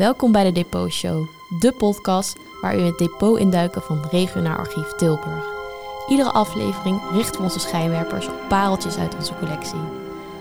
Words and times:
Welkom 0.00 0.32
bij 0.32 0.44
de 0.44 0.52
Depot 0.52 0.92
Show, 0.92 1.26
de 1.48 1.72
podcast 1.72 2.38
waar 2.60 2.78
u 2.78 2.80
het 2.80 2.98
depot 2.98 3.38
induiken 3.38 3.82
van 3.82 4.04
Regionaal 4.10 4.56
Archief 4.56 4.92
Tilburg. 4.92 5.44
Iedere 6.08 6.30
aflevering 6.30 7.00
richten 7.12 7.36
we 7.36 7.42
onze 7.42 7.60
schijnwerpers 7.60 8.26
op 8.26 8.34
pareltjes 8.48 8.96
uit 8.96 9.14
onze 9.14 9.34
collectie. 9.38 9.80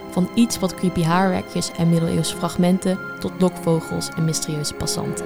Van 0.09 0.30
iets 0.34 0.59
wat 0.59 0.75
creepy 0.75 1.03
haarwerkjes 1.03 1.71
en 1.71 1.89
middeleeuwse 1.89 2.35
fragmenten 2.35 2.99
tot 3.20 3.31
lokvogels 3.39 4.09
en 4.09 4.25
mysterieuze 4.25 4.73
passanten. 4.73 5.25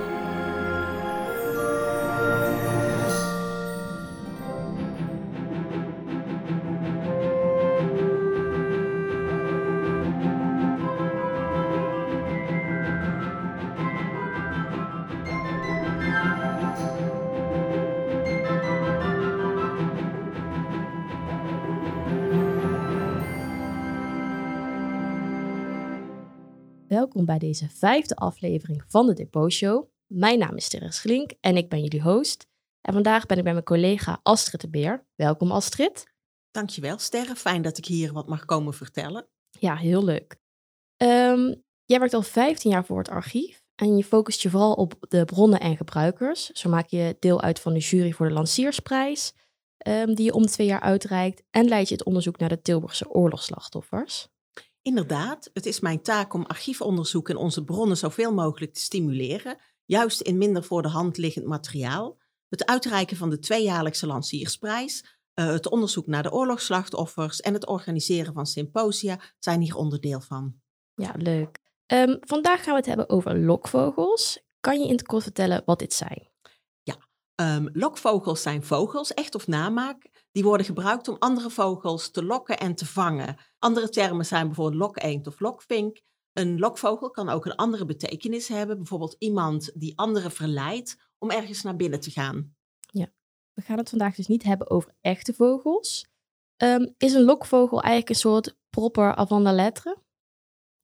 Bij 27.39 27.49
deze 27.49 27.69
vijfde 27.69 28.15
aflevering 28.15 28.83
van 28.87 29.07
de 29.07 29.13
Depot 29.13 29.51
Show. 29.51 29.87
Mijn 30.07 30.39
naam 30.39 30.55
is 30.55 30.69
Teres 30.69 30.99
Glink 30.99 31.31
en 31.39 31.57
ik 31.57 31.69
ben 31.69 31.81
jullie 31.81 32.01
host. 32.01 32.47
En 32.81 32.93
vandaag 32.93 33.25
ben 33.25 33.37
ik 33.37 33.43
bij 33.43 33.53
mijn 33.53 33.65
collega 33.65 34.19
Astrid 34.23 34.61
de 34.61 34.69
Beer. 34.69 35.05
Welkom 35.15 35.51
Astrid. 35.51 36.03
Dankjewel 36.51 36.97
Sterre, 36.99 37.35
fijn 37.35 37.61
dat 37.61 37.77
ik 37.77 37.85
hier 37.85 38.13
wat 38.13 38.27
mag 38.27 38.45
komen 38.45 38.73
vertellen. 38.73 39.27
Ja, 39.49 39.75
heel 39.75 40.03
leuk. 40.03 40.37
Ehm, 40.97 41.53
jij 41.85 41.99
werkt 41.99 42.13
al 42.13 42.21
15 42.21 42.71
jaar 42.71 42.85
voor 42.85 42.97
het 42.97 43.09
archief 43.09 43.63
en 43.75 43.97
je 43.97 44.03
focust 44.03 44.41
je 44.41 44.49
vooral 44.49 44.73
op 44.73 44.95
de 44.99 45.25
bronnen 45.25 45.59
en 45.59 45.77
gebruikers. 45.77 46.49
Zo 46.49 46.69
maak 46.69 46.87
je 46.87 47.15
deel 47.19 47.41
uit 47.41 47.59
van 47.59 47.73
de 47.73 47.79
jury 47.79 48.11
voor 48.11 48.27
de 48.27 48.33
Lanciersprijs, 48.33 49.33
ehm, 49.77 50.13
die 50.13 50.25
je 50.25 50.33
om 50.33 50.45
twee 50.45 50.67
jaar 50.67 50.81
uitreikt. 50.81 51.43
En 51.49 51.67
leid 51.67 51.87
je 51.87 51.95
het 51.95 52.05
onderzoek 52.05 52.37
naar 52.37 52.49
de 52.49 52.61
Tilburgse 52.61 53.09
oorlogsslachtoffers. 53.09 54.32
Inderdaad, 54.83 55.49
het 55.53 55.65
is 55.65 55.79
mijn 55.79 56.01
taak 56.01 56.33
om 56.33 56.45
archiefonderzoek 56.45 57.29
en 57.29 57.35
onze 57.35 57.63
bronnen 57.63 57.97
zoveel 57.97 58.33
mogelijk 58.33 58.73
te 58.73 58.81
stimuleren, 58.81 59.57
juist 59.85 60.21
in 60.21 60.37
minder 60.37 60.63
voor 60.63 60.81
de 60.81 60.87
hand 60.87 61.17
liggend 61.17 61.45
materiaal. 61.45 62.17
Het 62.49 62.65
uitreiken 62.65 63.17
van 63.17 63.29
de 63.29 63.39
tweejaarlijkse 63.39 64.07
Lanciersprijs, 64.07 65.17
uh, 65.39 65.45
het 65.45 65.69
onderzoek 65.69 66.07
naar 66.07 66.23
de 66.23 66.31
oorlogsslachtoffers 66.31 67.41
en 67.41 67.53
het 67.53 67.67
organiseren 67.67 68.33
van 68.33 68.45
symposia 68.45 69.19
zijn 69.39 69.61
hier 69.61 69.75
onderdeel 69.75 70.21
van. 70.21 70.55
Ja, 70.95 71.13
leuk. 71.17 71.59
Um, 71.87 72.17
vandaag 72.19 72.63
gaan 72.63 72.73
we 72.73 72.79
het 72.79 72.85
hebben 72.85 73.09
over 73.09 73.39
lokvogels. 73.39 74.39
Kan 74.59 74.79
je 74.79 74.85
in 74.85 74.91
het 74.91 75.03
kort 75.03 75.23
vertellen 75.23 75.61
wat 75.65 75.79
dit 75.79 75.93
zijn? 75.93 76.32
Um, 77.41 77.69
lokvogels 77.71 78.41
zijn 78.41 78.63
vogels, 78.63 79.13
echt 79.13 79.35
of 79.35 79.47
namaak, 79.47 80.27
die 80.31 80.43
worden 80.43 80.65
gebruikt 80.65 81.07
om 81.07 81.15
andere 81.19 81.49
vogels 81.49 82.11
te 82.11 82.23
lokken 82.23 82.59
en 82.59 82.75
te 82.75 82.85
vangen. 82.85 83.37
Andere 83.59 83.89
termen 83.89 84.25
zijn 84.25 84.45
bijvoorbeeld 84.45 84.81
lokeend 84.81 85.27
of 85.27 85.39
lokvink. 85.39 86.01
Een 86.33 86.59
lokvogel 86.59 87.09
kan 87.09 87.29
ook 87.29 87.45
een 87.45 87.55
andere 87.55 87.85
betekenis 87.85 88.47
hebben. 88.47 88.77
Bijvoorbeeld 88.77 89.15
iemand 89.19 89.71
die 89.73 89.97
anderen 89.97 90.31
verleidt 90.31 90.97
om 91.17 91.31
ergens 91.31 91.61
naar 91.61 91.75
binnen 91.75 91.99
te 91.99 92.11
gaan. 92.11 92.55
Ja, 92.79 93.11
we 93.53 93.61
gaan 93.61 93.77
het 93.77 93.89
vandaag 93.89 94.15
dus 94.15 94.27
niet 94.27 94.43
hebben 94.43 94.69
over 94.69 94.95
echte 95.01 95.33
vogels. 95.33 96.07
Um, 96.57 96.93
is 96.97 97.13
een 97.13 97.23
lokvogel 97.23 97.81
eigenlijk 97.81 98.09
een 98.09 98.15
soort 98.15 98.57
propper 98.69 99.15
avant 99.15 99.43
la 99.43 99.53
lettre? 99.53 99.97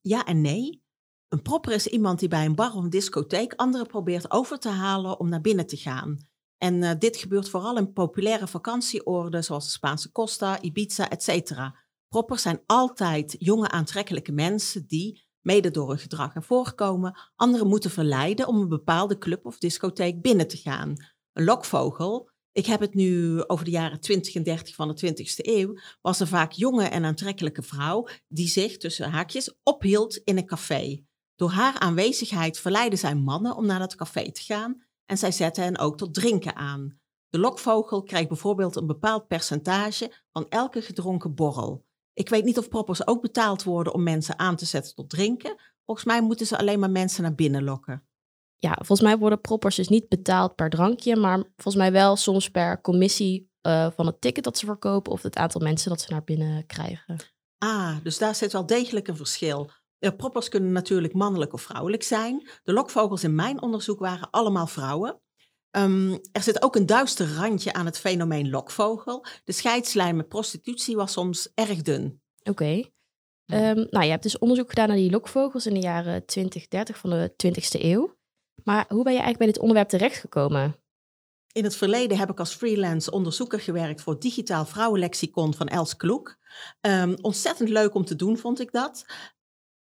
Ja 0.02 0.26
en 0.26 0.42
nee. 0.42 0.84
Een 1.28 1.42
propper 1.42 1.72
is 1.72 1.88
iemand 1.88 2.20
die 2.20 2.30
bij 2.30 2.46
een 2.46 2.56
bar 2.56 2.74
of 2.74 2.84
een 2.84 2.90
discotheek 2.90 3.54
anderen 3.54 3.88
probeert 3.88 4.32
over 4.32 4.60
te 4.60 4.70
halen 4.70 5.20
om 5.20 5.30
naar 5.30 5.42
binnen 5.42 5.68
te 5.68 5.78
gaan. 5.78 6.29
En 6.60 6.82
uh, 6.82 6.92
dit 7.00 7.18
gebeurt 7.18 7.50
vooral 7.50 7.78
in 7.78 7.94
populaire 7.94 8.48
vakantieoorden 8.48 9.44
zoals 9.44 9.66
de 9.66 9.72
Spaanse 9.72 10.12
Costa, 10.12 10.62
Ibiza, 10.62 11.10
etc. 11.10 11.52
Proppers 12.08 12.42
zijn 12.42 12.62
altijd 12.66 13.36
jonge 13.38 13.70
aantrekkelijke 13.70 14.32
mensen 14.32 14.88
die, 14.88 15.28
mede 15.42 15.72
door 15.72 15.90
hun 15.90 16.00
gedrag 16.00 16.36
en 16.36 16.44
voorkomen, 16.44 17.20
anderen 17.36 17.68
moeten 17.68 17.92
verleiden 17.92 18.48
om 18.48 18.62
een 18.62 18.68
bepaalde 18.68 19.18
club 19.18 19.46
of 19.46 19.58
discotheek 19.58 20.22
binnen 20.22 20.48
te 20.48 20.58
gaan. 20.58 20.94
Een 21.34 21.44
lokvogel, 21.44 22.30
ik 22.52 22.66
heb 22.66 22.80
het 22.80 22.94
nu 22.94 23.44
over 23.48 23.66
de 23.66 23.72
jaren 23.72 24.00
20 24.00 24.36
en 24.36 24.44
30 24.44 24.76
van 24.76 24.96
de 24.96 25.08
20e 25.08 25.36
eeuw, 25.36 25.78
was 26.02 26.20
een 26.20 26.28
vaak 26.28 26.52
jonge 26.52 26.84
en 26.84 27.06
aantrekkelijke 27.06 27.64
vrouw 27.64 28.08
die 28.28 28.48
zich, 28.48 28.78
tussen 28.78 29.12
haakjes, 29.12 29.56
ophield 29.64 30.16
in 30.16 30.38
een 30.38 30.46
café. 30.46 31.04
Door 31.36 31.50
haar 31.50 31.80
aanwezigheid 31.80 32.60
verleidde 32.60 32.98
zij 32.98 33.16
mannen 33.16 33.56
om 33.56 33.66
naar 33.66 33.80
dat 33.80 33.96
café 33.96 34.32
te 34.32 34.42
gaan 34.42 34.88
en 35.10 35.18
zij 35.18 35.32
zetten 35.32 35.64
hen 35.64 35.78
ook 35.78 35.98
tot 35.98 36.14
drinken 36.14 36.56
aan. 36.56 37.00
De 37.30 37.40
lokvogel 37.40 38.04
krijgt 38.04 38.28
bijvoorbeeld 38.28 38.76
een 38.76 38.88
bepaald 38.88 39.28
percentage 39.28 40.12
van 40.32 40.46
elke 40.50 40.82
gedronken 40.82 41.36
borrel. 41.36 41.86
Ik 42.14 42.30
weet 42.30 42.44
niet 42.44 42.58
of 42.58 42.70
proppers 42.70 43.08
ook 43.08 43.22
betaald 43.22 43.64
worden 43.64 43.94
om 43.94 44.04
mensen 44.04 44.40
aan 44.40 44.56
te 44.56 44.66
zetten 44.66 44.96
tot 44.96 45.10
drinken. 45.10 45.56
Volgens 45.86 46.08
mij 46.08 46.22
moeten 46.22 46.46
ze 46.46 46.58
alleen 46.58 46.80
maar 46.80 46.90
mensen 46.90 47.24
naar 47.24 47.36
binnen 47.36 47.64
lokken. 47.64 48.08
Ja, 48.58 48.74
volgens 48.74 49.02
mij 49.02 49.18
worden 49.18 49.42
proppers 49.42 49.76
dus 49.76 49.88
niet 49.88 50.08
betaald 50.08 50.56
per 50.56 50.70
drankje, 50.70 51.16
maar 51.16 51.38
volgens 51.38 51.76
mij 51.76 51.92
wel 51.92 52.16
soms 52.16 52.50
per 52.50 52.82
commissie 52.82 53.52
uh, 53.62 53.92
van 53.96 54.06
het 54.06 54.22
ticket 54.22 54.44
dat 54.44 54.58
ze 54.58 54.66
verkopen 54.66 55.12
of 55.12 55.22
het 55.22 55.36
aantal 55.36 55.62
mensen 55.62 55.90
dat 55.90 56.02
ze 56.02 56.12
naar 56.12 56.24
binnen 56.24 56.66
krijgen. 56.66 57.16
Ah, 57.58 57.96
dus 58.04 58.18
daar 58.18 58.36
zit 58.36 58.52
wel 58.52 58.66
degelijk 58.66 59.08
een 59.08 59.18
verschil. 59.18 59.70
De 60.00 60.16
proppers 60.16 60.50
kunnen 60.50 60.72
natuurlijk 60.72 61.14
mannelijk 61.14 61.54
of 61.54 61.62
vrouwelijk 61.62 62.04
zijn. 62.04 62.50
De 62.64 62.74
lokvogels 62.74 63.24
in 63.24 63.36
mijn 63.36 63.62
onderzoek 63.62 64.00
waren 64.00 64.30
allemaal 64.30 64.68
vrouwen. 64.68 65.22
Um, 65.72 66.12
er 66.32 66.42
zit 66.42 66.62
ook 66.62 66.76
een 66.76 66.86
duister 66.86 67.36
randje 67.36 67.74
aan 67.74 67.86
het 67.86 68.00
fenomeen 68.00 68.50
lokvogel. 68.50 69.26
De 69.44 69.52
scheidslijn 69.52 70.16
met 70.16 70.28
prostitutie 70.28 70.96
was 70.96 71.12
soms 71.12 71.52
erg 71.54 71.82
dun. 71.82 72.22
Oké. 72.40 72.50
Okay. 72.50 72.92
Um, 73.70 73.88
nou, 73.90 74.06
je 74.06 74.12
hebt 74.12 74.24
dus 74.24 74.38
onderzoek 74.38 74.70
gedaan 74.70 74.88
naar 74.88 74.98
die 74.98 75.12
lokvogels 75.12 75.66
in 75.66 75.74
de 75.74 75.80
jaren 75.80 76.26
20, 76.26 76.68
30 76.68 76.98
van 76.98 77.10
de 77.10 77.34
20e 77.48 77.82
eeuw. 77.82 78.18
Maar 78.64 78.86
hoe 78.88 79.04
ben 79.04 79.14
je 79.14 79.20
eigenlijk 79.20 79.38
bij 79.38 79.48
dit 79.48 79.60
onderwerp 79.60 79.90
terechtgekomen? 79.90 80.76
In 81.52 81.64
het 81.64 81.76
verleden 81.76 82.18
heb 82.18 82.30
ik 82.30 82.40
als 82.40 82.54
freelance 82.54 83.12
onderzoeker 83.12 83.60
gewerkt 83.60 84.02
voor 84.02 84.20
Digitaal 84.20 84.66
Vrouwenlexicon 84.66 85.54
van 85.54 85.68
Els 85.68 85.96
Kloek. 85.96 86.38
Um, 86.82 87.18
ontzettend 87.22 87.70
leuk 87.70 87.94
om 87.94 88.06
te 88.06 88.16
doen, 88.16 88.38
vond 88.38 88.60
ik 88.60 88.72
dat. 88.72 89.06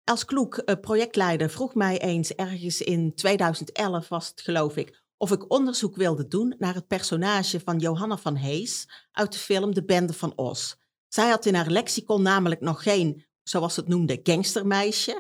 Els 0.09 0.25
Kloek, 0.25 0.57
eh, 0.57 0.81
projectleider, 0.81 1.51
vroeg 1.51 1.75
mij 1.75 1.99
eens 1.99 2.35
ergens 2.35 2.81
in 2.81 3.15
2011 3.15 4.09
was 4.09 4.29
het 4.29 4.41
geloof 4.41 4.77
ik, 4.77 5.03
of 5.17 5.31
ik 5.31 5.51
onderzoek 5.53 5.97
wilde 5.97 6.29
doen 6.29 6.55
naar 6.59 6.75
het 6.75 6.87
personage 6.87 7.61
van 7.61 7.79
Johanna 7.79 8.17
van 8.17 8.37
Hees 8.37 8.89
uit 9.13 9.33
de 9.33 9.39
film 9.39 9.75
De 9.75 9.85
Bende 9.85 10.13
van 10.13 10.33
Os. 10.37 10.77
Zij 11.09 11.29
had 11.29 11.47
in 11.47 11.55
haar 11.55 11.71
lexicon 11.71 12.23
namelijk 12.23 12.61
nog 12.61 12.83
geen, 12.83 13.25
zoals 13.43 13.77
het 13.77 13.89
noemde, 13.89 14.21
gangstermeisje. 14.23 15.13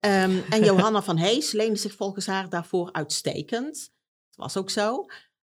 Um, 0.00 0.44
en 0.50 0.64
Johanna 0.68 1.02
van 1.02 1.16
Hees 1.16 1.52
leende 1.52 1.78
zich 1.78 1.94
volgens 1.94 2.26
haar 2.26 2.48
daarvoor 2.48 2.92
uitstekend. 2.92 3.74
Dat 4.30 4.44
was 4.44 4.56
ook 4.56 4.70
zo. 4.70 5.04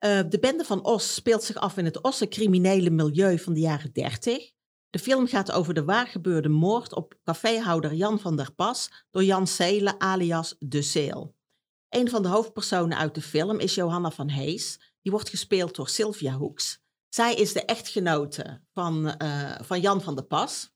Uh, 0.05 0.19
de 0.29 0.39
Bende 0.39 0.63
van 0.63 0.85
Os 0.85 1.13
speelt 1.13 1.43
zich 1.43 1.55
af 1.55 1.77
in 1.77 1.85
het 1.85 2.01
Osse 2.01 2.27
criminele 2.27 2.89
milieu 2.89 3.39
van 3.39 3.53
de 3.53 3.59
jaren 3.59 3.91
30. 3.93 4.51
De 4.89 4.99
film 4.99 5.27
gaat 5.27 5.51
over 5.51 5.73
de 5.73 5.83
waargebeurde 5.83 6.49
moord 6.49 6.93
op 6.93 7.19
caféhouder 7.23 7.93
Jan 7.93 8.19
van 8.19 8.35
der 8.35 8.53
Pas 8.53 9.05
door 9.11 9.23
Jan 9.23 9.47
Seelen 9.47 9.99
alias 10.01 10.55
De 10.59 10.81
Seel. 10.81 11.35
Een 11.89 12.09
van 12.09 12.21
de 12.21 12.27
hoofdpersonen 12.27 12.97
uit 12.97 13.15
de 13.15 13.21
film 13.21 13.59
is 13.59 13.75
Johanna 13.75 14.11
van 14.11 14.29
Hees. 14.29 14.79
Die 15.01 15.11
wordt 15.11 15.29
gespeeld 15.29 15.75
door 15.75 15.89
Sylvia 15.89 16.33
Hoeks. 16.33 16.79
Zij 17.09 17.35
is 17.35 17.53
de 17.53 17.65
echtgenote 17.65 18.61
van, 18.73 19.15
uh, 19.21 19.59
van 19.61 19.81
Jan 19.81 20.01
van 20.01 20.15
der 20.15 20.25
Pas. 20.25 20.71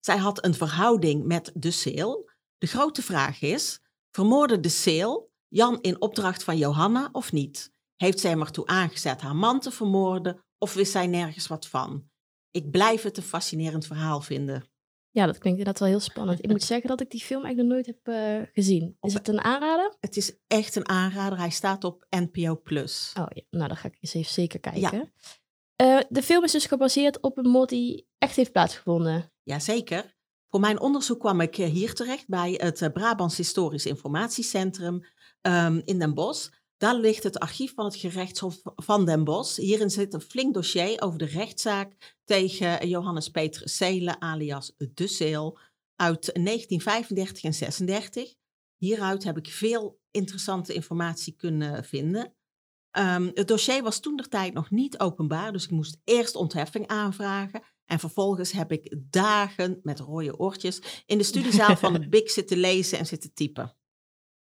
Zij 0.00 0.16
had 0.16 0.44
een 0.44 0.54
verhouding 0.54 1.24
met 1.24 1.52
De 1.54 1.70
Seel. 1.70 2.30
De 2.58 2.66
grote 2.66 3.02
vraag 3.02 3.40
is, 3.40 3.80
vermoordde 4.10 4.60
De 4.60 4.68
Seel 4.68 5.30
Jan 5.48 5.80
in 5.80 6.00
opdracht 6.00 6.44
van 6.44 6.56
Johanna 6.56 7.08
of 7.12 7.32
niet? 7.32 7.72
Heeft 7.96 8.20
zij 8.20 8.30
hem 8.30 8.40
ertoe 8.40 8.66
aangezet 8.66 9.20
haar 9.20 9.36
man 9.36 9.60
te 9.60 9.70
vermoorden 9.70 10.44
of 10.58 10.74
wist 10.74 10.92
zij 10.92 11.06
nergens 11.06 11.46
wat 11.46 11.66
van? 11.66 12.09
Ik 12.50 12.70
blijf 12.70 13.02
het 13.02 13.16
een 13.16 13.22
fascinerend 13.22 13.86
verhaal 13.86 14.20
vinden. 14.20 14.64
Ja, 15.12 15.26
dat 15.26 15.38
klinkt 15.38 15.58
inderdaad 15.58 15.78
wel 15.78 15.88
heel 15.88 16.00
spannend. 16.00 16.44
Ik 16.44 16.50
moet 16.50 16.62
zeggen 16.62 16.88
dat 16.88 17.00
ik 17.00 17.10
die 17.10 17.20
film 17.20 17.44
eigenlijk 17.44 17.74
nog 17.74 17.84
nooit 17.84 17.96
heb 18.04 18.14
uh, 18.14 18.48
gezien. 18.52 18.96
Is 19.00 19.14
het 19.14 19.28
een 19.28 19.40
aanrader? 19.40 19.96
Het 20.00 20.16
is 20.16 20.36
echt 20.46 20.76
een 20.76 20.88
aanrader. 20.88 21.38
Hij 21.38 21.50
staat 21.50 21.84
op 21.84 22.06
NPO+. 22.10 22.56
Plus. 22.56 23.12
Oh 23.18 23.26
ja, 23.28 23.42
nou 23.50 23.68
dan 23.68 23.76
ga 23.76 23.88
ik 23.88 23.96
eens 24.00 24.14
even 24.14 24.32
zeker 24.32 24.60
kijken. 24.60 24.80
Ja. 24.80 25.98
Uh, 25.98 26.00
de 26.08 26.22
film 26.22 26.44
is 26.44 26.52
dus 26.52 26.66
gebaseerd 26.66 27.20
op 27.20 27.38
een 27.38 27.50
moord 27.50 27.68
die 27.68 28.08
echt 28.18 28.36
heeft 28.36 28.52
plaatsgevonden. 28.52 29.32
Jazeker. 29.42 30.18
Voor 30.48 30.60
mijn 30.60 30.80
onderzoek 30.80 31.20
kwam 31.20 31.40
ik 31.40 31.58
eh, 31.58 31.68
hier 31.68 31.94
terecht 31.94 32.28
bij 32.28 32.52
het 32.52 32.92
Brabants 32.92 33.36
Historisch 33.36 33.86
Informatiecentrum 33.86 35.04
um, 35.42 35.82
in 35.84 35.98
Den 35.98 36.14
Bosch. 36.14 36.48
Daar 36.80 36.96
ligt 36.96 37.22
het 37.22 37.38
archief 37.38 37.74
van 37.74 37.84
het 37.84 37.96
gerechtshof 37.96 38.60
van 38.64 39.04
Den 39.04 39.24
Bosch. 39.24 39.56
Hierin 39.56 39.90
zit 39.90 40.14
een 40.14 40.20
flink 40.20 40.54
dossier 40.54 41.00
over 41.00 41.18
de 41.18 41.24
rechtszaak 41.24 42.16
tegen 42.24 42.88
Johannes 42.88 43.28
Petrus 43.28 43.76
Seelen 43.76 44.20
alias 44.20 44.72
De 44.76 45.06
Seel 45.06 45.58
uit 45.96 46.30
1935 46.32 47.42
en 47.42 47.54
36. 47.54 48.34
Hieruit 48.76 49.24
heb 49.24 49.36
ik 49.36 49.48
veel 49.48 50.00
interessante 50.10 50.74
informatie 50.74 51.34
kunnen 51.36 51.84
vinden. 51.84 52.34
Ehm, 52.90 53.30
het 53.34 53.48
dossier 53.48 53.82
was 53.82 54.00
toen 54.00 54.16
de 54.16 54.28
tijd 54.28 54.54
nog 54.54 54.70
niet 54.70 54.98
openbaar, 54.98 55.52
dus 55.52 55.64
ik 55.64 55.70
moest 55.70 56.00
eerst 56.04 56.34
ontheffing 56.34 56.86
aanvragen. 56.86 57.62
En 57.84 57.98
vervolgens 57.98 58.52
heb 58.52 58.72
ik 58.72 58.96
dagen 59.10 59.80
met 59.82 59.98
rode 59.98 60.38
oortjes 60.38 61.02
in 61.06 61.18
de 61.18 61.24
studiezaal 61.24 61.76
van 61.76 61.94
het 62.00 62.10
BIC 62.10 62.30
zitten 62.30 62.58
lezen 62.58 62.98
en 62.98 63.06
zitten 63.06 63.34
typen. 63.34 63.74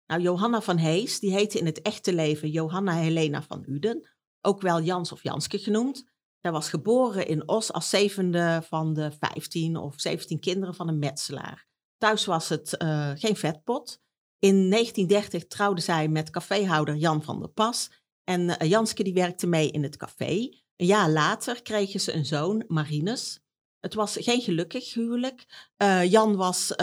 Nou, 0.10 0.22
Johanna 0.22 0.62
van 0.62 0.78
Hees, 0.78 1.20
die 1.20 1.32
heette 1.32 1.60
in 1.60 1.66
het 1.66 1.82
echte 1.82 2.14
leven 2.14 2.50
Johanna 2.50 2.94
Helena 2.94 3.42
van 3.42 3.64
Uden, 3.68 4.10
ook 4.42 4.62
wel 4.62 4.82
Jans 4.82 5.12
of 5.12 5.24
Janske 5.24 5.58
genoemd. 5.58 6.10
Zij 6.42 6.52
was 6.52 6.70
geboren 6.70 7.28
in 7.28 7.48
Os 7.48 7.72
als 7.74 7.90
zevende 7.90 8.62
van 8.68 8.94
de 8.94 9.12
15 9.20 9.78
of 9.78 9.94
17 9.98 10.40
kinderen 10.40 10.76
van 10.76 10.88
een 10.88 11.00
metselaar. 11.00 11.68
Thuis 11.98 12.26
was 12.26 12.50
het 12.50 12.76
uh, 12.84 13.12
geen 13.16 13.36
vetpot. 13.36 14.02
In 14.40 14.70
1930 14.70 15.48
trouwde 15.48 15.82
zij 15.82 16.08
met 16.08 16.30
caféhouder 16.30 16.96
Jan 16.96 17.24
van 17.24 17.40
der 17.40 17.50
Pas. 17.50 17.92
En 18.24 18.42
uh, 18.42 18.70
Janske 18.70 19.04
die 19.04 19.14
werkte 19.14 19.48
mee 19.48 19.72
in 19.72 19.84
het 19.84 19.98
café. 19.98 20.50
Een 20.76 20.86
jaar 20.86 21.10
later 21.10 21.62
kregen 21.62 22.00
ze 22.00 22.14
een 22.14 22.26
zoon, 22.26 22.64
Marinus. 22.68 23.40
Het 23.80 23.94
was 23.94 24.18
geen 24.20 24.42
gelukkig 24.42 24.94
huwelijk. 24.94 25.46
Uh, 25.78 26.12
Jan 26.12 26.36
was 26.36 26.74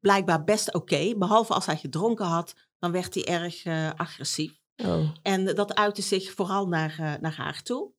blijkbaar 0.00 0.44
best 0.44 0.74
oké, 0.74 1.14
behalve 1.16 1.54
als 1.54 1.66
hij 1.66 1.76
gedronken 1.76 2.26
had, 2.26 2.54
dan 2.78 2.92
werd 2.92 3.14
hij 3.14 3.24
erg 3.24 3.66
agressief. 3.96 4.60
Oh. 4.76 5.10
En 5.22 5.44
dat 5.44 5.74
uitte 5.74 6.02
zich 6.02 6.32
vooral 6.32 6.68
naar, 6.68 7.18
naar 7.20 7.34
haar 7.36 7.62
toe. 7.62 7.92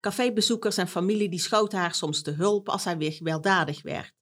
Cafébezoekers 0.00 0.76
en 0.76 0.88
familie 0.88 1.28
die 1.28 1.40
schoten 1.40 1.78
haar 1.78 1.94
soms 1.94 2.22
te 2.22 2.30
hulp 2.30 2.68
als 2.68 2.84
hij 2.84 2.96
weer 2.96 3.12
gewelddadig 3.12 3.82
werd. 3.82 4.14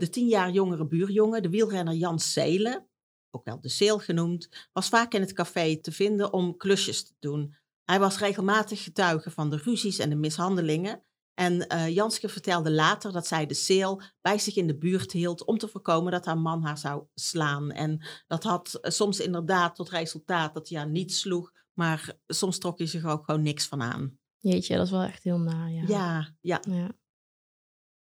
De 0.00 0.08
tien 0.10 0.26
jaar 0.26 0.50
jongere 0.50 0.86
buurjongen, 0.86 1.42
de 1.42 1.48
wielrenner 1.50 1.94
Jan 1.94 2.18
Seelen, 2.18 2.86
ook 3.30 3.44
wel 3.44 3.60
de 3.60 3.68
Seel 3.68 3.98
genoemd, 3.98 4.68
was 4.72 4.88
vaak 4.88 5.14
in 5.14 5.20
het 5.20 5.32
café 5.32 5.76
te 5.76 5.92
vinden 5.92 6.32
om 6.32 6.56
klusjes 6.56 7.04
te 7.04 7.12
doen. 7.18 7.56
Hij 7.84 7.98
was 7.98 8.18
regelmatig 8.18 8.82
getuige 8.82 9.30
van 9.30 9.50
de 9.50 9.56
ruzies 9.56 9.98
en 9.98 10.10
de 10.10 10.16
mishandelingen. 10.16 11.02
En 11.34 11.66
uh, 11.74 11.88
Janske 11.88 12.28
vertelde 12.28 12.70
later 12.70 13.12
dat 13.12 13.26
zij 13.26 13.46
de 13.46 13.54
Seel 13.54 14.02
bij 14.20 14.38
zich 14.38 14.56
in 14.56 14.66
de 14.66 14.78
buurt 14.78 15.12
hield 15.12 15.44
om 15.44 15.58
te 15.58 15.68
voorkomen 15.68 16.12
dat 16.12 16.24
haar 16.24 16.38
man 16.38 16.62
haar 16.62 16.78
zou 16.78 17.04
slaan. 17.14 17.70
En 17.70 18.06
dat 18.26 18.42
had 18.42 18.78
uh, 18.82 18.90
soms 18.90 19.20
inderdaad 19.20 19.74
tot 19.74 19.90
resultaat 19.90 20.54
dat 20.54 20.68
hij 20.68 20.78
haar 20.78 20.90
niet 20.90 21.14
sloeg, 21.14 21.52
maar 21.72 22.18
soms 22.26 22.58
trok 22.58 22.78
hij 22.78 22.86
zich 22.86 23.04
ook 23.04 23.24
gewoon 23.24 23.42
niks 23.42 23.66
van 23.66 23.82
aan. 23.82 24.18
Jeetje, 24.38 24.76
dat 24.76 24.84
is 24.84 24.90
wel 24.90 25.02
echt 25.02 25.22
heel 25.22 25.38
na. 25.38 25.66
Ja, 25.66 25.82
ja. 25.86 26.34
ja. 26.40 26.60
ja. 26.74 26.90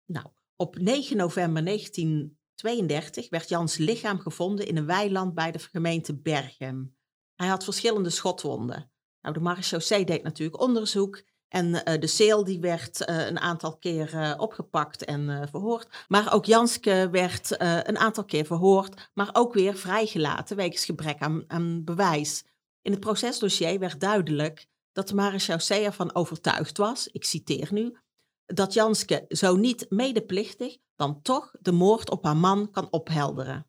Nou, 0.05 0.25
op 0.55 0.79
9 0.79 1.17
november 1.17 1.65
1932 1.65 3.29
werd 3.29 3.49
Jans 3.49 3.77
lichaam 3.77 4.19
gevonden 4.19 4.67
in 4.67 4.77
een 4.77 4.85
weiland 4.85 5.33
bij 5.33 5.51
de 5.51 5.59
gemeente 5.59 6.19
Berchem. 6.19 6.95
Hij 7.35 7.47
had 7.47 7.63
verschillende 7.63 8.09
schotwonden. 8.09 8.91
Nou, 9.21 9.33
de 9.33 9.39
marechaussee 9.39 10.05
deed 10.05 10.23
natuurlijk 10.23 10.61
onderzoek 10.61 11.23
en 11.49 11.67
uh, 11.67 11.81
de 11.99 12.07
Seel 12.07 12.43
die 12.43 12.59
werd 12.59 13.09
uh, 13.09 13.25
een 13.25 13.39
aantal 13.39 13.77
keer 13.77 14.35
opgepakt 14.37 15.05
en 15.05 15.47
verhoord. 15.49 16.05
Maar 16.07 16.33
ook 16.33 16.45
Janske 16.45 17.07
werd 17.11 17.55
een 17.87 17.97
aantal 17.97 18.25
keer 18.25 18.45
verhoord, 18.45 19.09
maar 19.13 19.29
ook 19.33 19.53
weer 19.53 19.75
vrijgelaten 19.75 20.55
wegens 20.55 20.85
gebrek 20.85 21.19
aan, 21.19 21.43
aan 21.47 21.83
bewijs. 21.83 22.43
In 22.81 22.91
het 22.91 22.99
procesdossier 22.99 23.79
werd 23.79 23.99
duidelijk 23.99 24.67
dat 24.91 25.07
de 25.07 25.15
marechaussee 25.15 25.85
ervan 25.85 26.15
overtuigd 26.15 26.77
was, 26.77 27.07
ik 27.07 27.23
citeer 27.25 27.67
nu, 27.71 27.97
dat 28.45 28.73
Janske 28.73 29.25
zo 29.29 29.55
niet 29.55 29.85
medeplichtig 29.89 30.77
dan 30.95 31.21
toch 31.21 31.51
de 31.59 31.71
moord 31.71 32.09
op 32.09 32.23
haar 32.23 32.37
man 32.37 32.71
kan 32.71 32.91
ophelderen. 32.91 33.67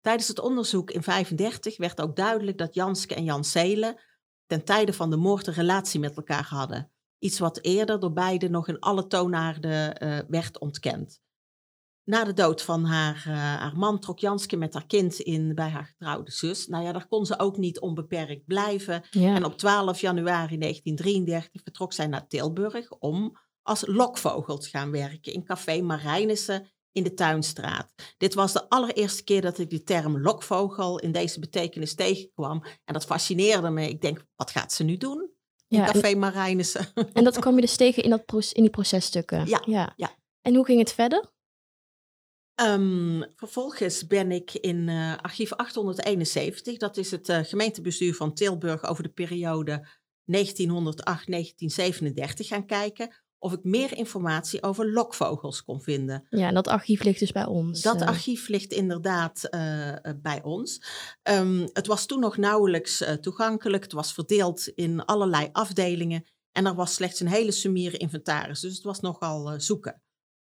Tijdens 0.00 0.28
het 0.28 0.40
onderzoek 0.40 0.90
in 0.90 1.02
1935 1.04 1.76
werd 1.76 2.00
ook 2.00 2.16
duidelijk 2.16 2.58
dat 2.58 2.74
Janske 2.74 3.14
en 3.14 3.24
Jan 3.24 3.44
Seelen 3.44 4.00
ten 4.46 4.64
tijde 4.64 4.92
van 4.92 5.10
de 5.10 5.16
moord 5.16 5.46
een 5.46 5.54
relatie 5.54 6.00
met 6.00 6.16
elkaar 6.16 6.46
hadden. 6.48 6.90
Iets 7.20 7.38
wat 7.38 7.58
eerder 7.62 8.00
door 8.00 8.12
beiden 8.12 8.50
nog 8.50 8.68
in 8.68 8.78
alle 8.78 9.06
toonaarden 9.06 10.04
uh, 10.04 10.18
werd 10.28 10.58
ontkend. 10.58 11.20
Na 12.04 12.24
de 12.24 12.32
dood 12.32 12.62
van 12.62 12.84
haar, 12.84 13.24
uh, 13.28 13.34
haar 13.34 13.76
man 13.76 13.98
trok 13.98 14.18
Janske 14.18 14.56
met 14.56 14.74
haar 14.74 14.86
kind 14.86 15.18
in 15.18 15.54
bij 15.54 15.68
haar 15.68 15.84
getrouwde 15.84 16.30
zus. 16.30 16.66
Nou 16.66 16.84
ja, 16.84 16.92
daar 16.92 17.06
kon 17.06 17.26
ze 17.26 17.38
ook 17.38 17.56
niet 17.56 17.80
onbeperkt 17.80 18.44
blijven. 18.44 19.02
Ja. 19.10 19.34
En 19.34 19.44
op 19.44 19.58
12 19.58 20.00
januari 20.00 20.58
1933 20.58 21.62
vertrok 21.62 21.92
zij 21.92 22.06
naar 22.06 22.26
Tilburg 22.26 22.90
om 22.90 23.38
als 23.62 23.86
lokvogel 23.86 24.58
te 24.58 24.68
gaan 24.68 24.90
werken 24.90 25.32
in 25.32 25.44
café 25.44 25.80
Marijnissen 25.80 26.70
in 26.92 27.02
de 27.02 27.14
Tuinstraat. 27.14 27.92
Dit 28.18 28.34
was 28.34 28.52
de 28.52 28.68
allereerste 28.68 29.24
keer 29.24 29.40
dat 29.40 29.58
ik 29.58 29.70
de 29.70 29.82
term 29.82 30.20
lokvogel 30.20 30.98
in 30.98 31.12
deze 31.12 31.40
betekenis 31.40 31.94
tegenkwam. 31.94 32.64
En 32.84 32.94
dat 32.94 33.04
fascineerde 33.04 33.70
me. 33.70 33.88
Ik 33.88 34.00
denk, 34.00 34.26
wat 34.36 34.50
gaat 34.50 34.72
ze 34.72 34.84
nu 34.84 34.96
doen? 34.96 35.30
In 35.70 35.84
café 35.84 36.14
Marijnissen. 36.14 36.86
En 37.12 37.24
dat 37.24 37.38
kwam 37.38 37.54
je 37.54 37.60
dus 37.60 37.76
tegen 37.76 38.02
in, 38.02 38.10
dat 38.10 38.50
in 38.52 38.62
die 38.62 38.70
processtukken? 38.70 39.46
Ja, 39.46 39.62
ja. 39.66 39.92
ja. 39.96 40.16
En 40.42 40.54
hoe 40.54 40.64
ging 40.64 40.78
het 40.78 40.92
verder? 40.92 41.32
Um, 42.62 43.24
vervolgens 43.36 44.06
ben 44.06 44.32
ik 44.32 44.54
in 44.54 44.88
uh, 44.88 45.16
archief 45.16 45.52
871, 45.52 46.76
dat 46.76 46.96
is 46.96 47.10
het 47.10 47.28
uh, 47.28 47.38
gemeentebestuur 47.42 48.14
van 48.14 48.34
Tilburg 48.34 48.84
over 48.84 49.02
de 49.02 49.08
periode 49.08 49.88
1908-1937 50.20 50.46
gaan 52.34 52.66
kijken 52.66 53.14
of 53.42 53.52
ik 53.52 53.64
meer 53.64 53.96
informatie 53.96 54.62
over 54.62 54.92
lokvogels 54.92 55.64
kon 55.64 55.80
vinden. 55.80 56.26
Ja, 56.28 56.48
en 56.48 56.54
dat 56.54 56.68
archief 56.68 57.02
ligt 57.02 57.18
dus 57.18 57.32
bij 57.32 57.46
ons. 57.46 57.82
Dat 57.82 58.00
uh. 58.00 58.06
archief 58.06 58.48
ligt 58.48 58.72
inderdaad 58.72 59.48
bij 60.22 60.42
ons. 60.42 60.84
Um, 61.22 61.68
het 61.72 61.86
was 61.86 62.06
toen 62.06 62.20
nog 62.20 62.36
nauwelijks 62.36 63.04
toegankelijk. 63.20 63.82
Het 63.82 63.92
was 63.92 64.12
verdeeld 64.12 64.68
in 64.68 65.04
allerlei 65.04 65.48
afdelingen 65.52 66.24
en 66.52 66.66
er 66.66 66.74
was 66.74 66.94
slechts 66.94 67.20
een 67.20 67.28
hele 67.28 67.52
summiere 67.52 67.96
inventaris. 67.96 68.60
Dus 68.60 68.74
het 68.74 68.84
was 68.84 69.00
nogal 69.00 69.60
zoeken. 69.60 70.02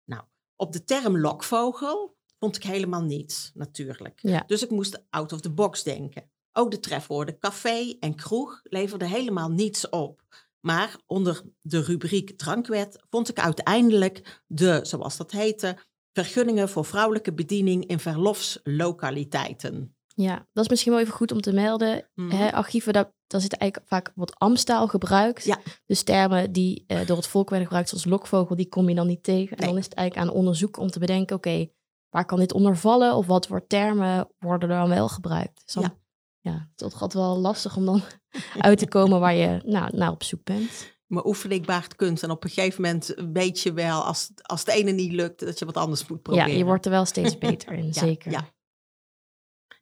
Nou, 0.06 0.24
op 0.56 0.74
de 0.74 0.83
term 0.83 1.18
lokvogel 1.18 2.18
vond 2.39 2.56
ik 2.56 2.63
helemaal 2.63 3.03
niets, 3.03 3.51
natuurlijk. 3.53 4.44
Dus 4.47 4.63
ik 4.63 4.69
moest 4.69 5.03
out 5.09 5.33
of 5.33 5.41
the 5.41 5.51
box 5.51 5.83
denken. 5.83 6.31
Ook 6.51 6.71
de 6.71 6.80
trefwoorden 6.80 7.39
café 7.39 7.95
en 8.00 8.15
kroeg 8.15 8.59
leverden 8.63 9.07
helemaal 9.07 9.50
niets 9.50 9.89
op. 9.89 10.21
Maar 10.59 10.95
onder 11.05 11.41
de 11.62 11.81
rubriek 11.81 12.38
drankwet 12.38 13.03
vond 13.10 13.29
ik 13.29 13.39
uiteindelijk 13.39 14.41
de, 14.48 14.79
zoals 14.84 15.17
dat 15.17 15.31
heette, 15.31 15.77
vergunningen 16.13 16.69
voor 16.69 16.86
vrouwelijke 16.86 17.34
bediening 17.34 17.86
in 17.86 18.00
verlofslokaliteiten. 18.00 19.93
Ja, 20.15 20.48
dat 20.53 20.63
is 20.63 20.69
misschien 20.69 20.91
wel 20.91 21.01
even 21.01 21.13
goed 21.13 21.31
om 21.31 21.41
te 21.41 21.53
melden. 21.53 22.10
Mm 22.15 22.31
archieven, 22.31 22.93
daar, 22.93 23.13
daar 23.27 23.41
zit 23.41 23.53
eigenlijk 23.53 23.91
vaak 23.91 24.12
wat 24.15 24.36
Amstaal 24.36 24.88
gebruikt. 24.88 25.43
Ja. 25.43 25.60
Dus 25.86 26.03
termen 26.03 26.51
die 26.51 26.84
uh, 26.88 27.05
door 27.05 27.17
het 27.17 27.27
volk 27.27 27.50
werden 27.50 27.67
gebruikt, 27.67 27.89
zoals 27.89 28.05
lokvogel, 28.05 28.55
die 28.55 28.69
kom 28.69 28.89
je 28.89 28.95
dan 28.95 29.07
niet 29.07 29.24
tegen. 29.24 29.57
En 29.57 29.67
dan 29.67 29.77
is 29.77 29.86
het 29.86 29.93
eigenlijk 29.93 30.29
aan 30.29 30.36
onderzoek 30.36 30.77
om 30.77 30.89
te 30.89 31.00
bedenken, 31.00 31.36
oké, 31.36 31.67
waar 32.10 32.25
kan 32.25 32.39
dit 32.39 32.53
onder 32.53 32.77
vallen? 32.77 33.15
Of 33.15 33.25
wat 33.25 33.48
voor 33.48 33.67
termen 33.67 34.27
worden 34.38 34.69
er 34.69 34.77
dan 34.77 34.89
wel 34.89 35.10
gebruikt? 35.10 35.62
Dus 35.65 35.74
dan, 35.74 35.84
ja. 35.84 35.99
Ja, 36.39 36.69
het 36.72 36.81
is 36.81 36.93
altijd 36.93 37.13
wel 37.13 37.38
lastig 37.38 37.75
om 37.75 37.86
dan 37.86 38.01
uit 38.60 38.77
te 38.77 38.88
komen 38.88 39.19
waar 39.19 39.36
je 39.36 39.62
nou, 39.65 39.98
naar 39.98 40.12
op 40.12 40.24
zoek 40.24 40.43
bent. 40.43 40.98
Maar 41.08 41.25
oefening 41.25 41.65
baart 41.65 41.96
kunst. 41.96 42.24
En 42.24 42.31
op 42.31 42.43
een 42.43 42.50
gegeven 42.50 42.81
moment 42.81 43.13
weet 43.34 43.60
je 43.62 43.74
wel, 43.74 44.03
als, 44.03 44.31
als 44.41 44.60
het 44.60 44.69
ene 44.69 44.91
niet 44.91 45.12
lukt, 45.12 45.39
dat 45.39 45.60
je 45.60 45.65
wat 45.65 45.77
anders 45.77 46.08
moet 46.08 46.22
proberen. 46.22 46.51
Ja, 46.51 46.58
je 46.58 46.65
wordt 46.65 46.86
er 46.86 46.91
wel 46.91 47.05
steeds 47.05 47.38
beter 47.48 47.74
in, 47.74 47.93
zeker. 47.93 48.31
Ja. 48.31 48.50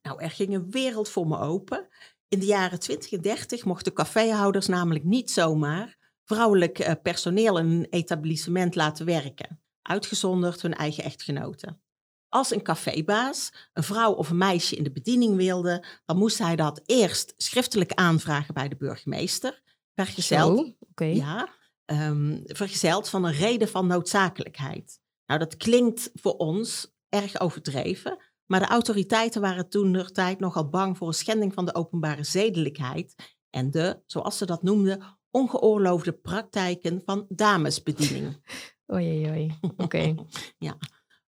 Nou, 0.02 0.22
er 0.22 0.32
ging 0.32 0.54
een 0.54 0.72
wereld 0.72 1.10
voor 1.10 1.28
me 1.28 1.40
open. 1.40 1.88
In 2.28 2.40
de 2.40 2.46
jaren 2.46 2.80
20 2.80 3.12
en 3.12 3.22
30 3.22 3.66
mochten 3.66 3.94
caféhouders 3.94 4.68
namelijk 4.68 5.04
niet 5.04 5.32
zomaar 5.32 5.98
vrouwelijk 6.24 6.80
eh, 6.80 6.94
personeel 7.04 7.58
in 7.58 7.66
een 7.66 7.88
etablissement 7.90 8.76
laten 8.76 9.06
werken, 9.06 9.62
uitgezonderd 9.82 10.62
hun 10.62 10.74
eigen 10.74 11.04
echtgenoten. 11.04 11.82
Als 12.30 12.52
een 12.52 12.62
cafébaas 12.62 13.54
een 13.74 13.84
vrouw 13.84 14.12
of 14.12 14.30
een 14.30 14.38
meisje 14.38 14.76
in 14.76 14.84
de 14.84 14.92
bediening 14.92 15.36
wilde, 15.36 15.86
dan 16.06 16.18
moest 16.18 16.38
hij 16.38 16.56
dat 16.56 16.82
eerst 16.86 17.34
schriftelijk 17.38 17.94
aanvragen 17.94 18.54
bij 18.54 18.68
de 18.68 18.76
burgemeester, 18.76 19.62
vergezeld, 19.96 20.74
okay. 20.80 21.16
ja, 21.16 21.50
um, 21.86 22.42
vergezeld 22.46 23.10
van 23.10 23.24
een 23.24 23.34
reden 23.34 23.68
van 23.68 23.88
noodzakelijkheid. 23.88 25.00
Nou, 25.26 25.40
dat 25.40 25.58
klinkt 25.58 26.12
voor 26.14 26.36
ons 26.36 26.96
erg 27.10 27.40
overdreven, 27.40 28.18
maar 28.46 28.60
de 28.60 28.66
autoriteiten 28.66 29.42
waren 29.42 29.70
toen 29.70 29.92
de 29.92 30.12
tijd 30.12 30.40
nogal 30.40 30.70
bang 30.70 30.98
voor 30.98 31.08
een 31.08 31.14
schending 31.14 31.54
van 31.54 31.66
de 31.66 31.76
openbare 31.76 32.24
zedelijkheid 32.24 33.16
en 33.50 33.72
de, 33.72 34.02
zoals 34.06 34.38
ze 34.38 34.46
dat 34.46 34.64
noemden, 34.64 35.18
ongeoorloofde 35.32 36.12
praktijken 36.12 37.02
van 37.06 37.26
damesbediening. 37.30 38.42
Oei, 38.94 39.30
oei, 39.30 39.60
oké. 39.78 40.16
ja. 40.68 40.78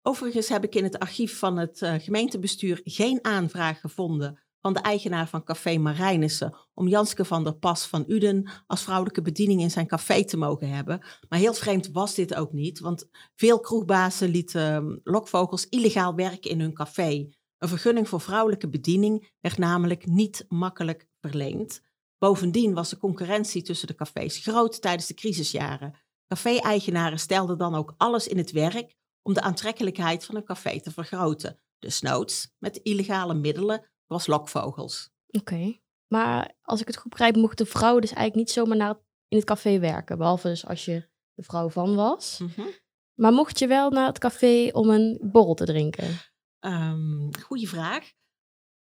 Overigens 0.04 0.50
heb 0.50 0.64
ik 0.64 0.76
in 0.76 0.84
het 0.84 1.00
archief 1.00 1.38
van 1.38 1.58
het 1.58 1.82
uh, 1.82 1.94
gemeentebestuur 1.98 2.82
geen 2.84 3.20
aanvraag 3.22 3.80
gevonden 3.80 4.40
van 4.62 4.74
de 4.74 4.80
eigenaar 4.80 5.28
van 5.28 5.44
Café 5.44 5.78
Marijnissen 5.78 6.56
om 6.74 6.88
Janske 6.88 7.26
van 7.26 7.44
der 7.44 7.56
Pas 7.56 7.86
van 7.86 8.04
Uden 8.08 8.50
als 8.68 8.84
vrouwelijke 8.84 9.22
bediening 9.22 9.62
in 9.62 9.72
zijn 9.72 9.88
café 9.88 10.26
te 10.26 10.38
mogen 10.38 10.70
hebben. 10.70 11.02
Maar 11.30 11.40
heel 11.40 11.54
vreemd 11.54 11.92
was 11.92 12.16
dit 12.16 12.36
ook 12.36 12.52
niet, 12.52 12.80
want 12.80 13.10
veel 13.36 13.60
kroegbazen 13.60 14.30
lieten 14.30 14.74
um, 14.74 15.00
lokvogels 15.04 15.68
illegaal 15.70 16.16
werken 16.16 16.52
in 16.52 16.60
hun 16.60 16.74
café. 16.74 17.30
Een 17.58 17.68
vergunning 17.68 18.10
voor 18.10 18.22
vrouwelijke 18.22 18.70
bediening 18.70 19.32
werd 19.40 19.58
namelijk 19.58 20.06
niet 20.06 20.46
makkelijk 20.48 21.08
verleend. 21.20 21.82
Bovendien 22.18 22.74
was 22.74 22.90
de 22.90 22.98
concurrentie 22.98 23.62
tussen 23.62 23.88
de 23.88 23.96
cafés 23.96 24.38
groot 24.38 24.82
tijdens 24.82 25.08
de 25.08 25.14
crisisjaren. 25.14 25.96
Café-eigenaren 26.28 27.20
stelden 27.20 27.58
dan 27.58 27.76
ook 27.76 27.94
alles 27.98 28.28
in 28.28 28.38
het 28.38 28.52
werk 28.52 29.00
om 29.22 29.34
de 29.34 29.42
aantrekkelijkheid 29.42 30.26
van 30.26 30.36
een 30.36 30.44
café 30.44 30.82
te 30.82 30.92
vergroten. 30.92 31.62
Dus 31.80 32.02
noods 32.02 32.52
met 32.58 32.78
illegale 32.78 33.34
middelen, 33.34 33.92
zoals 34.08 34.28
lokvogels. 34.28 35.10
Oké. 35.28 35.80
Maar 36.08 36.58
als 36.62 36.82
ik 36.82 36.88
het 36.88 36.98
goed 36.98 37.10
begrijp, 37.10 37.36
mochten 37.36 37.68
vrouwen 37.68 38.02
dus 38.02 38.12
eigenlijk 38.12 38.48
niet 38.48 38.56
zomaar 38.56 38.78
naar 38.78 39.00
in 39.28 39.38
het 39.38 39.46
café 39.46 39.80
werken. 39.80 40.18
Behalve 40.18 40.48
dus 40.48 40.66
als 40.66 40.86
je 40.86 41.10
de 41.34 41.44
vrouw 41.44 41.70
van 41.70 41.96
was. 41.96 42.40
Mhm. 42.40 42.68
Maar 43.14 43.34
mocht 43.34 43.60
je 43.60 43.68
wel 43.68 43.90
naar 43.90 44.08
het 44.08 44.20
café 44.20 44.70
om 44.72 44.90
een 44.90 45.20
borrel 45.32 45.54
te 45.54 45.66
drinken? 45.66 46.20
Um, 46.60 47.30
goeie 47.42 47.70
vraag. 47.70 48.12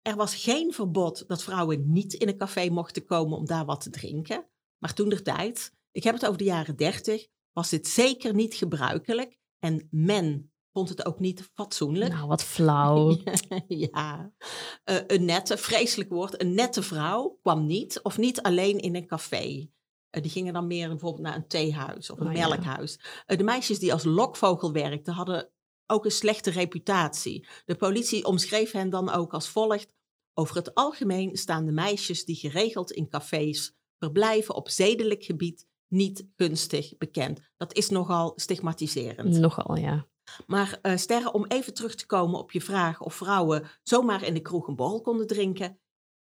Er 0.01 0.15
was 0.15 0.35
geen 0.35 0.73
verbod 0.73 1.27
dat 1.27 1.43
vrouwen 1.43 1.91
niet 1.91 2.13
in 2.13 2.27
een 2.27 2.37
café 2.37 2.69
mochten 2.69 3.05
komen 3.05 3.37
om 3.37 3.45
daar 3.45 3.65
wat 3.65 3.81
te 3.81 3.89
drinken. 3.89 4.49
Maar 4.77 4.93
toen 4.93 5.09
de 5.09 5.21
tijd, 5.21 5.73
ik 5.91 6.03
heb 6.03 6.13
het 6.13 6.25
over 6.25 6.37
de 6.37 6.43
jaren 6.43 6.75
dertig, 6.75 7.27
was 7.51 7.69
dit 7.69 7.87
zeker 7.87 8.33
niet 8.33 8.53
gebruikelijk. 8.53 9.37
En 9.63 9.87
men 9.91 10.51
vond 10.71 10.89
het 10.89 11.05
ook 11.05 11.19
niet 11.19 11.49
fatsoenlijk. 11.53 12.13
Nou, 12.13 12.27
wat 12.27 12.43
flauw. 12.43 13.17
ja, 13.67 14.33
uh, 14.85 14.97
een 15.07 15.25
nette, 15.25 15.57
vreselijk 15.57 16.09
woord, 16.09 16.41
een 16.41 16.53
nette 16.53 16.83
vrouw 16.83 17.37
kwam 17.41 17.65
niet 17.65 18.01
of 18.01 18.17
niet 18.17 18.41
alleen 18.41 18.79
in 18.79 18.95
een 18.95 19.07
café. 19.07 19.45
Uh, 19.47 20.21
die 20.21 20.31
gingen 20.31 20.53
dan 20.53 20.67
meer 20.67 20.87
bijvoorbeeld 20.87 21.23
naar 21.23 21.35
een 21.35 21.47
theehuis 21.47 22.09
of 22.09 22.19
een 22.19 22.27
Oh, 22.27 22.33
ja. 22.33 22.47
melkhuis. 22.47 22.99
Uh, 23.27 23.37
de 23.37 23.43
meisjes 23.43 23.79
die 23.79 23.93
als 23.93 24.03
lokvogel 24.03 24.71
werkten 24.71 25.13
hadden 25.13 25.51
ook 25.85 26.05
een 26.05 26.11
slechte 26.11 26.49
reputatie. 26.49 27.47
De 27.65 27.75
politie 27.75 28.25
omschreef 28.25 28.71
hen 28.71 28.89
dan 28.89 29.09
ook 29.09 29.33
als 29.33 29.49
volgt. 29.49 29.93
Over 30.33 30.55
het 30.55 30.73
algemeen 30.73 31.37
staan 31.37 31.65
de 31.65 31.71
meisjes 31.71 32.25
die 32.25 32.35
geregeld 32.35 32.91
in 32.91 33.09
cafés 33.09 33.75
verblijven 33.97 34.55
op 34.55 34.69
zedelijk 34.69 35.23
gebied 35.23 35.67
niet 35.93 36.25
gunstig 36.35 36.97
bekend. 36.97 37.39
Dat 37.57 37.73
is 37.73 37.89
nogal 37.89 38.33
stigmatiserend. 38.35 39.37
Nogal, 39.37 39.77
ja. 39.77 40.07
Maar 40.47 40.79
uh, 40.81 40.97
Sterre, 40.97 41.31
om 41.31 41.45
even 41.45 41.73
terug 41.73 41.95
te 41.95 42.05
komen 42.05 42.39
op 42.39 42.51
je 42.51 42.61
vraag 42.61 43.01
of 43.01 43.15
vrouwen 43.15 43.67
zomaar 43.83 44.23
in 44.23 44.33
de 44.33 44.41
kroeg 44.41 44.67
een 44.67 44.75
borrel 44.75 45.01
konden 45.01 45.27
drinken. 45.27 45.79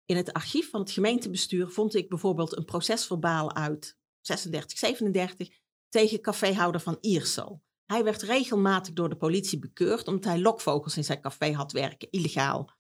In 0.06 0.16
het 0.16 0.34
archief 0.34 0.70
van 0.70 0.80
het 0.80 0.92
gemeentebestuur 0.92 1.68
vond 1.68 1.96
ik 1.96 2.10
bijvoorbeeld 2.10 2.58
een 2.58 2.66
procesverbaal 2.66 3.56
uit 3.56 3.98
36, 4.22 4.78
37 4.78 5.50
tegen 5.90 6.22
caféhouder 6.22 6.82
van 6.82 6.98
Iersel. 7.02 7.64
Hij 7.86 8.04
werd 8.04 8.22
regelmatig 8.22 8.94
door 8.94 9.10
de 9.10 9.16
politie 9.16 9.60
bekeurd 9.60 10.08
omdat 10.08 10.24
hij 10.24 10.40
lokvogels 10.40 10.98
in 10.98 11.04
zijn 11.04 11.22
café 11.22 11.54
had 11.54 11.72
werken, 11.72 12.08
illegaal. 12.12 12.72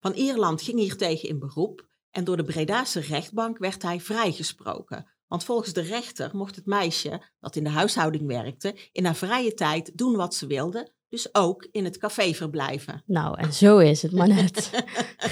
Van 0.00 0.12
Ierland 0.12 0.62
ging 0.62 0.78
hier 0.78 0.96
tegen 0.96 1.28
in 1.28 1.38
beroep 1.38 1.88
en 2.10 2.24
door 2.24 2.36
de 2.36 2.44
Bredaanse 2.44 3.00
rechtbank 3.00 3.58
werd 3.58 3.82
hij 3.82 4.00
vrijgesproken. 4.00 5.15
Want 5.28 5.44
volgens 5.44 5.72
de 5.72 5.80
rechter 5.80 6.30
mocht 6.32 6.56
het 6.56 6.66
meisje 6.66 7.22
dat 7.40 7.56
in 7.56 7.64
de 7.64 7.70
huishouding 7.70 8.26
werkte 8.26 8.74
in 8.92 9.04
haar 9.04 9.16
vrije 9.16 9.54
tijd 9.54 9.98
doen 9.98 10.16
wat 10.16 10.34
ze 10.34 10.46
wilde, 10.46 10.94
dus 11.08 11.34
ook 11.34 11.68
in 11.72 11.84
het 11.84 11.98
café 11.98 12.34
verblijven. 12.34 13.02
Nou, 13.06 13.38
en 13.38 13.52
zo 13.52 13.78
is 13.78 14.02
het 14.02 14.12
maar 14.12 14.28
net. 14.28 14.70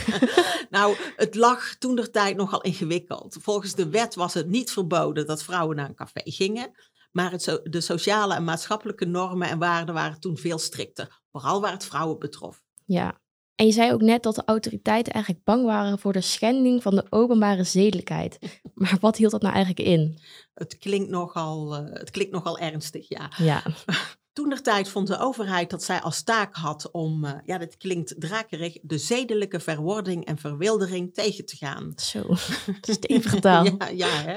nou, 0.71 0.97
het 1.17 1.35
lag 1.35 1.75
toen 1.75 1.97
der 1.97 2.11
tijd 2.11 2.37
nogal 2.37 2.63
ingewikkeld. 2.63 3.37
Volgens 3.41 3.75
de 3.75 3.89
wet 3.89 4.15
was 4.15 4.35
het 4.35 4.49
niet 4.49 4.71
verboden 4.71 5.27
dat 5.27 5.43
vrouwen 5.43 5.77
naar 5.77 5.89
een 5.89 5.95
café 5.95 6.21
gingen. 6.25 6.71
Maar 7.13 7.31
het 7.31 7.43
so 7.43 7.61
de 7.63 7.81
sociale 7.81 8.35
en 8.35 8.45
maatschappelijke 8.45 9.05
normen 9.05 9.49
en 9.49 9.59
waarden 9.59 9.95
waren 9.95 10.21
toen 10.21 10.37
veel 10.37 10.59
strikter. 10.59 11.21
Vooral 11.33 11.61
waar 11.61 11.73
het 11.73 11.85
vrouwen 11.85 12.19
betrof. 12.19 12.63
Ja, 12.85 13.21
en 13.57 13.67
je 13.67 13.73
zei 13.73 13.93
ook 13.93 14.01
net 14.01 14.23
dat 14.23 14.35
de 14.35 14.43
autoriteiten 14.45 15.13
eigenlijk 15.13 15.45
bang 15.45 15.65
waren 15.65 15.99
voor 15.99 16.13
de 16.13 16.21
schending 16.21 16.83
van 16.83 16.95
de 16.95 17.07
openbare 17.11 17.65
zedelijkheid. 17.65 18.39
Maar 18.75 18.97
wat 19.01 19.17
hield 19.17 19.31
dat 19.31 19.43
nou 19.43 19.55
eigenlijk 19.55 19.89
in? 19.89 20.19
Het 20.55 20.79
klinkt 20.79 21.11
nogal, 21.11 21.75
uh, 21.75 21.93
het 21.93 22.11
klinkt 22.11 22.33
nogal 22.33 22.59
ernstig, 22.59 23.09
ja. 23.09 23.31
Ja. 23.37 23.63
Toen 24.33 24.49
der 24.49 24.63
tijd 24.63 24.89
vond 24.89 25.07
de 25.07 25.19
overheid 25.19 25.71
dat 25.71 25.83
zij 25.83 26.01
als 26.01 26.23
taak 26.23 26.55
had 26.55 26.91
om, 26.91 27.25
uh, 27.25 27.33
ja, 27.45 27.59
dit 27.59 27.77
klinkt 27.77 28.15
drakerig, 28.19 28.79
de 28.83 28.99
zedelijke 28.99 29.61
verwording 29.61 30.25
en 30.25 30.39
verwildering 30.39 31.15
tegen 31.15 31.47
te 31.47 31.57
gaan. 31.57 31.93
Zo, 31.97 32.23
stevige 32.81 33.41
taal. 33.41 33.65
ja, 33.65 33.89
ja 33.89 34.09
hè? 34.09 34.37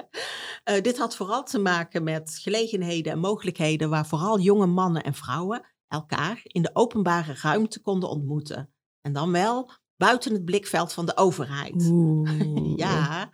Uh, 0.76 0.82
dit 0.84 0.98
had 0.98 1.16
vooral 1.16 1.44
te 1.44 1.60
maken 1.60 2.04
met 2.04 2.40
gelegenheden 2.42 3.12
en 3.12 3.20
mogelijkheden 3.20 3.90
waar 3.90 4.08
vooral 4.08 4.40
jonge 4.40 4.66
mannen 4.66 5.04
en 5.04 5.14
vrouwen 5.14 5.66
elkaar 5.88 6.40
in 6.44 6.62
de 6.62 6.70
openbare 6.74 7.36
ruimte 7.42 7.82
konden 7.82 8.10
ontmoeten. 8.10 8.72
En 9.02 9.14
dan 9.14 9.32
wel 9.32 9.72
buiten 9.98 10.34
het 10.34 10.46
blikveld 10.46 10.94
van 10.94 11.06
de 11.06 11.18
overheid. 11.18 11.90
Oeh. 11.92 12.74
ja, 12.76 13.30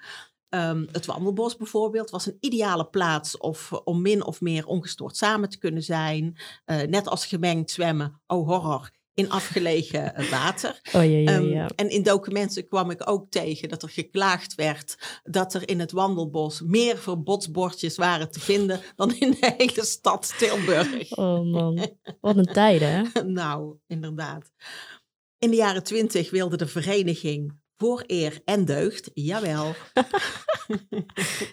um, 0.50 0.88
het 0.91 1.05
wandelbos 1.05 1.55
bijvoorbeeld 1.55 2.10
was 2.10 2.25
een 2.25 2.38
ideale 2.39 2.86
plaats 2.86 3.38
of, 3.38 3.72
om 3.72 4.01
min 4.01 4.25
of 4.25 4.41
meer 4.41 4.65
ongestoord 4.65 5.17
samen 5.17 5.50
te 5.50 5.58
kunnen 5.58 5.84
zijn. 5.84 6.38
Uh, 6.65 6.82
net 6.82 7.08
als 7.08 7.25
gemengd 7.25 7.72
zwemmen, 7.72 8.22
oh 8.27 8.48
horror, 8.48 8.91
in 9.13 9.29
afgelegen 9.29 10.29
water. 10.29 10.82
Oh, 10.93 11.03
ja, 11.03 11.20
ja, 11.20 11.38
ja. 11.38 11.63
Um, 11.63 11.70
en 11.75 11.89
in 11.89 12.03
documenten 12.03 12.67
kwam 12.67 12.89
ik 12.89 13.10
ook 13.10 13.29
tegen 13.29 13.70
dat 13.70 13.84
er 13.84 13.89
geklaagd 13.89 14.55
werd 14.55 15.20
dat 15.24 15.53
er 15.53 15.70
in 15.70 15.79
het 15.79 15.91
wandelbos 15.91 16.62
meer 16.62 16.98
verbodsbordjes 16.98 17.96
waren 17.96 18.32
te 18.32 18.39
vinden 18.39 18.82
dan 18.96 19.15
in 19.15 19.32
de 19.32 19.53
hele 19.58 19.86
stad 19.86 20.34
Tilburg. 20.38 21.17
Oh 21.17 21.51
man, 21.51 21.88
wat 22.22 22.38
een 22.38 22.53
tijden 22.53 22.89
hè? 22.89 23.24
nou, 23.24 23.75
inderdaad. 23.88 24.51
In 25.43 25.50
de 25.50 25.55
jaren 25.55 25.83
twintig 25.83 26.29
wilde 26.31 26.57
de 26.57 26.67
vereniging 26.67 27.59
voor 27.77 28.03
eer 28.07 28.41
en 28.45 28.65
deugd, 28.65 29.12
jawel, 29.13 29.75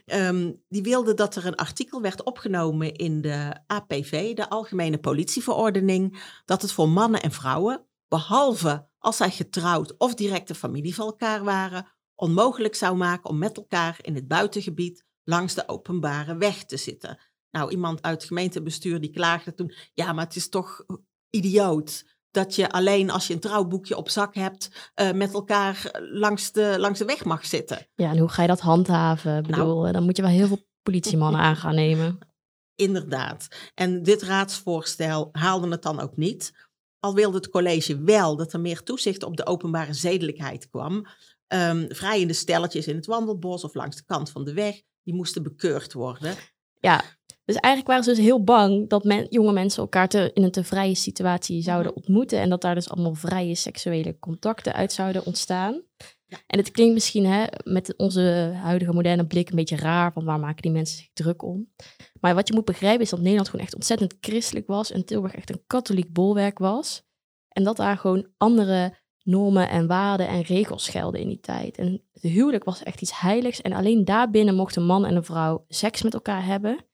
um, 0.07 0.63
die 0.69 0.83
wilde 0.83 1.15
dat 1.15 1.37
er 1.37 1.47
een 1.47 1.55
artikel 1.55 2.01
werd 2.01 2.23
opgenomen 2.23 2.95
in 2.95 3.21
de 3.21 3.61
APV, 3.67 4.35
de 4.35 4.49
Algemene 4.49 4.99
Politieverordening, 4.99 6.23
dat 6.45 6.63
het 6.63 6.73
voor 6.73 6.89
mannen 6.89 7.23
en 7.23 7.33
vrouwen, 7.33 7.87
behalve 8.09 8.89
als 8.99 9.17
zij 9.17 9.31
getrouwd 9.31 9.97
of 9.97 10.15
directe 10.15 10.55
familie 10.55 10.95
van 10.95 11.07
elkaar 11.07 11.45
waren, 11.45 11.87
onmogelijk 12.15 12.75
zou 12.75 12.97
maken 12.97 13.31
om 13.31 13.39
met 13.39 13.57
elkaar 13.57 13.99
in 14.03 14.15
het 14.15 14.29
buitengebied 14.29 15.05
langs 15.25 15.55
de 15.55 15.69
openbare 15.69 16.37
weg 16.37 16.65
te 16.65 16.77
zitten. 16.77 17.21
Nou, 17.51 17.71
iemand 17.71 18.03
uit 18.03 18.19
het 18.19 18.29
gemeentebestuur 18.29 19.01
die 19.01 19.11
klaagde 19.11 19.55
toen, 19.55 19.75
ja, 19.95 20.13
maar 20.13 20.25
het 20.25 20.37
is 20.37 20.49
toch 20.49 20.85
idioot 21.31 22.19
dat 22.31 22.55
je 22.55 22.71
alleen 22.71 23.11
als 23.11 23.27
je 23.27 23.35
een 23.35 23.41
trouwboekje 23.41 23.97
op 23.97 24.09
zak 24.09 24.35
hebt, 24.35 24.93
uh, 25.01 25.13
met 25.13 25.35
elkaar 25.35 26.01
langs 26.13 26.53
de, 26.53 26.75
langs 26.79 26.99
de 26.99 27.05
weg 27.05 27.25
mag 27.25 27.47
zitten. 27.47 27.87
Ja, 27.95 28.11
en 28.11 28.19
hoe 28.19 28.29
ga 28.29 28.43
je 28.43 28.49
dat 28.49 28.61
handhaven? 28.61 29.37
Ik 29.37 29.47
bedoel, 29.47 29.81
nou, 29.81 29.93
dan 29.93 30.03
moet 30.03 30.17
je 30.17 30.23
wel 30.23 30.31
heel 30.31 30.47
veel 30.47 30.67
politiemannen 30.83 31.41
aan 31.41 31.57
gaan 31.57 31.75
nemen. 31.75 32.19
Inderdaad. 32.75 33.49
En 33.75 34.03
dit 34.03 34.23
raadsvoorstel 34.23 35.29
haalde 35.33 35.69
het 35.69 35.83
dan 35.83 36.01
ook 36.01 36.17
niet. 36.17 36.69
Al 36.99 37.15
wilde 37.15 37.37
het 37.37 37.49
college 37.49 38.03
wel 38.03 38.37
dat 38.37 38.53
er 38.53 38.61
meer 38.61 38.83
toezicht 38.83 39.23
op 39.23 39.37
de 39.37 39.47
openbare 39.47 39.95
zedelijkheid 39.95 40.69
kwam. 40.69 41.07
Um, 41.49 41.87
vrijende 41.89 42.33
stelletjes 42.33 42.87
in 42.87 42.97
het 42.97 43.07
wandelbos 43.07 43.65
of 43.65 43.75
langs 43.75 43.97
de 43.97 44.05
kant 44.05 44.31
van 44.31 44.45
de 44.45 44.53
weg, 44.53 44.83
die 45.03 45.15
moesten 45.15 45.43
bekeurd 45.43 45.93
worden. 45.93 46.35
Ja, 46.81 47.03
dus 47.51 47.61
eigenlijk 47.61 47.87
waren 47.87 48.05
ze 48.05 48.21
dus 48.21 48.31
heel 48.31 48.45
bang 48.45 48.89
dat 48.89 49.05
men, 49.05 49.27
jonge 49.31 49.53
mensen 49.53 49.83
elkaar 49.83 50.09
te, 50.09 50.31
in 50.35 50.43
een 50.43 50.51
te 50.51 50.65
vrije 50.65 50.95
situatie 50.95 51.63
zouden 51.63 51.97
ontmoeten. 51.97 52.39
En 52.39 52.49
dat 52.49 52.61
daar 52.61 52.75
dus 52.75 52.91
allemaal 52.91 53.15
vrije 53.15 53.55
seksuele 53.55 54.19
contacten 54.19 54.73
uit 54.73 54.93
zouden 54.93 55.27
ontstaan. 55.27 55.83
Ja. 56.27 56.39
En 56.47 56.59
het 56.59 56.71
klinkt 56.71 56.95
misschien 56.95 57.27
hè, 57.27 57.45
met 57.65 57.97
onze 57.97 58.53
huidige 58.55 58.93
moderne 58.93 59.27
blik 59.27 59.51
een 59.51 59.57
beetje 59.57 59.77
raar. 59.77 60.13
Van 60.13 60.25
waar 60.25 60.41
maken 60.41 60.63
die 60.63 60.71
mensen 60.71 60.97
zich 60.97 61.11
druk 61.13 61.43
om? 61.43 61.73
Maar 62.21 62.35
wat 62.35 62.49
je 62.49 62.55
moet 62.55 62.65
begrijpen 62.65 63.03
is 63.03 63.11
dat 63.11 63.21
Nederland 63.21 63.49
gewoon 63.49 63.65
echt 63.65 63.75
ontzettend 63.75 64.17
christelijk 64.21 64.67
was. 64.67 64.91
En 64.91 65.05
Tilburg 65.05 65.35
echt 65.35 65.51
een 65.51 65.63
katholiek 65.67 66.13
bolwerk 66.13 66.59
was. 66.59 67.03
En 67.49 67.65
dat 67.65 67.77
daar 67.77 67.97
gewoon 67.97 68.27
andere 68.37 68.99
normen 69.23 69.69
en 69.69 69.87
waarden 69.87 70.29
en 70.29 70.43
regels 70.43 70.89
gelden 70.89 71.21
in 71.21 71.29
die 71.29 71.41
tijd. 71.41 71.79
En 71.79 72.03
het 72.13 72.23
huwelijk 72.23 72.65
was 72.65 72.83
echt 72.83 73.01
iets 73.01 73.21
heiligs. 73.21 73.61
En 73.61 73.73
alleen 73.73 74.05
daarbinnen 74.05 74.55
mochten 74.55 74.81
een 74.81 74.89
man 74.89 75.07
en 75.07 75.17
een 75.17 75.25
vrouw 75.25 75.65
seks 75.69 76.03
met 76.03 76.15
elkaar 76.15 76.45
hebben. 76.45 76.90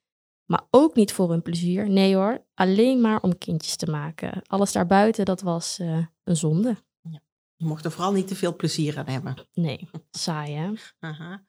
Maar 0.47 0.67
ook 0.71 0.95
niet 0.95 1.13
voor 1.13 1.31
hun 1.31 1.43
plezier. 1.43 1.91
Nee 1.91 2.17
hoor, 2.17 2.47
alleen 2.55 3.01
maar 3.01 3.23
om 3.23 3.39
kindjes 3.39 3.77
te 3.77 3.91
maken. 3.91 4.43
Alles 4.47 4.73
daarbuiten, 4.73 5.25
dat 5.25 5.41
was 5.41 5.79
uh, 5.79 6.07
een 6.25 6.37
zonde. 6.37 6.77
Ja. 7.01 7.21
Je 7.57 7.67
mocht 7.67 7.85
er 7.85 7.91
vooral 7.91 8.13
niet 8.13 8.29
te 8.29 8.37
veel 8.37 8.57
plezier 8.57 8.99
aan 8.99 9.07
hebben. 9.07 9.35
Nee, 9.53 9.89
saai 10.11 10.55
hè? 10.55 10.73
Aha. 11.09 11.47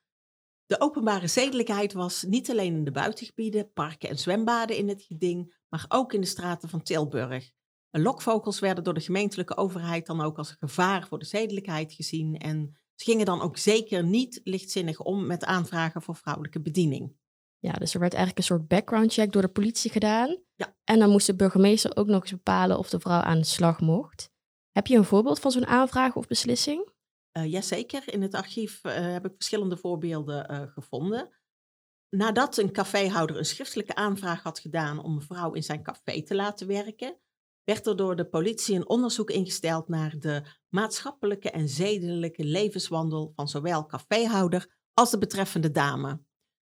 De 0.66 0.82
openbare 0.82 1.28
zedelijkheid 1.28 1.94
was 1.94 2.24
niet 2.24 2.50
alleen 2.50 2.76
in 2.76 2.84
de 2.84 2.92
buitengebieden, 2.92 3.72
parken 3.72 4.10
en 4.10 4.18
zwembaden 4.18 4.78
in 4.78 4.90
het 4.90 5.02
geding, 5.02 5.56
maar 5.70 5.86
ook 5.88 6.14
in 6.14 6.22
de 6.22 6.28
straten 6.28 6.70
van 6.70 6.82
Tilburg. 6.82 7.52
Lokvogels 7.92 8.60
werden 8.60 8.84
door 8.84 8.94
de 8.94 9.02
gemeentelijke 9.02 9.58
overheid 9.58 10.06
dan 10.06 10.22
ook 10.22 10.38
als 10.38 10.52
gevaar 10.52 11.08
voor 11.08 11.20
de 11.20 11.26
zedelijkheid 11.26 11.94
gezien 11.94 12.38
en 12.38 12.78
ze 12.96 13.06
gingen 13.06 13.26
dan 13.26 13.42
ook 13.42 13.58
zeker 13.58 14.04
niet 14.04 14.42
lichtzinnig 14.44 15.00
om 15.00 15.26
met 15.26 15.44
aanvragen 15.44 16.02
voor 16.02 16.16
vrouwelijke 16.16 16.62
bediening. 16.62 17.17
Ja, 17.60 17.72
dus 17.72 17.94
er 17.94 18.00
werd 18.00 18.14
eigenlijk 18.14 18.38
een 18.38 18.56
soort 18.56 18.68
background 18.68 19.14
check 19.14 19.32
door 19.32 19.42
de 19.42 19.48
politie 19.48 19.92
gedaan. 19.92 20.38
Ja. 20.56 20.76
En 20.84 21.00
dan 21.00 21.10
moest 21.10 21.28
de 21.28 21.36
burgemeester 21.36 21.96
ook 21.96 22.08
nog 22.08 22.22
eens 22.22 22.32
bepalen 22.32 22.78
of 22.78 22.90
de 22.90 23.00
vrouw 23.00 23.22
aan 23.22 23.38
de 23.38 23.46
slag 23.46 23.80
mocht. 23.80 24.30
Heb 24.72 24.88
je 24.88 24.98
een 24.98 25.04
voorbeeld 25.04 25.40
van 25.40 25.52
zo'n 25.52 25.66
aanvraag 25.66 26.16
of 26.16 26.28
beslissing? 26.28 26.92
Uh, 27.38 27.46
jazeker, 27.46 28.14
in 28.14 28.22
het 28.22 28.34
archief 28.34 28.84
uh, 28.84 28.94
heb 28.94 29.26
ik 29.26 29.34
verschillende 29.36 29.78
voorbeelden 29.78 30.52
uh, 30.52 30.62
gevonden. 30.74 31.30
Nadat 32.10 32.58
een 32.58 32.72
caféhouder 32.72 33.38
een 33.38 33.46
schriftelijke 33.46 33.96
aanvraag 33.96 34.44
had 34.44 34.60
gedaan 34.60 35.04
om 35.04 35.16
een 35.16 35.22
vrouw 35.22 35.54
in 35.54 35.64
zijn 35.64 35.84
café 35.84 36.24
te 36.24 36.36
laten 36.36 36.68
werken, 36.68 37.20
werd 37.64 37.88
er 37.88 37.96
door 37.96 38.16
de 38.16 38.30
politie 38.30 38.76
een 38.76 38.90
onderzoek 38.90 39.30
ingesteld 39.30 39.88
naar 39.88 40.20
de 40.20 40.44
maatschappelijke 40.70 41.52
en 41.52 41.70
zedelijke 41.70 42.44
levenswandel 42.44 43.32
van 43.36 43.48
zowel 43.48 43.86
caféhouder 43.86 44.78
als 44.94 45.12
de 45.12 45.18
betreffende 45.18 45.72
dame. 45.72 46.26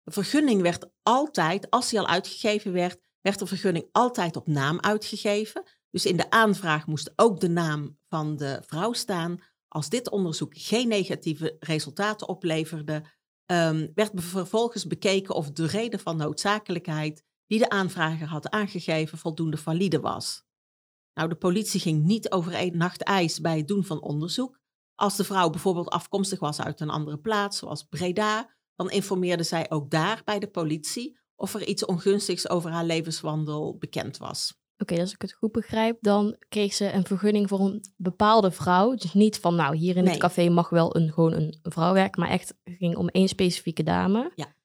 De 0.05 0.11
vergunning 0.11 0.61
werd 0.61 0.89
altijd, 1.03 1.69
als 1.69 1.89
die 1.89 1.99
al 1.99 2.07
uitgegeven 2.07 2.71
werd, 2.71 2.99
werd 3.21 3.39
de 3.39 3.45
vergunning 3.45 3.89
altijd 3.91 4.35
op 4.35 4.47
naam 4.47 4.79
uitgegeven. 4.79 5.63
Dus 5.89 6.05
in 6.05 6.17
de 6.17 6.29
aanvraag 6.29 6.87
moest 6.87 7.13
ook 7.15 7.39
de 7.39 7.49
naam 7.49 7.97
van 8.07 8.35
de 8.35 8.61
vrouw 8.65 8.93
staan. 8.93 9.39
Als 9.67 9.89
dit 9.89 10.09
onderzoek 10.09 10.57
geen 10.57 10.87
negatieve 10.87 11.55
resultaten 11.59 12.27
opleverde, 12.27 13.03
um, 13.51 13.91
werd 13.93 14.11
vervolgens 14.15 14.87
bekeken 14.87 15.35
of 15.35 15.51
de 15.51 15.67
reden 15.67 15.99
van 15.99 16.17
noodzakelijkheid 16.17 17.23
die 17.47 17.59
de 17.59 17.69
aanvrager 17.69 18.27
had 18.27 18.49
aangegeven 18.49 19.17
voldoende 19.17 19.57
valide 19.57 19.99
was. 19.99 20.43
Nou, 21.13 21.29
de 21.29 21.35
politie 21.35 21.79
ging 21.79 22.03
niet 22.03 22.31
over 22.31 22.53
één 22.53 22.77
nacht 22.77 23.01
ijs 23.01 23.41
bij 23.41 23.57
het 23.57 23.67
doen 23.67 23.85
van 23.85 24.01
onderzoek. 24.01 24.59
Als 24.95 25.15
de 25.15 25.23
vrouw 25.23 25.49
bijvoorbeeld 25.49 25.89
afkomstig 25.89 26.39
was 26.39 26.61
uit 26.61 26.79
een 26.79 26.89
andere 26.89 27.17
plaats, 27.17 27.57
zoals 27.57 27.83
Breda, 27.83 28.55
dan 28.75 28.89
informeerde 28.89 29.43
zij 29.43 29.71
ook 29.71 29.89
daar 29.89 30.21
bij 30.25 30.39
de 30.39 30.47
politie 30.47 31.17
of 31.35 31.53
er 31.53 31.67
iets 31.67 31.85
ongunstigs 31.85 32.49
over 32.49 32.71
haar 32.71 32.85
levenswandel 32.85 33.77
bekend 33.77 34.17
was. 34.17 34.63
Oké, 34.77 34.99
als 34.99 35.13
ik 35.13 35.21
het 35.21 35.33
goed 35.33 35.51
begrijp, 35.51 35.97
dan 36.01 36.35
kreeg 36.49 36.73
ze 36.73 36.91
een 36.91 37.05
vergunning 37.05 37.49
voor 37.49 37.59
een 37.59 37.85
bepaalde 37.97 38.51
vrouw. 38.51 38.95
Dus 38.95 39.13
niet 39.13 39.39
van, 39.39 39.55
nou, 39.55 39.75
hier 39.75 39.97
in 39.97 40.07
het 40.07 40.17
café 40.17 40.49
mag 40.49 40.69
wel 40.69 40.95
een, 40.95 41.13
gewoon 41.13 41.33
een 41.33 41.59
vrouw 41.61 41.93
werken, 41.93 42.21
maar 42.21 42.29
echt 42.29 42.53
ging 42.63 42.95
om 42.95 43.07
één 43.07 43.27
specifieke 43.27 43.83
dame. 43.83 44.31
Ja. 44.35 44.55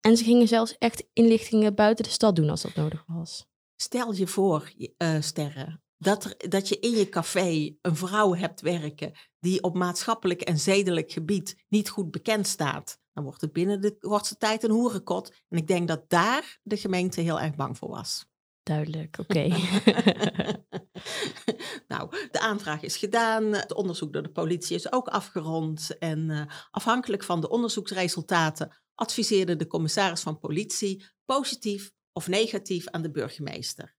En 0.00 0.16
ze 0.16 0.24
gingen 0.24 0.48
zelfs 0.48 0.78
echt 0.78 1.06
inlichtingen 1.12 1.74
buiten 1.74 2.04
de 2.04 2.10
stad 2.10 2.36
doen 2.36 2.50
als 2.50 2.62
dat 2.62 2.74
nodig 2.74 3.04
was. 3.06 3.46
Stel 3.76 4.12
je 4.12 4.26
voor, 4.26 4.72
uh, 4.98 5.20
Sterren, 5.20 5.82
dat, 5.98 6.24
er, 6.24 6.50
dat 6.50 6.68
je 6.68 6.78
in 6.78 6.90
je 6.90 7.08
café 7.08 7.76
een 7.82 7.96
vrouw 7.96 8.34
hebt 8.34 8.60
werken 8.60 9.12
die 9.44 9.62
op 9.62 9.74
maatschappelijk 9.74 10.40
en 10.40 10.58
zedelijk 10.58 11.12
gebied 11.12 11.64
niet 11.68 11.88
goed 11.88 12.10
bekend 12.10 12.46
staat. 12.46 12.98
Dan 13.12 13.24
wordt 13.24 13.40
het 13.40 13.52
binnen 13.52 13.80
de 13.80 13.98
kortste 13.98 14.36
tijd 14.36 14.62
een 14.62 14.70
hoerenkot. 14.70 15.32
En 15.48 15.58
ik 15.58 15.66
denk 15.66 15.88
dat 15.88 16.08
daar 16.08 16.58
de 16.62 16.76
gemeente 16.76 17.20
heel 17.20 17.40
erg 17.40 17.54
bang 17.54 17.78
voor 17.78 17.88
was. 17.88 18.26
Duidelijk, 18.62 19.18
oké. 19.18 19.42
nou, 21.92 22.10
de 22.30 22.40
aanvraag 22.40 22.82
is 22.82 22.96
gedaan. 22.96 23.44
Het 23.44 23.74
onderzoek 23.74 24.12
door 24.12 24.22
de 24.22 24.32
politie 24.32 24.76
is 24.76 24.92
ook 24.92 25.08
afgerond. 25.08 25.98
En 25.98 26.30
uh, 26.30 26.42
afhankelijk 26.70 27.24
van 27.24 27.40
de 27.40 27.48
onderzoeksresultaten 27.48 28.82
adviseerde 28.94 29.56
de 29.56 29.66
commissaris 29.66 30.20
van 30.20 30.38
politie 30.38 31.04
positief 31.24 31.92
of 32.12 32.28
negatief 32.28 32.88
aan 32.88 33.02
de 33.02 33.10
burgemeester. 33.10 33.96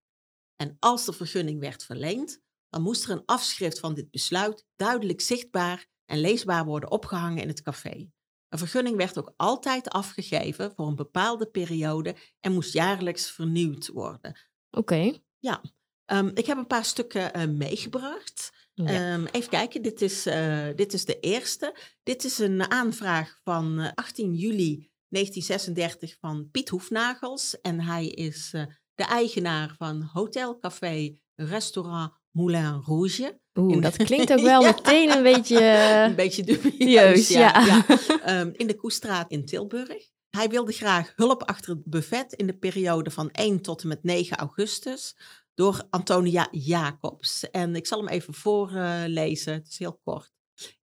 En 0.55 0.77
als 0.79 1.05
de 1.05 1.13
vergunning 1.13 1.59
werd 1.59 1.83
verleend, 1.83 2.43
dan 2.75 2.83
moest 2.83 3.03
er 3.03 3.09
een 3.09 3.25
afschrift 3.25 3.79
van 3.79 3.93
dit 3.93 4.11
besluit 4.11 4.65
duidelijk 4.75 5.21
zichtbaar 5.21 5.87
en 6.05 6.19
leesbaar 6.19 6.65
worden 6.65 6.91
opgehangen 6.91 7.41
in 7.41 7.47
het 7.47 7.61
café. 7.61 8.09
Een 8.49 8.57
vergunning 8.57 8.97
werd 8.97 9.17
ook 9.17 9.33
altijd 9.37 9.89
afgegeven 9.89 10.73
voor 10.75 10.87
een 10.87 10.95
bepaalde 10.95 11.45
periode 11.45 12.15
en 12.39 12.53
moest 12.53 12.73
jaarlijks 12.73 13.31
vernieuwd 13.31 13.87
worden. 13.87 14.39
Oké. 14.71 15.19
Ja, 15.39 15.61
um, 16.05 16.31
ik 16.33 16.45
heb 16.45 16.57
een 16.57 16.67
paar 16.67 16.85
stukken 16.85 17.37
uh, 17.37 17.57
meegebracht. 17.57 18.51
Ja. 18.73 19.13
Um, 19.13 19.25
even 19.25 19.49
kijken, 19.49 19.81
dit 19.81 20.01
is, 20.01 20.27
uh, 20.27 20.67
dit 20.75 20.93
is 20.93 21.05
de 21.05 21.19
eerste. 21.19 21.75
Dit 22.03 22.23
is 22.23 22.37
een 22.37 22.71
aanvraag 22.71 23.39
van 23.43 23.93
18 23.93 24.33
eh, 24.33 24.39
juli 24.39 24.91
1936 25.07 26.17
van 26.19 26.49
Piet 26.51 26.69
Hoefnagels. 26.69 27.61
En 27.61 27.81
hij 27.81 28.07
is 28.07 28.49
de 28.95 29.03
eigenaar 29.03 29.75
van 29.77 30.01
Hotel 30.01 30.59
Café 30.59 31.17
Restaurant 31.35 32.11
Moulin 32.35 32.81
Rouge. 32.85 33.39
Oeh, 33.53 33.81
dat 33.81 33.95
klinkt 33.95 34.31
ook 34.33 34.39
wel 34.39 34.61
meteen 34.61 35.11
een 35.11 35.23
beetje... 35.23 35.61
een 36.09 36.15
beetje 36.15 36.43
dubieus, 36.43 37.27
ja. 37.27 37.65
ja. 37.65 37.85
Um, 38.41 38.51
in 38.61 38.67
de 38.67 38.75
Koestraat 38.75 39.31
in 39.31 39.45
Tilburg. 39.45 40.09
Hij 40.29 40.49
wilde 40.49 40.71
graag 40.71 41.13
hulp 41.15 41.43
achter 41.43 41.69
het 41.69 41.85
buffet 41.85 42.33
in 42.33 42.47
de 42.47 42.57
periode 42.57 43.11
van 43.11 43.31
1 43.31 43.61
tot 43.61 43.81
en 43.81 43.87
met 43.87 44.03
9 44.03 44.37
augustus 44.37 45.17
door 45.53 45.87
Antonia 45.89 46.47
Jacobs. 46.51 47.49
En 47.49 47.75
ik 47.75 47.87
zal 47.87 47.99
hem 47.99 48.07
even 48.07 48.33
voorlezen, 48.33 49.53
het 49.53 49.67
is 49.67 49.77
heel 49.77 49.99
kort. 50.03 50.33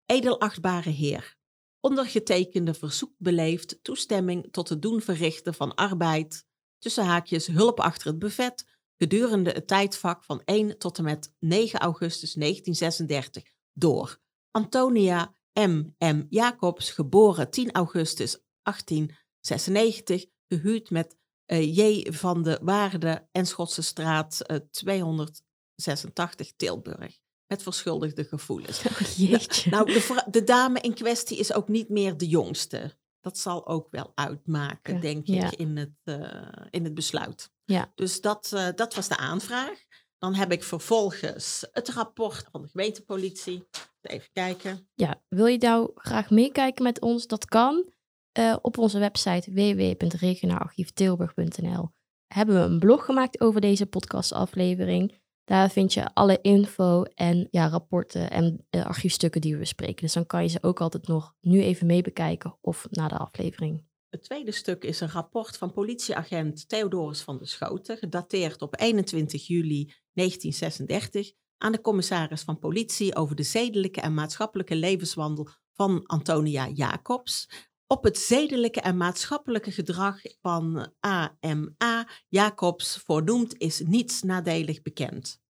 Edelachtbare 0.05 0.89
heer, 0.89 1.35
ondergetekende 1.79 2.73
verzoekt 2.73 3.15
beleefd 3.17 3.79
toestemming 3.81 4.47
tot 4.51 4.69
het 4.69 4.81
doen 4.81 5.01
verrichten 5.01 5.53
van 5.53 5.75
arbeid, 5.75 6.45
tussen 6.79 7.05
haakjes 7.05 7.47
hulp 7.47 7.79
achter 7.79 8.07
het 8.07 8.19
buffet, 8.19 8.65
gedurende 9.03 9.51
het 9.51 9.67
tijdvak 9.67 10.23
van 10.23 10.41
1 10.45 10.77
tot 10.77 10.97
en 10.97 11.03
met 11.03 11.33
9 11.39 11.79
augustus 11.79 12.33
1936 12.33 13.43
door 13.73 14.17
Antonia 14.51 15.35
M. 15.53 15.83
M. 15.97 16.25
Jacobs, 16.29 16.91
geboren 16.91 17.49
10 17.49 17.71
augustus 17.71 18.43
18 18.61 19.11
96, 19.39 20.25
gehuurd 20.47 20.89
met 20.89 21.17
uh, 21.47 21.75
J. 21.75 22.11
van 22.11 22.43
de 22.43 22.59
Waarde 22.61 23.27
en 23.31 23.45
Schotse 23.45 23.81
straat 23.81 24.39
uh, 24.47 24.57
286 24.71 26.53
Tilburg. 26.55 27.17
Met 27.47 27.63
verschuldigde 27.63 28.23
gevoelens. 28.23 28.83
Oh, 28.85 28.99
jeetje. 28.99 29.69
Nou, 29.69 29.85
de, 29.85 30.25
de, 30.29 30.43
dame 30.43 30.79
in 30.79 30.93
kwestie 30.93 31.37
is 31.37 31.53
ook 31.53 31.67
niet 31.67 31.89
meer 31.89 32.17
de 32.17 32.27
jongste. 32.27 32.97
Dat 33.21 33.37
zal 33.37 33.67
ook 33.67 33.87
wel 33.91 34.11
uitmaken, 34.15 35.01
denk 35.01 35.27
ik, 35.27 35.51
in 35.51 35.77
het, 35.77 35.95
uh, 36.03 36.41
in 36.69 36.83
het 36.83 36.93
besluit. 36.93 37.52
Ja. 37.65 37.91
Dus 37.95 38.21
dat, 38.21 38.51
uh, 38.53 38.67
dat 38.75 38.95
was 38.95 39.07
de 39.07 39.17
aanvraag. 39.17 39.79
Dan 40.17 40.35
heb 40.35 40.51
ik 40.51 40.63
vervolgens 40.63 41.67
het 41.71 41.89
rapport 41.89 42.47
van 42.51 42.61
de 42.61 42.67
gemeentepolitie. 42.67 43.67
Even 44.01 44.29
kijken. 44.33 44.89
Ja, 44.93 45.21
wil 45.29 45.45
je 45.45 45.57
nou 45.57 45.91
graag 45.95 46.29
meekijken 46.29 46.83
met 46.83 47.01
ons? 47.01 47.27
Dat 47.27 47.45
kan. 47.45 47.91
Uh, 48.39 48.55
op 48.61 48.77
onze 48.77 48.99
website 48.99 49.51
www.regionaalarchieftilburg.nl 49.51 51.91
hebben 52.27 52.55
we 52.55 52.61
een 52.61 52.79
blog 52.79 53.05
gemaakt 53.05 53.41
over 53.41 53.61
deze 53.61 53.85
podcastaflevering. 53.85 55.21
Daar 55.43 55.69
vind 55.69 55.93
je 55.93 56.13
alle 56.13 56.39
info 56.41 57.03
en 57.03 57.47
ja, 57.51 57.67
rapporten 57.67 58.31
en 58.31 58.67
uh, 58.71 58.85
archiefstukken 58.85 59.41
die 59.41 59.53
we 59.53 59.59
bespreken. 59.59 60.01
Dus 60.01 60.13
dan 60.13 60.25
kan 60.25 60.43
je 60.43 60.49
ze 60.49 60.63
ook 60.63 60.81
altijd 60.81 61.07
nog 61.07 61.35
nu 61.41 61.61
even 61.61 61.87
mee 61.87 62.01
bekijken 62.01 62.57
of 62.61 62.87
na 62.89 63.07
de 63.07 63.17
aflevering. 63.17 63.83
Het 64.13 64.23
tweede 64.23 64.51
stuk 64.51 64.83
is 64.83 64.99
een 64.99 65.09
rapport 65.09 65.57
van 65.57 65.73
politieagent 65.73 66.69
Theodorus 66.69 67.21
van 67.21 67.37
der 67.37 67.47
Schoten, 67.47 67.97
gedateerd 67.97 68.61
op 68.61 68.79
21 68.79 69.47
juli 69.47 69.93
1936, 70.13 71.31
aan 71.57 71.71
de 71.71 71.81
commissaris 71.81 72.41
van 72.41 72.59
politie 72.59 73.15
over 73.15 73.35
de 73.35 73.43
zedelijke 73.43 74.01
en 74.01 74.13
maatschappelijke 74.13 74.75
levenswandel 74.75 75.47
van 75.71 76.05
Antonia 76.05 76.69
Jacobs 76.69 77.49
op 77.87 78.03
het 78.03 78.17
zedelijke 78.17 78.81
en 78.81 78.97
maatschappelijke 78.97 79.71
gedrag 79.71 80.21
van 80.41 80.93
AMA 80.99 82.09
Jacobs 82.27 82.97
voornoemd 82.97 83.57
is 83.57 83.79
niets 83.79 84.21
nadelig 84.21 84.81
bekend. 84.81 85.41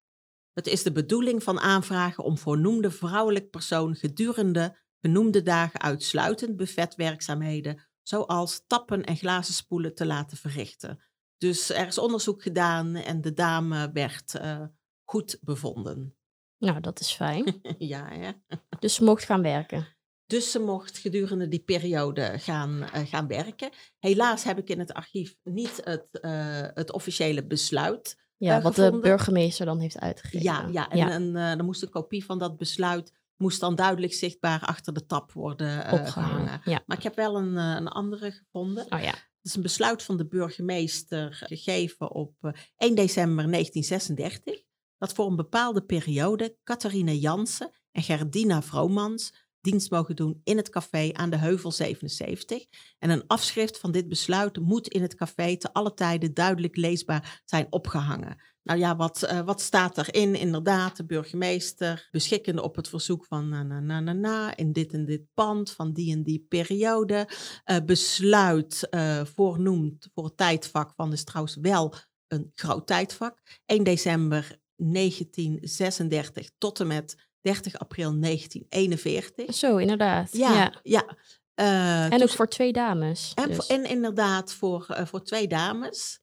Het 0.53 0.67
is 0.67 0.83
de 0.83 0.91
bedoeling 0.91 1.43
van 1.43 1.59
aanvragen 1.59 2.23
om 2.23 2.37
voornoemde 2.37 2.91
vrouwelijk 2.91 3.49
persoon 3.49 3.95
gedurende 3.95 4.81
genoemde 5.01 5.41
dagen 5.41 5.81
uitsluitend 5.81 6.55
buffetwerkzaamheden, 6.55 7.87
zoals 8.03 8.63
tappen 8.67 9.03
en 9.03 9.15
glazen 9.15 9.53
spoelen, 9.53 9.95
te 9.95 10.05
laten 10.05 10.37
verrichten. 10.37 10.99
Dus 11.37 11.69
er 11.69 11.87
is 11.87 11.97
onderzoek 11.97 12.41
gedaan 12.41 12.95
en 12.95 13.21
de 13.21 13.33
dame 13.33 13.91
werd 13.91 14.33
uh, 14.35 14.61
goed 15.03 15.37
bevonden. 15.41 16.15
Nou, 16.57 16.79
dat 16.79 16.99
is 16.99 17.11
fijn. 17.11 17.61
ja, 17.77 18.07
hè? 18.09 18.31
Dus 18.79 18.95
ze 18.95 19.03
mocht 19.03 19.23
gaan 19.23 19.41
werken. 19.41 19.87
Dus 20.25 20.51
ze 20.51 20.59
mocht 20.59 20.97
gedurende 20.97 21.47
die 21.47 21.63
periode 21.63 22.39
gaan, 22.39 22.81
uh, 22.81 23.07
gaan 23.07 23.27
werken. 23.27 23.69
Helaas 23.99 24.43
heb 24.43 24.57
ik 24.57 24.69
in 24.69 24.79
het 24.79 24.93
archief 24.93 25.35
niet 25.43 25.81
het, 25.83 26.07
uh, 26.21 26.67
het 26.73 26.91
officiële 26.91 27.45
besluit. 27.45 28.21
Ja, 28.37 28.61
wat 28.61 28.73
gevonden. 28.73 29.01
de 29.01 29.07
burgemeester 29.07 29.65
dan 29.65 29.79
heeft 29.79 29.99
uitgegeven. 29.99 30.43
Ja, 30.43 30.67
ja 30.71 30.89
en, 30.89 30.97
ja. 30.97 31.09
en 31.09 31.33
dan 31.33 31.65
moest 31.65 31.81
een 31.81 31.89
kopie 31.89 32.25
van 32.25 32.39
dat 32.39 32.57
besluit 32.57 33.13
moest 33.43 33.59
dan 33.59 33.75
duidelijk 33.75 34.13
zichtbaar 34.13 34.61
achter 34.61 34.93
de 34.93 35.05
tap 35.05 35.31
worden 35.31 35.91
opgehangen. 35.91 36.61
Ja. 36.65 36.83
Maar 36.85 36.97
ik 36.97 37.03
heb 37.03 37.15
wel 37.15 37.37
een, 37.37 37.55
een 37.55 37.87
andere 37.87 38.31
gevonden. 38.31 38.85
Oh 38.89 39.01
ja. 39.01 39.11
Het 39.11 39.51
is 39.51 39.55
een 39.55 39.61
besluit 39.61 40.03
van 40.03 40.17
de 40.17 40.27
burgemeester 40.27 41.33
gegeven 41.33 42.11
op 42.11 42.33
1 42.77 42.95
december 42.95 43.51
1936. 43.51 44.63
Dat 44.97 45.13
voor 45.13 45.27
een 45.27 45.35
bepaalde 45.35 45.81
periode 45.81 46.57
Catharine 46.63 47.19
Jansen 47.19 47.71
en 47.91 48.03
Gerdina 48.03 48.61
Vromans 48.61 49.33
dienst 49.61 49.91
mogen 49.91 50.15
doen 50.15 50.41
in 50.43 50.57
het 50.57 50.69
café 50.69 51.09
aan 51.13 51.29
de 51.29 51.37
Heuvel 51.37 51.71
77. 51.71 52.65
En 52.99 53.09
een 53.09 53.27
afschrift 53.27 53.79
van 53.79 53.91
dit 53.91 54.09
besluit 54.09 54.59
moet 54.59 54.87
in 54.87 55.01
het 55.01 55.15
café 55.15 55.57
te 55.57 55.73
alle 55.73 55.93
tijden 55.93 56.33
duidelijk 56.33 56.75
leesbaar 56.75 57.41
zijn 57.45 57.67
opgehangen. 57.69 58.41
Nou 58.63 58.79
ja, 58.79 58.95
wat, 58.95 59.27
uh, 59.31 59.39
wat 59.39 59.61
staat 59.61 59.97
erin? 59.97 60.35
Inderdaad, 60.35 60.97
de 60.97 61.05
burgemeester 61.05 62.07
beschikkende 62.11 62.61
op 62.61 62.75
het 62.75 62.87
verzoek 62.87 63.25
van 63.25 63.49
na 63.49 63.63
na 63.63 63.79
na 63.79 63.99
na 63.99 64.13
na 64.13 64.55
in 64.55 64.71
dit 64.71 64.93
en 64.93 65.05
dit 65.05 65.21
pand 65.33 65.71
van 65.71 65.93
die 65.93 66.11
en 66.11 66.23
die 66.23 66.45
periode. 66.49 67.27
Uh, 67.65 67.77
besluit 67.85 68.87
uh, 68.89 69.25
voornoemt 69.25 70.09
voor 70.13 70.23
het 70.23 70.37
tijdvak 70.37 70.93
van, 70.95 71.11
is 71.11 71.23
trouwens 71.23 71.57
wel 71.61 71.93
een 72.27 72.51
groot 72.53 72.87
tijdvak. 72.87 73.39
1 73.65 73.83
december 73.83 74.59
1936 74.75 76.49
tot 76.57 76.79
en 76.79 76.87
met 76.87 77.15
30 77.41 77.79
april 77.79 78.19
1941. 78.19 79.55
Zo, 79.55 79.77
inderdaad. 79.77 80.29
Ja, 80.31 80.53
ja. 80.53 80.79
ja. 80.83 81.17
Uh, 81.55 82.13
en 82.13 82.21
ook 82.21 82.29
voor 82.29 82.47
twee 82.47 82.71
dames. 82.71 83.31
En, 83.35 83.47
dus. 83.47 83.67
en 83.67 83.83
inderdaad 83.83 84.53
voor, 84.53 84.87
uh, 84.89 85.05
voor 85.05 85.23
twee 85.23 85.47
dames. 85.47 86.22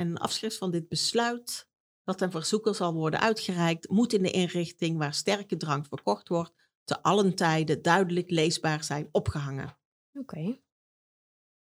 En 0.00 0.06
een 0.08 0.18
afschrift 0.18 0.58
van 0.58 0.70
dit 0.70 0.88
besluit, 0.88 1.68
dat 2.04 2.18
ten 2.18 2.30
verzoeker 2.30 2.74
zal 2.74 2.94
worden 2.94 3.20
uitgereikt, 3.20 3.88
moet 3.88 4.12
in 4.12 4.22
de 4.22 4.30
inrichting 4.30 4.98
waar 4.98 5.14
sterke 5.14 5.56
drank 5.56 5.86
verkocht 5.86 6.28
wordt, 6.28 6.52
te 6.84 7.02
allen 7.02 7.34
tijden 7.34 7.82
duidelijk 7.82 8.30
leesbaar 8.30 8.84
zijn 8.84 9.08
opgehangen. 9.12 9.78
Oké. 10.12 10.38
Okay. 10.38 10.62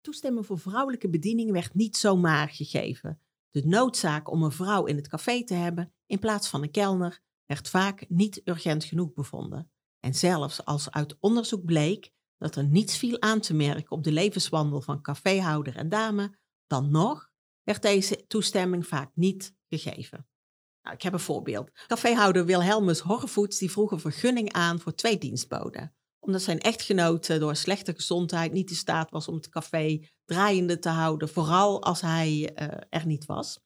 Toestemming 0.01 0.45
voor 0.45 0.59
vrouwelijke 0.59 1.09
bediening 1.09 1.51
werd 1.51 1.73
niet 1.73 1.97
zomaar 1.97 2.49
gegeven. 2.49 3.21
De 3.49 3.65
noodzaak 3.65 4.31
om 4.31 4.43
een 4.43 4.51
vrouw 4.51 4.85
in 4.85 4.95
het 4.95 5.07
café 5.07 5.43
te 5.43 5.53
hebben 5.53 5.93
in 6.05 6.19
plaats 6.19 6.49
van 6.49 6.63
een 6.63 6.71
kelner 6.71 7.19
werd 7.45 7.69
vaak 7.69 8.09
niet 8.09 8.41
urgent 8.43 8.83
genoeg 8.83 9.13
bevonden. 9.13 9.71
En 9.99 10.13
zelfs 10.13 10.65
als 10.65 10.91
uit 10.91 11.17
onderzoek 11.19 11.65
bleek 11.65 12.11
dat 12.37 12.55
er 12.55 12.65
niets 12.65 12.97
viel 12.97 13.21
aan 13.21 13.39
te 13.39 13.53
merken 13.53 13.91
op 13.91 14.03
de 14.03 14.11
levenswandel 14.11 14.81
van 14.81 15.01
caféhouder 15.01 15.75
en 15.75 15.89
dame, 15.89 16.37
dan 16.67 16.91
nog 16.91 17.26
werd 17.67 17.81
deze 17.81 18.27
toestemming 18.27 18.87
vaak 18.87 19.11
niet 19.13 19.55
gegeven. 19.69 20.27
Nou, 20.81 20.95
ik 20.95 21.01
heb 21.01 21.13
een 21.13 21.19
voorbeeld. 21.19 21.71
Caféhouder 21.87 22.45
Wilhelmus 22.45 22.99
Horvoets 22.99 23.57
die 23.57 23.71
vroeg 23.71 23.91
een 23.91 23.99
vergunning 23.99 24.53
aan 24.53 24.79
voor 24.79 24.95
twee 24.95 25.17
dienstboden. 25.17 25.95
Omdat 26.19 26.41
zijn 26.41 26.59
echtgenote 26.59 27.37
door 27.37 27.55
slechte 27.55 27.93
gezondheid 27.93 28.51
niet 28.51 28.69
in 28.69 28.75
staat 28.75 29.09
was 29.09 29.27
om 29.27 29.35
het 29.35 29.49
café 29.49 30.07
draaiende 30.25 30.79
te 30.79 30.89
houden, 30.89 31.29
vooral 31.29 31.83
als 31.83 32.01
hij 32.01 32.51
uh, 32.55 32.67
er 32.89 33.05
niet 33.05 33.25
was. 33.25 33.59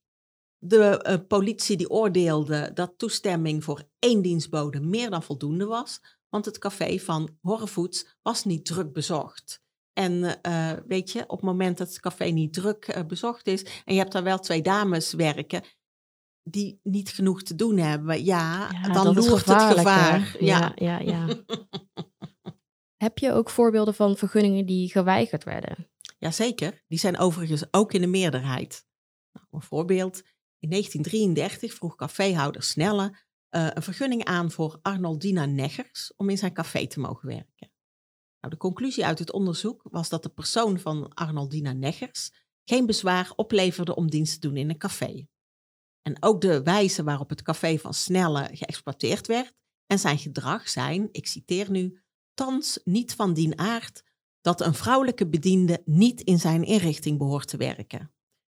De 0.57 1.05
uh, 1.07 1.27
politie 1.27 1.77
die 1.77 1.89
oordeelde 1.89 2.71
dat 2.73 2.93
toestemming 2.97 3.63
voor 3.63 3.83
één 3.99 4.21
dienstbode 4.21 4.79
meer 4.79 5.09
dan 5.09 5.23
voldoende 5.23 5.65
was, 5.65 6.01
want 6.29 6.45
het 6.45 6.57
café 6.57 6.99
van 6.99 7.37
Horrevoets 7.41 8.17
was 8.21 8.45
niet 8.45 8.65
druk 8.65 8.93
bezocht. 8.93 9.61
En 10.01 10.39
uh, 10.47 10.71
weet 10.87 11.11
je, 11.11 11.21
op 11.21 11.37
het 11.37 11.41
moment 11.41 11.77
dat 11.77 11.87
het 11.87 11.99
café 11.99 12.25
niet 12.25 12.53
druk 12.53 12.95
uh, 12.95 13.03
bezocht 13.03 13.47
is 13.47 13.63
en 13.63 13.93
je 13.93 13.99
hebt 13.99 14.11
daar 14.11 14.23
wel 14.23 14.39
twee 14.39 14.61
dames 14.61 15.13
werken 15.13 15.63
die 16.43 16.79
niet 16.83 17.09
genoeg 17.09 17.43
te 17.43 17.55
doen 17.55 17.77
hebben, 17.77 18.23
ja, 18.23 18.69
ja 18.71 18.93
dan 18.93 19.13
loert 19.13 19.45
het 19.45 19.61
gevaar. 19.61 20.35
Ja, 20.39 20.71
ja, 20.75 20.99
ja. 20.99 21.27
ja. 21.27 21.43
Heb 23.05 23.17
je 23.17 23.31
ook 23.33 23.49
voorbeelden 23.49 23.93
van 23.93 24.17
vergunningen 24.17 24.65
die 24.65 24.91
geweigerd 24.91 25.43
werden? 25.43 25.89
Jazeker, 26.17 26.83
die 26.87 26.99
zijn 26.99 27.17
overigens 27.17 27.63
ook 27.71 27.93
in 27.93 28.01
de 28.01 28.07
meerderheid. 28.07 28.85
Nou, 29.31 29.47
een 29.51 29.61
voorbeeld, 29.61 30.21
in 30.59 30.69
1933 30.69 31.73
vroeg 31.73 31.95
caféhouder 31.95 32.63
Snelle 32.63 33.17
uh, 33.55 33.67
een 33.73 33.83
vergunning 33.83 34.23
aan 34.23 34.51
voor 34.51 34.79
Arnoldina 34.81 35.45
Neggers 35.45 36.13
om 36.17 36.29
in 36.29 36.37
zijn 36.37 36.53
café 36.53 36.87
te 36.87 36.99
mogen 36.99 37.27
werken. 37.27 37.70
Nou, 38.41 38.53
de 38.53 38.59
conclusie 38.59 39.05
uit 39.05 39.19
het 39.19 39.31
onderzoek 39.31 39.81
was 39.83 40.09
dat 40.09 40.23
de 40.23 40.29
persoon 40.29 40.79
van 40.79 41.13
Arnoldina 41.13 41.73
Neggers 41.73 42.31
geen 42.63 42.85
bezwaar 42.85 43.33
opleverde 43.35 43.95
om 43.95 44.09
dienst 44.09 44.33
te 44.33 44.47
doen 44.47 44.57
in 44.57 44.69
een 44.69 44.77
café. 44.77 45.27
En 46.01 46.23
ook 46.23 46.41
de 46.41 46.63
wijze 46.63 47.03
waarop 47.03 47.29
het 47.29 47.41
café 47.41 47.77
van 47.77 47.93
Snelle 47.93 48.49
geëxploiteerd 48.51 49.27
werd 49.27 49.53
en 49.85 49.99
zijn 49.99 50.17
gedrag 50.17 50.69
zijn, 50.69 51.09
ik 51.11 51.27
citeer 51.27 51.71
nu, 51.71 52.01
thans 52.33 52.79
niet 52.83 53.15
van 53.15 53.33
dien 53.33 53.57
aard 53.57 54.03
dat 54.41 54.61
een 54.61 54.73
vrouwelijke 54.73 55.27
bediende 55.27 55.81
niet 55.85 56.21
in 56.21 56.39
zijn 56.39 56.63
inrichting 56.63 57.17
behoort 57.17 57.47
te 57.47 57.57
werken. 57.57 58.13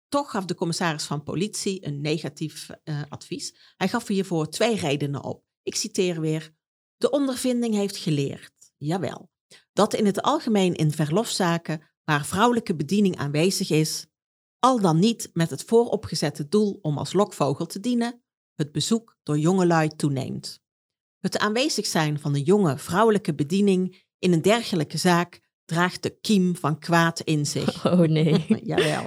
Toch 0.07 0.31
gaf 0.31 0.45
de 0.45 0.55
commissaris 0.55 1.03
van 1.03 1.23
politie 1.23 1.85
een 1.85 2.01
negatief 2.01 2.69
uh, 2.83 3.01
advies. 3.09 3.73
Hij 3.75 3.87
gaf 3.87 4.07
hiervoor 4.07 4.49
twee 4.49 4.75
redenen 4.75 5.23
op. 5.23 5.45
Ik 5.63 5.75
citeer 5.75 6.21
weer. 6.21 6.55
De 6.97 7.09
ondervinding 7.09 7.73
heeft 7.73 7.97
geleerd, 7.97 8.73
jawel, 8.77 9.31
dat 9.73 9.93
in 9.93 10.05
het 10.05 10.21
algemeen 10.21 10.73
in 10.73 10.91
verlofzaken 10.91 11.81
waar 12.03 12.25
vrouwelijke 12.25 12.75
bediening 12.75 13.17
aanwezig 13.17 13.69
is, 13.69 14.05
al 14.59 14.79
dan 14.79 14.99
niet 14.99 15.29
met 15.33 15.49
het 15.49 15.63
vooropgezette 15.63 16.47
doel 16.47 16.79
om 16.81 16.97
als 16.97 17.13
lokvogel 17.13 17.65
te 17.65 17.79
dienen, 17.79 18.23
het 18.55 18.71
bezoek 18.71 19.17
door 19.23 19.37
jongelui 19.37 19.89
toeneemt. 19.89 20.61
Het 21.19 21.37
aanwezig 21.37 21.85
zijn 21.85 22.19
van 22.19 22.35
een 22.35 22.43
jonge 22.43 22.77
vrouwelijke 22.77 23.35
bediening 23.35 24.03
in 24.19 24.33
een 24.33 24.41
dergelijke 24.41 24.97
zaak 24.97 25.41
draagt 25.65 26.03
de 26.03 26.19
kiem 26.19 26.55
van 26.55 26.79
kwaad 26.79 27.19
in 27.19 27.45
zich. 27.45 27.85
Oh 27.93 27.99
nee. 27.99 28.45
Jawel. 28.65 29.05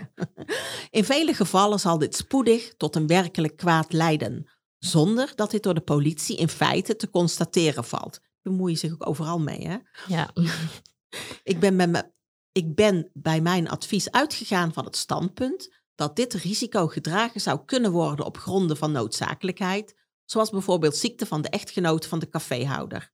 In 0.90 1.05
vele 1.05 1.35
gevallen 1.35 1.81
zal 1.81 1.98
dit 1.98 2.16
spoedig 2.16 2.74
tot 2.76 2.96
een 2.96 3.07
werkelijk 3.07 3.57
kwaad 3.57 3.92
leiden, 3.92 4.50
zonder 4.79 5.33
dat 5.35 5.50
dit 5.50 5.62
door 5.62 5.74
de 5.74 5.81
politie 5.81 6.37
in 6.37 6.48
feite 6.48 6.96
te 6.96 7.11
constateren 7.11 7.85
valt. 7.85 8.20
Bemoei 8.46 8.72
je 8.72 8.78
zich 8.78 8.92
ook 8.92 9.06
overal 9.06 9.40
mee, 9.40 9.66
hè? 9.66 9.76
Ja. 10.09 10.30
Ik 11.42 11.61
ben, 11.61 11.76
met 11.76 11.90
me, 11.90 12.12
ik 12.52 12.74
ben 12.74 13.11
bij 13.12 13.40
mijn 13.40 13.68
advies 13.68 14.11
uitgegaan 14.11 14.72
van 14.72 14.85
het 14.85 14.96
standpunt 14.96 15.74
dat 15.94 16.16
dit 16.16 16.35
risico 16.35 16.87
gedragen 16.87 17.40
zou 17.40 17.64
kunnen 17.64 17.90
worden 17.90 18.24
op 18.24 18.37
gronden 18.37 18.76
van 18.76 18.92
noodzakelijkheid, 18.92 19.96
zoals 20.24 20.50
bijvoorbeeld 20.50 20.96
ziekte 20.96 21.26
van 21.26 21.42
de 21.42 21.48
echtgenoot 21.48 22.06
van 22.06 22.18
de 22.18 22.28
caféhouder. 22.28 23.12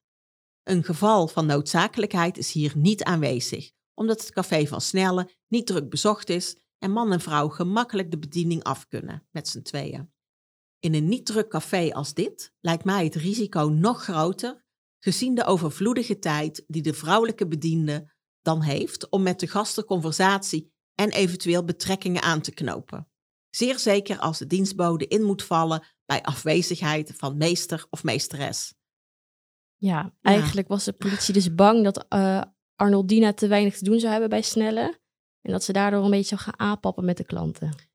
Een 0.63 0.85
geval 0.85 1.29
van 1.29 1.47
noodzakelijkheid 1.47 2.39
is 2.39 2.53
hier 2.53 2.73
niet 2.77 3.03
aanwezig, 3.05 3.71
omdat 3.95 4.21
het 4.21 4.33
café 4.33 4.67
van 4.67 4.81
Snelle 4.81 5.31
niet 5.49 5.67
druk 5.67 5.91
bezocht 5.91 6.29
is 6.29 6.57
en 6.79 6.91
man 6.91 7.13
en 7.13 7.21
vrouw 7.21 7.49
gemakkelijk 7.49 8.11
de 8.11 8.19
bediening 8.19 8.63
af 8.63 8.89
kunnen 8.89 9.27
met 9.31 9.49
z'n 9.49 9.63
tweeën. 9.63 10.13
In 10.79 10.95
een 10.95 11.09
niet 11.09 11.27
druk 11.27 11.49
café 11.49 11.93
als 11.93 12.15
dit 12.15 12.53
lijkt 12.61 12.85
mij 12.85 13.05
het 13.05 13.15
risico 13.15 13.69
nog 13.69 14.03
groter, 14.03 14.62
gezien 15.05 15.35
de 15.35 15.45
overvloedige 15.45 16.19
tijd 16.19 16.65
die 16.67 16.83
de 16.83 16.95
vrouwelijke 16.95 17.49
bediende 17.49 18.13
dan 18.43 18.63
heeft 18.63 19.09
om 19.09 19.23
met 19.23 19.41
de 19.41 19.47
gasten 19.47 19.85
conversatie 19.85 20.73
en 20.95 21.11
eventueel 21.11 21.65
betrekkingen 21.65 22.23
aan 22.23 22.41
te 22.41 22.55
knopen. 22.55 23.09
Zeer 23.51 23.79
zeker 23.79 24.19
als 24.19 24.39
de 24.39 24.47
dienstbode 24.47 25.07
in 25.07 25.23
moet 25.23 25.43
vallen 25.43 25.85
bij 26.05 26.23
afwezigheid 26.23 27.13
van 27.17 27.37
meester 27.37 27.87
of 27.91 28.05
meesteres. 28.05 28.75
Ja, 29.77 30.15
eigenlijk 30.21 30.69
was 30.69 30.85
de 30.85 30.93
politie 30.93 31.35
dus 31.35 31.55
bang 31.55 31.85
dat 31.85 32.07
uh, 32.09 32.43
Arnoldina 32.75 33.33
te 33.33 33.47
weinig 33.47 33.79
te 33.79 33.85
doen 33.85 33.99
zou 33.99 34.13
hebben 34.13 34.31
bij 34.31 34.43
Snelle. 34.43 35.01
En 35.41 35.53
dat 35.53 35.65
ze 35.65 35.73
daardoor 35.73 36.05
een 36.05 36.11
beetje 36.11 36.37
zou 36.37 36.41
gaan 36.41 36.59
aanpappen 36.59 37.05
met 37.05 37.17
de 37.17 37.25
klanten. 37.25 37.91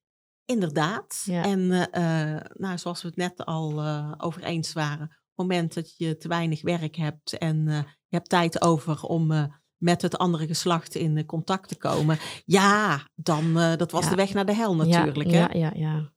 Inderdaad. 0.46 1.26
En 1.28 1.60
uh, 1.60 2.40
nou, 2.54 2.78
zoals 2.78 3.02
we 3.02 3.08
het 3.08 3.18
net 3.18 3.46
al 3.46 3.84
uh, 3.84 4.14
over 4.18 4.44
eens 4.44 4.74
waren, 4.74 5.17
moment 5.38 5.74
dat 5.74 5.98
je 5.98 6.18
te 6.18 6.28
weinig 6.28 6.62
werk 6.62 6.96
hebt 6.96 7.38
en 7.38 7.66
je 8.08 8.16
hebt 8.16 8.30
tijd 8.30 8.62
over 8.62 9.02
om 9.02 9.52
met 9.78 10.02
het 10.02 10.18
andere 10.18 10.48
geslacht 10.48 10.96
in 10.96 11.26
contact 11.26 11.68
te 11.68 11.78
komen, 11.78 12.18
ja, 12.46 13.08
dan 13.16 13.54
dat 13.54 13.92
was 13.92 14.10
de 14.10 14.16
weg 14.16 14.34
naar 14.34 14.46
de 14.46 14.56
hel 14.56 14.76
natuurlijk. 14.76 15.30
Ja, 15.30 15.48
hè? 15.48 15.58
ja, 15.58 15.72
ja, 15.76 15.80
ja. 15.80 16.12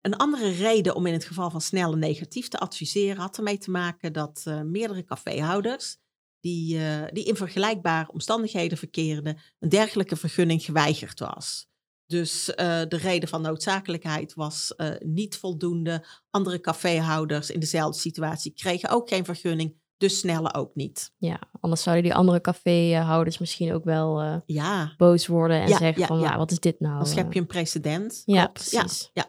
Een 0.00 0.16
andere 0.16 0.50
reden 0.50 0.94
om 0.94 1.06
in 1.06 1.12
het 1.12 1.24
geval 1.24 1.50
van 1.50 1.60
snelle 1.60 1.96
negatief 1.96 2.48
te 2.48 2.58
adviseren 2.58 3.20
had 3.20 3.36
ermee 3.36 3.58
te 3.58 3.70
maken 3.70 4.12
dat 4.12 4.44
meerdere 4.64 5.04
caféhouders 5.04 5.96
die, 6.40 6.78
die 7.12 7.24
in 7.24 7.36
vergelijkbare 7.36 8.12
omstandigheden 8.12 8.78
verkeerden, 8.78 9.38
een 9.58 9.68
dergelijke 9.68 10.16
vergunning 10.16 10.62
geweigerd 10.62 11.20
was. 11.20 11.70
Dus 12.12 12.48
uh, 12.48 12.54
de 12.88 12.96
reden 12.96 13.28
van 13.28 13.42
noodzakelijkheid 13.42 14.34
was 14.34 14.74
niet 14.98 15.36
voldoende. 15.36 16.04
Andere 16.30 16.60
caféhouders 16.60 17.50
in 17.50 17.60
dezelfde 17.60 18.00
situatie 18.00 18.52
kregen 18.52 18.88
ook 18.88 19.08
geen 19.08 19.24
vergunning, 19.24 19.76
dus 19.96 20.18
snelle 20.18 20.54
ook 20.54 20.74
niet. 20.74 21.12
Ja, 21.18 21.40
anders 21.60 21.82
zouden 21.82 22.04
die 22.04 22.14
andere 22.14 22.40
caféhouders 22.40 23.38
misschien 23.38 23.72
ook 23.72 23.84
wel 23.84 24.42
ja. 24.46 24.94
boos 24.96 25.26
worden 25.26 25.60
en 25.60 25.68
zeggen 25.68 26.00
ja, 26.00 26.06
van, 26.06 26.18
ja. 26.18 26.26
Nou, 26.26 26.38
wat 26.38 26.50
is 26.50 26.60
dit 26.60 26.80
nou? 26.80 26.96
Dan 26.96 27.06
schep 27.06 27.32
je 27.32 27.40
een 27.40 27.46
precedent. 27.46 28.22
Ja, 28.24 28.46
precies. 28.46 29.10
Ja, 29.12 29.24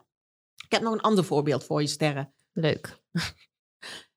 ik 0.65 0.71
heb 0.71 0.81
nog 0.81 0.93
een 0.93 1.01
ander 1.01 1.23
voorbeeld 1.23 1.63
voor 1.63 1.81
je, 1.81 1.87
Sterren. 1.87 2.33
Leuk. 2.53 3.03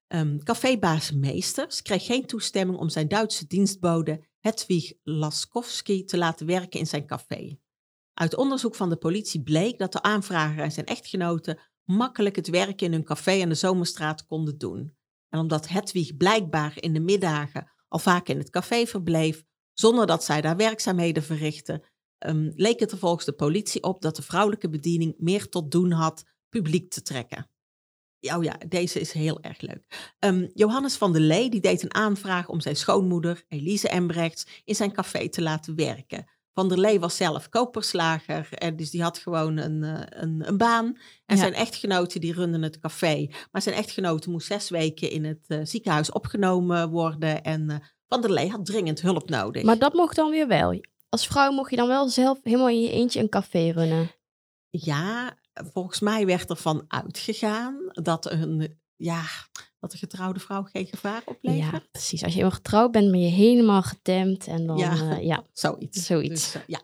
um, 0.09 0.43
cafébaas 0.49 1.13
Meesters 1.13 1.83
kreeg 1.83 2.07
geen 2.07 2.27
toestemming 2.27 2.79
om 2.79 2.89
zijn 2.89 3.09
Duitse 3.09 3.47
dienstbode 3.47 4.25
Hedwig 4.41 4.93
Laskowski 5.03 6.05
te 6.05 6.19
laten 6.19 6.47
werken 6.47 6.81
in 6.81 6.87
zijn 6.87 7.07
café. 7.07 7.59
Uit 8.19 8.37
onderzoek 8.37 8.75
van 8.75 8.89
de 8.89 8.97
politie 8.97 9.43
bleek 9.43 9.79
dat 9.79 9.93
de 9.93 10.03
aanvrager 10.03 10.63
en 10.63 10.73
zijn 10.73 10.87
echtgenote 10.87 11.61
makkelijk 11.85 12.37
het 12.37 12.49
werk 12.49 12.83
in 12.83 12.93
hun 12.93 13.05
café 13.05 13.43
aan 13.43 13.49
de 13.49 13.55
Zomerstraat 13.55 14.27
konden 14.27 14.59
doen. 14.59 14.97
En 15.29 15.39
omdat 15.39 15.69
Hedwig 15.69 16.17
blijkbaar 16.17 16.73
in 16.77 16.93
de 16.93 17.01
middagen 17.01 17.71
al 17.89 17.99
vaak 17.99 18.29
in 18.29 18.39
het 18.39 18.51
café 18.51 18.87
verbleef, 18.87 19.45
zonder 19.73 20.07
dat 20.07 20.25
zij 20.25 20.41
daar 20.41 20.57
werkzaamheden 20.57 21.23
verrichtte, 21.23 21.85
um, 22.27 22.53
leek 22.55 22.81
het 22.81 22.93
er 22.93 22.99
volgens 22.99 23.25
de 23.25 23.33
politie 23.33 23.83
op 23.83 24.03
dat 24.03 24.17
de 24.17 24.23
vrouwelijke 24.23 24.69
bediening 24.69 25.15
meer 25.19 25.49
tot 25.49 25.71
doen 25.71 25.91
had 25.91 26.25
publiek 26.49 26.91
te 26.91 27.03
trekken. 27.03 27.51
Oh 28.21 28.45
ja, 28.45 28.59
deze 28.69 29.01
is 29.01 29.13
heel 29.13 29.41
erg 29.41 29.61
leuk. 29.61 30.15
Um, 30.19 30.51
Johannes 30.55 30.97
van 30.97 31.13
der 31.13 31.21
Lee 31.21 31.51
die 31.51 31.61
deed 31.61 31.83
een 31.83 31.95
aanvraag 31.95 32.49
om 32.49 32.61
zijn 32.61 32.77
schoonmoeder, 32.77 33.45
Elise 33.49 33.89
Embrechts, 33.89 34.47
in 34.65 34.75
zijn 34.75 34.93
café 34.93 35.29
te 35.29 35.43
laten 35.43 35.75
werken. 35.75 36.35
Van 36.57 36.69
der 36.69 36.79
Lee 36.79 37.01
was 37.01 37.17
zelf 37.17 37.49
koperslager, 37.49 38.49
en 38.53 38.77
dus 38.77 38.91
die 38.91 39.03
had 39.03 39.19
gewoon 39.19 39.57
een, 39.57 39.83
uh, 39.83 40.01
een, 40.09 40.43
een, 40.49 40.57
baan. 40.57 40.99
En 41.27 41.39
zijn 41.39 41.55
echtgenoten 41.55 42.21
die 42.21 42.33
runden 42.33 42.63
het 42.63 42.79
café. 42.79 43.29
Maar 43.53 43.63
zijn 43.63 43.75
echtgenote 43.75 44.31
moest 44.31 44.47
zes 44.47 44.71
weken 44.71 45.11
in 45.11 45.25
het 45.25 45.45
uh, 45.49 45.61
ziekenhuis 45.63 46.13
opgenomen 46.13 46.91
worden. 46.91 47.43
En 47.43 47.71
uh, 47.71 47.77
Van 48.09 48.21
der 48.21 48.31
Lee 48.31 48.51
had 48.51 48.67
dringend 48.67 49.01
hulp 49.01 49.29
nodig. 49.29 49.63
Maar 49.63 49.79
dat 49.79 49.93
mocht 49.93 50.17
dan 50.17 50.31
weer 50.31 50.49
wel. 50.49 50.81
Als 51.09 51.27
vrouw 51.27 51.51
mocht 51.51 51.71
je 51.71 51.77
dan 51.77 51.89
wel 51.89 52.09
zelf 52.09 52.39
helemaal 52.43 52.69
in 52.69 52.81
je 52.81 52.91
eentje 52.91 53.21
een 53.21 53.29
café 53.29 53.71
runnen. 53.71 54.11
Ja, 54.71 55.39
volgens 55.53 56.01
mij 56.01 56.27
werd 56.27 56.51
er 56.51 56.57
van 56.57 56.85
uitgegaan 56.89 57.79
dat 57.93 58.31
een, 58.31 58.79
ja, 58.97 59.23
dat 59.87 60.01
een 60.01 60.09
getrouwde 60.09 60.41
vrouw 60.41 60.63
geen 60.63 60.87
gevaar 60.87 61.23
oplevert. 61.25 61.73
Ja, 61.73 61.83
precies. 61.91 62.23
Als 62.23 62.33
je 62.33 62.39
helemaal 62.39 62.59
getrouwd 62.59 62.91
bent, 62.93 63.11
ben 63.11 63.21
je 63.21 63.31
helemaal 63.31 63.83
getemd 63.83 64.47
en 64.47 64.67
dan, 64.67 64.77
ja, 64.77 64.95
uh, 64.95 65.23
ja. 65.23 65.45
zoiets. 65.53 66.07
zoiets. 66.07 66.53
Dus, 66.53 66.63
uh, 66.63 66.63
ja. 66.67 66.81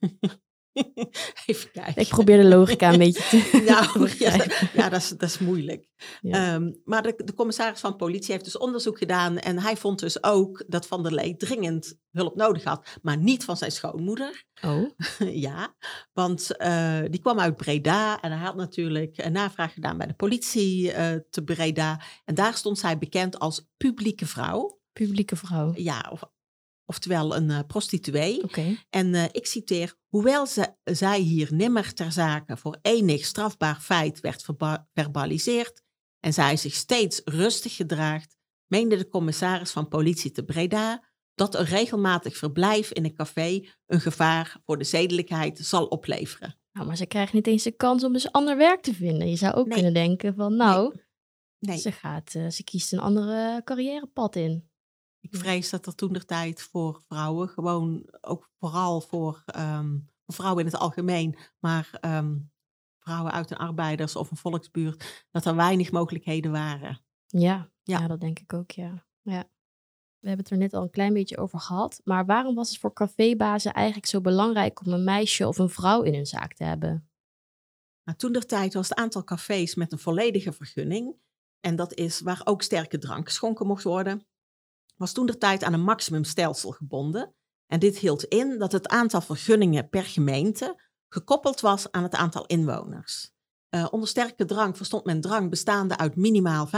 Even 1.46 1.70
kijken. 1.70 2.02
Ik 2.02 2.08
probeer 2.08 2.42
de 2.42 2.48
logica 2.48 2.92
een 2.92 2.98
beetje 2.98 3.22
te 3.28 3.62
nou, 3.66 4.10
ja, 4.24 4.44
ja, 4.82 4.88
dat, 4.88 5.00
is, 5.00 5.08
dat 5.08 5.28
is 5.28 5.38
moeilijk. 5.38 5.88
Ja. 6.20 6.54
Um, 6.54 6.80
maar 6.84 7.02
de, 7.02 7.22
de, 7.24 7.34
commissaris 7.34 7.80
van 7.80 7.96
politie 7.96 8.32
heeft 8.32 8.44
dus 8.44 8.58
onderzoek 8.58 8.98
gedaan 8.98 9.38
en 9.38 9.58
hij 9.58 9.76
vond 9.76 9.98
dus 9.98 10.22
ook 10.22 10.64
dat 10.66 10.86
Van 10.86 11.02
der 11.02 11.12
Lee 11.12 11.36
dringend 11.36 11.98
hulp 12.10 12.36
nodig 12.36 12.64
had, 12.64 12.98
maar 13.02 13.16
niet 13.16 13.44
van 13.44 13.56
zijn 13.56 13.72
schoonmoeder. 13.72 14.44
Oh. 14.64 14.90
ja, 15.46 15.74
want 16.12 16.50
uh, 16.58 17.00
die 17.10 17.20
kwam 17.20 17.40
uit 17.40 17.56
Breda 17.56 18.20
en 18.20 18.30
hij 18.30 18.40
had 18.46 18.56
natuurlijk 18.56 19.18
een 19.18 19.32
navraag 19.32 19.72
gedaan 19.72 19.98
bij 19.98 20.06
de 20.06 20.14
politie 20.14 20.92
uh, 20.92 21.12
te 21.30 21.44
Breda 21.44 22.00
en 22.24 22.34
daar 22.34 22.54
stond 22.54 22.78
zij 22.78 22.98
bekend 22.98 23.38
als 23.38 23.68
publieke 23.76 24.26
vrouw. 24.26 24.80
Publieke 24.92 25.36
vrouw. 25.36 25.72
Ja, 25.76 26.08
of 26.10 26.22
oftewel 26.88 27.36
een 27.36 27.50
uh, 27.50 27.58
prostituee. 27.66 28.42
Okay. 28.42 28.84
En 28.90 29.14
uh, 29.14 29.24
ik 29.24 29.46
citeer, 29.46 29.94
hoewel 30.08 30.46
ze, 30.46 30.74
zij 30.84 31.20
hier 31.20 31.54
nimmer 31.54 31.94
ter 31.94 32.12
zake 32.12 32.56
voor 32.56 32.78
enig 32.82 33.24
strafbaar 33.24 33.80
feit 33.80 34.20
werd 34.20 34.42
verba 34.42 34.88
verbaliseerd 34.94 35.82
en 36.20 36.32
zij 36.32 36.56
zich 36.56 36.74
steeds 36.74 37.20
rustig 37.24 37.76
gedraagt, 37.76 38.36
meende 38.66 38.96
de 38.96 39.08
commissaris 39.08 39.70
van 39.70 39.88
politie 39.88 40.30
te 40.30 40.44
Breda 40.44 41.06
dat 41.34 41.54
een 41.54 41.64
regelmatig 41.64 42.36
verblijf 42.36 42.92
in 42.92 43.04
een 43.04 43.14
café 43.14 43.66
een 43.86 44.00
gevaar 44.00 44.56
voor 44.64 44.78
de 44.78 44.84
zedelijkheid 44.84 45.58
zal 45.58 45.86
opleveren. 45.86 46.58
Nou, 46.72 46.86
maar 46.86 46.96
ze 46.96 47.06
krijgt 47.06 47.32
niet 47.32 47.46
eens 47.46 47.62
de 47.62 47.76
kans 47.76 48.04
om 48.04 48.12
dus 48.12 48.32
ander 48.32 48.56
werk 48.56 48.82
te 48.82 48.94
vinden. 48.94 49.30
Je 49.30 49.36
zou 49.36 49.54
ook 49.54 49.66
nee. 49.66 49.74
kunnen 49.74 49.94
denken 49.94 50.34
van, 50.34 50.56
nou, 50.56 50.94
nee. 50.94 51.06
Nee. 51.58 51.78
Ze, 51.78 51.92
gaat, 51.92 52.34
uh, 52.34 52.48
ze 52.48 52.64
kiest 52.64 52.92
een 52.92 52.98
andere 52.98 53.60
carrièrepad 53.64 54.36
in. 54.36 54.70
Ik 55.20 55.36
vrees 55.36 55.70
dat 55.70 55.86
er 55.86 55.94
toen 55.94 56.12
de 56.12 56.24
tijd 56.24 56.62
voor 56.62 57.02
vrouwen, 57.06 57.48
gewoon 57.48 58.08
ook 58.20 58.50
vooral 58.58 59.00
voor, 59.00 59.44
um, 59.56 60.10
vrouwen 60.26 60.64
in 60.64 60.70
het 60.70 60.80
algemeen, 60.80 61.38
maar 61.58 61.98
um, 62.00 62.52
vrouwen 62.98 63.32
uit 63.32 63.50
een 63.50 63.56
arbeiders- 63.56 64.16
of 64.16 64.30
een 64.30 64.36
volksbuurt, 64.36 65.26
dat 65.30 65.44
er 65.44 65.56
weinig 65.56 65.90
mogelijkheden 65.90 66.52
waren. 66.52 67.00
Ja, 67.26 67.70
ja. 67.82 67.98
ja 67.98 68.06
dat 68.06 68.20
denk 68.20 68.38
ik 68.38 68.52
ook, 68.52 68.70
ja. 68.70 69.06
ja. 69.22 69.48
We 70.18 70.28
hebben 70.28 70.44
het 70.44 70.54
er 70.54 70.60
net 70.60 70.74
al 70.74 70.82
een 70.82 70.90
klein 70.90 71.12
beetje 71.12 71.38
over 71.38 71.60
gehad, 71.60 72.00
maar 72.04 72.26
waarom 72.26 72.54
was 72.54 72.68
het 72.68 72.78
voor 72.78 72.92
cafébazen 72.92 73.72
eigenlijk 73.72 74.06
zo 74.06 74.20
belangrijk 74.20 74.80
om 74.86 74.92
een 74.92 75.04
meisje 75.04 75.48
of 75.48 75.58
een 75.58 75.70
vrouw 75.70 76.02
in 76.02 76.14
hun 76.14 76.26
zaak 76.26 76.54
te 76.54 76.64
hebben? 76.64 77.10
Nou, 78.04 78.18
toen 78.18 78.32
de 78.32 78.46
tijd 78.46 78.74
was 78.74 78.88
het 78.88 78.98
aantal 78.98 79.24
cafés 79.24 79.74
met 79.74 79.92
een 79.92 79.98
volledige 79.98 80.52
vergunning, 80.52 81.16
en 81.60 81.76
dat 81.76 81.94
is 81.94 82.20
waar 82.20 82.40
ook 82.44 82.62
sterke 82.62 82.98
drank 82.98 83.28
geschonken 83.28 83.66
mocht 83.66 83.82
worden, 83.82 84.26
was 84.98 85.12
toen 85.12 85.26
de 85.26 85.38
tijd 85.38 85.62
aan 85.62 85.72
een 85.72 85.82
maximumstelsel 85.82 86.70
gebonden. 86.70 87.34
En 87.66 87.78
dit 87.78 87.98
hield 87.98 88.24
in 88.24 88.58
dat 88.58 88.72
het 88.72 88.88
aantal 88.88 89.20
vergunningen 89.20 89.88
per 89.88 90.04
gemeente 90.04 90.86
gekoppeld 91.08 91.60
was 91.60 91.90
aan 91.90 92.02
het 92.02 92.14
aantal 92.14 92.46
inwoners. 92.46 93.36
Uh, 93.70 93.86
onder 93.90 94.08
sterke 94.08 94.44
drank 94.44 94.76
verstond 94.76 95.04
men 95.04 95.20
drank 95.20 95.50
bestaande 95.50 95.96
uit 95.96 96.16
minimaal 96.16 96.68
15% 96.68 96.70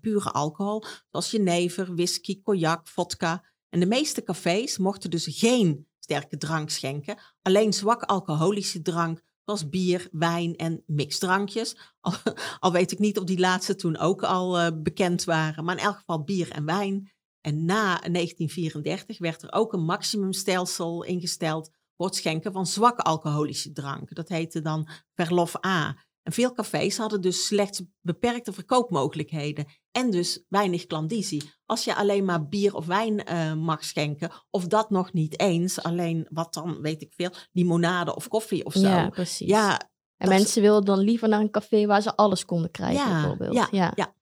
pure 0.00 0.30
alcohol, 0.30 0.84
zoals 1.10 1.30
jenever, 1.30 1.94
whisky, 1.94 2.42
cognac, 2.42 2.86
vodka. 2.86 3.44
En 3.68 3.80
de 3.80 3.86
meeste 3.86 4.22
cafés 4.22 4.78
mochten 4.78 5.10
dus 5.10 5.26
geen 5.30 5.86
sterke 5.98 6.36
drank 6.36 6.70
schenken, 6.70 7.18
alleen 7.42 7.72
zwak 7.72 8.02
alcoholische 8.02 8.82
drank, 8.82 9.22
zoals 9.44 9.68
bier, 9.68 10.08
wijn 10.12 10.56
en 10.56 10.82
mixdrankjes. 10.86 11.76
Al, 12.00 12.12
al 12.58 12.72
weet 12.72 12.92
ik 12.92 12.98
niet 12.98 13.18
of 13.18 13.24
die 13.24 13.38
laatste 13.38 13.74
toen 13.74 13.98
ook 13.98 14.22
al 14.22 14.60
uh, 14.60 14.66
bekend 14.82 15.24
waren, 15.24 15.64
maar 15.64 15.76
in 15.76 15.84
elk 15.84 15.96
geval 15.96 16.24
bier 16.24 16.50
en 16.50 16.64
wijn. 16.64 17.12
En 17.42 17.64
na 17.64 17.98
1934 17.98 19.18
werd 19.18 19.42
er 19.42 19.52
ook 19.52 19.72
een 19.72 19.84
maximumstelsel 19.84 21.04
ingesteld 21.04 21.70
voor 21.96 22.06
het 22.06 22.16
schenken 22.16 22.52
van 22.52 22.66
zwakke 22.66 23.02
alcoholische 23.02 23.72
drank. 23.72 24.14
Dat 24.14 24.28
heette 24.28 24.60
dan 24.60 24.88
verlof 25.14 25.64
A. 25.66 25.96
En 26.22 26.32
veel 26.32 26.52
cafés 26.52 26.96
hadden 26.96 27.20
dus 27.20 27.46
slechts 27.46 27.82
beperkte 28.00 28.52
verkoopmogelijkheden 28.52 29.66
en 29.90 30.10
dus 30.10 30.44
weinig 30.48 30.86
klandizie. 30.86 31.50
Als 31.66 31.84
je 31.84 31.94
alleen 31.94 32.24
maar 32.24 32.48
bier 32.48 32.74
of 32.74 32.86
wijn 32.86 33.24
uh, 33.32 33.54
mag 33.54 33.84
schenken, 33.84 34.30
of 34.50 34.66
dat 34.66 34.90
nog 34.90 35.12
niet 35.12 35.40
eens, 35.40 35.82
alleen 35.82 36.26
wat 36.30 36.54
dan, 36.54 36.80
weet 36.80 37.02
ik 37.02 37.12
veel, 37.12 37.30
limonade 37.52 38.14
of 38.14 38.28
koffie 38.28 38.64
of 38.64 38.72
zo. 38.72 38.80
Ja, 38.80 39.08
precies. 39.08 39.48
Ja, 39.48 39.90
en 40.16 40.28
mensen 40.28 40.62
wilden 40.62 40.84
dan 40.84 40.98
liever 40.98 41.28
naar 41.28 41.40
een 41.40 41.50
café 41.50 41.86
waar 41.86 42.02
ze 42.02 42.16
alles 42.16 42.44
konden 42.44 42.70
krijgen, 42.70 43.06
ja, 43.06 43.20
bijvoorbeeld. 43.20 43.54
Ja, 43.54 43.68
ja. 43.70 43.92
ja. 43.94 44.14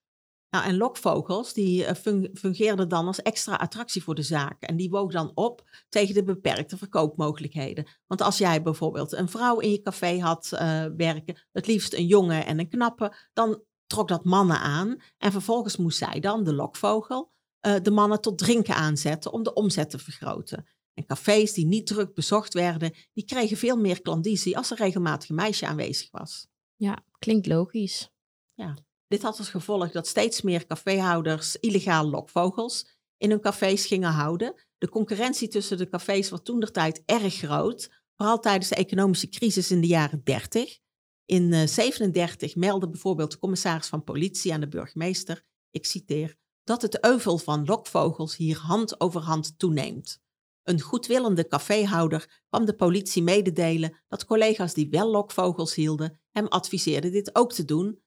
Nou, 0.51 0.65
en 0.65 0.77
lokvogels 0.77 1.53
die 1.53 1.83
uh, 1.83 1.91
fungeerden 2.35 2.89
dan 2.89 3.07
als 3.07 3.23
extra 3.23 3.55
attractie 3.55 4.03
voor 4.03 4.15
de 4.15 4.23
zaak. 4.23 4.63
En 4.63 4.77
die 4.77 4.91
woog 4.91 5.13
dan 5.13 5.33
op 5.35 5.69
tegen 5.89 6.15
de 6.15 6.25
beperkte 6.25 6.77
verkoopmogelijkheden. 6.77 7.87
Want 8.07 8.21
als 8.21 8.39
jij 8.39 8.63
bijvoorbeeld 8.63 9.13
een 9.13 9.29
vrouw 9.29 9.59
in 9.59 9.71
je 9.71 9.81
café 9.81 10.19
had 10.19 10.51
uh, 10.53 10.85
werken, 10.97 11.47
het 11.53 11.67
liefst 11.67 11.95
een 11.95 12.07
jongen 12.07 12.47
en 12.47 12.59
een 12.59 12.69
knappe, 12.69 13.15
dan 13.33 13.63
trok 13.87 14.09
dat 14.09 14.25
mannen 14.25 14.61
aan. 14.61 14.97
En 15.19 15.33
vervolgens 15.33 15.77
moest 15.77 15.99
zij 15.99 16.21
dan, 16.21 16.45
de 16.45 16.55
lokvogel, 16.55 17.33
uh, 17.67 17.75
de 17.83 17.91
mannen 17.91 18.21
tot 18.21 18.39
drinken 18.39 18.75
aanzetten 18.75 19.33
om 19.33 19.43
de 19.43 19.55
omzet 19.55 19.91
te 19.91 19.99
vergroten. 19.99 20.67
En 20.95 21.07
cafés 21.07 21.53
die 21.53 21.67
niet 21.67 21.87
druk 21.87 22.15
bezocht 22.15 22.55
werden, 22.55 22.95
die 23.13 23.25
kregen 23.25 23.57
veel 23.57 23.77
meer 23.77 24.03
klandizie 24.03 24.57
als 24.57 24.71
er 24.71 24.77
regelmatig 24.77 25.29
een 25.29 25.35
meisje 25.35 25.67
aanwezig 25.67 26.11
was. 26.11 26.47
Ja, 26.77 27.05
klinkt 27.19 27.47
logisch. 27.47 28.11
Ja. 28.55 28.77
Dit 29.11 29.23
had 29.23 29.38
als 29.38 29.49
gevolg 29.49 29.90
dat 29.90 30.07
steeds 30.07 30.42
meer 30.42 30.66
caféhouders 30.66 31.57
illegaal 31.57 32.11
lokvogels 32.11 32.87
in 33.16 33.31
hun 33.31 33.40
cafés 33.40 33.87
gingen 33.87 34.11
houden. 34.11 34.55
De 34.79 34.88
concurrentie 34.88 35.49
tussen 35.49 35.79
de 35.79 35.88
cafés 35.88 36.31
was 36.31 36.40
toen 36.42 36.61
de 36.61 36.70
tijd 36.70 37.03
erg 37.07 37.35
groot, 37.35 37.90
vooral 38.16 38.38
tijdens 38.38 38.68
de 38.68 38.75
economische 38.75 39.29
crisis 39.29 39.70
in 39.70 39.81
de 39.81 39.87
jaren 39.87 40.20
30. 40.25 40.79
In 41.25 41.51
1937 41.51 42.51
uh, 42.51 42.57
meldde 42.57 42.88
bijvoorbeeld 42.88 43.31
de 43.31 43.38
commissaris 43.38 43.87
van 43.87 44.05
politie 44.05 44.53
aan 44.53 44.61
de 44.61 44.68
burgemeester, 44.68 45.42
ik 45.70 45.87
citeer, 45.87 46.37
dat 46.64 46.83
het 46.83 47.05
euvel 47.05 47.38
van 47.38 47.64
lokvogels 47.64 48.37
hier 48.37 48.59
hand 48.59 49.01
over 49.01 49.20
hand 49.20 49.59
toeneemt. 49.59 50.20
Een 50.62 50.81
goedwillende 50.81 51.46
caféhouder 51.46 52.42
kwam 52.49 52.64
de 52.64 52.75
politie 52.75 53.23
mededelen 53.23 53.96
dat 54.09 54.25
collega's 54.25 54.75
die 54.75 54.88
wel 54.90 55.11
lokvogels 55.11 55.75
hielden 55.75 56.20
hem 56.31 56.46
adviseerden 56.46 57.12
dit 57.12 57.35
ook 57.35 57.53
te 57.53 57.64
doen, 57.64 58.01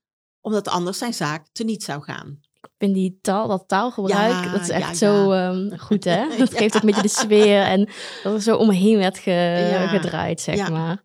omdat 0.44 0.68
anders 0.68 0.98
zijn 0.98 1.14
zaak 1.14 1.48
teniet 1.52 1.84
zou 1.84 2.02
gaan. 2.02 2.40
Ik 2.62 2.70
vind 2.78 2.94
die 2.94 3.20
taal, 3.22 3.48
dat 3.48 3.68
taalgebruik, 3.68 4.46
ja, 4.46 4.52
dat 4.52 4.62
is 4.62 4.70
echt 4.70 4.88
ja, 4.88 4.94
zo. 4.94 5.32
Um, 5.32 5.80
goed, 5.80 6.04
hè? 6.04 6.28
Dat 6.38 6.58
geeft 6.58 6.76
ook 6.76 6.82
een 6.82 6.88
beetje 6.88 7.02
de 7.02 7.08
sfeer 7.08 7.62
en 7.62 7.90
dat 8.24 8.34
er 8.34 8.42
zo 8.42 8.58
omheen 8.58 8.98
werd 8.98 9.18
ge, 9.18 9.86
gedraaid, 9.90 10.42
zeg 10.42 10.70
maar. 10.70 11.04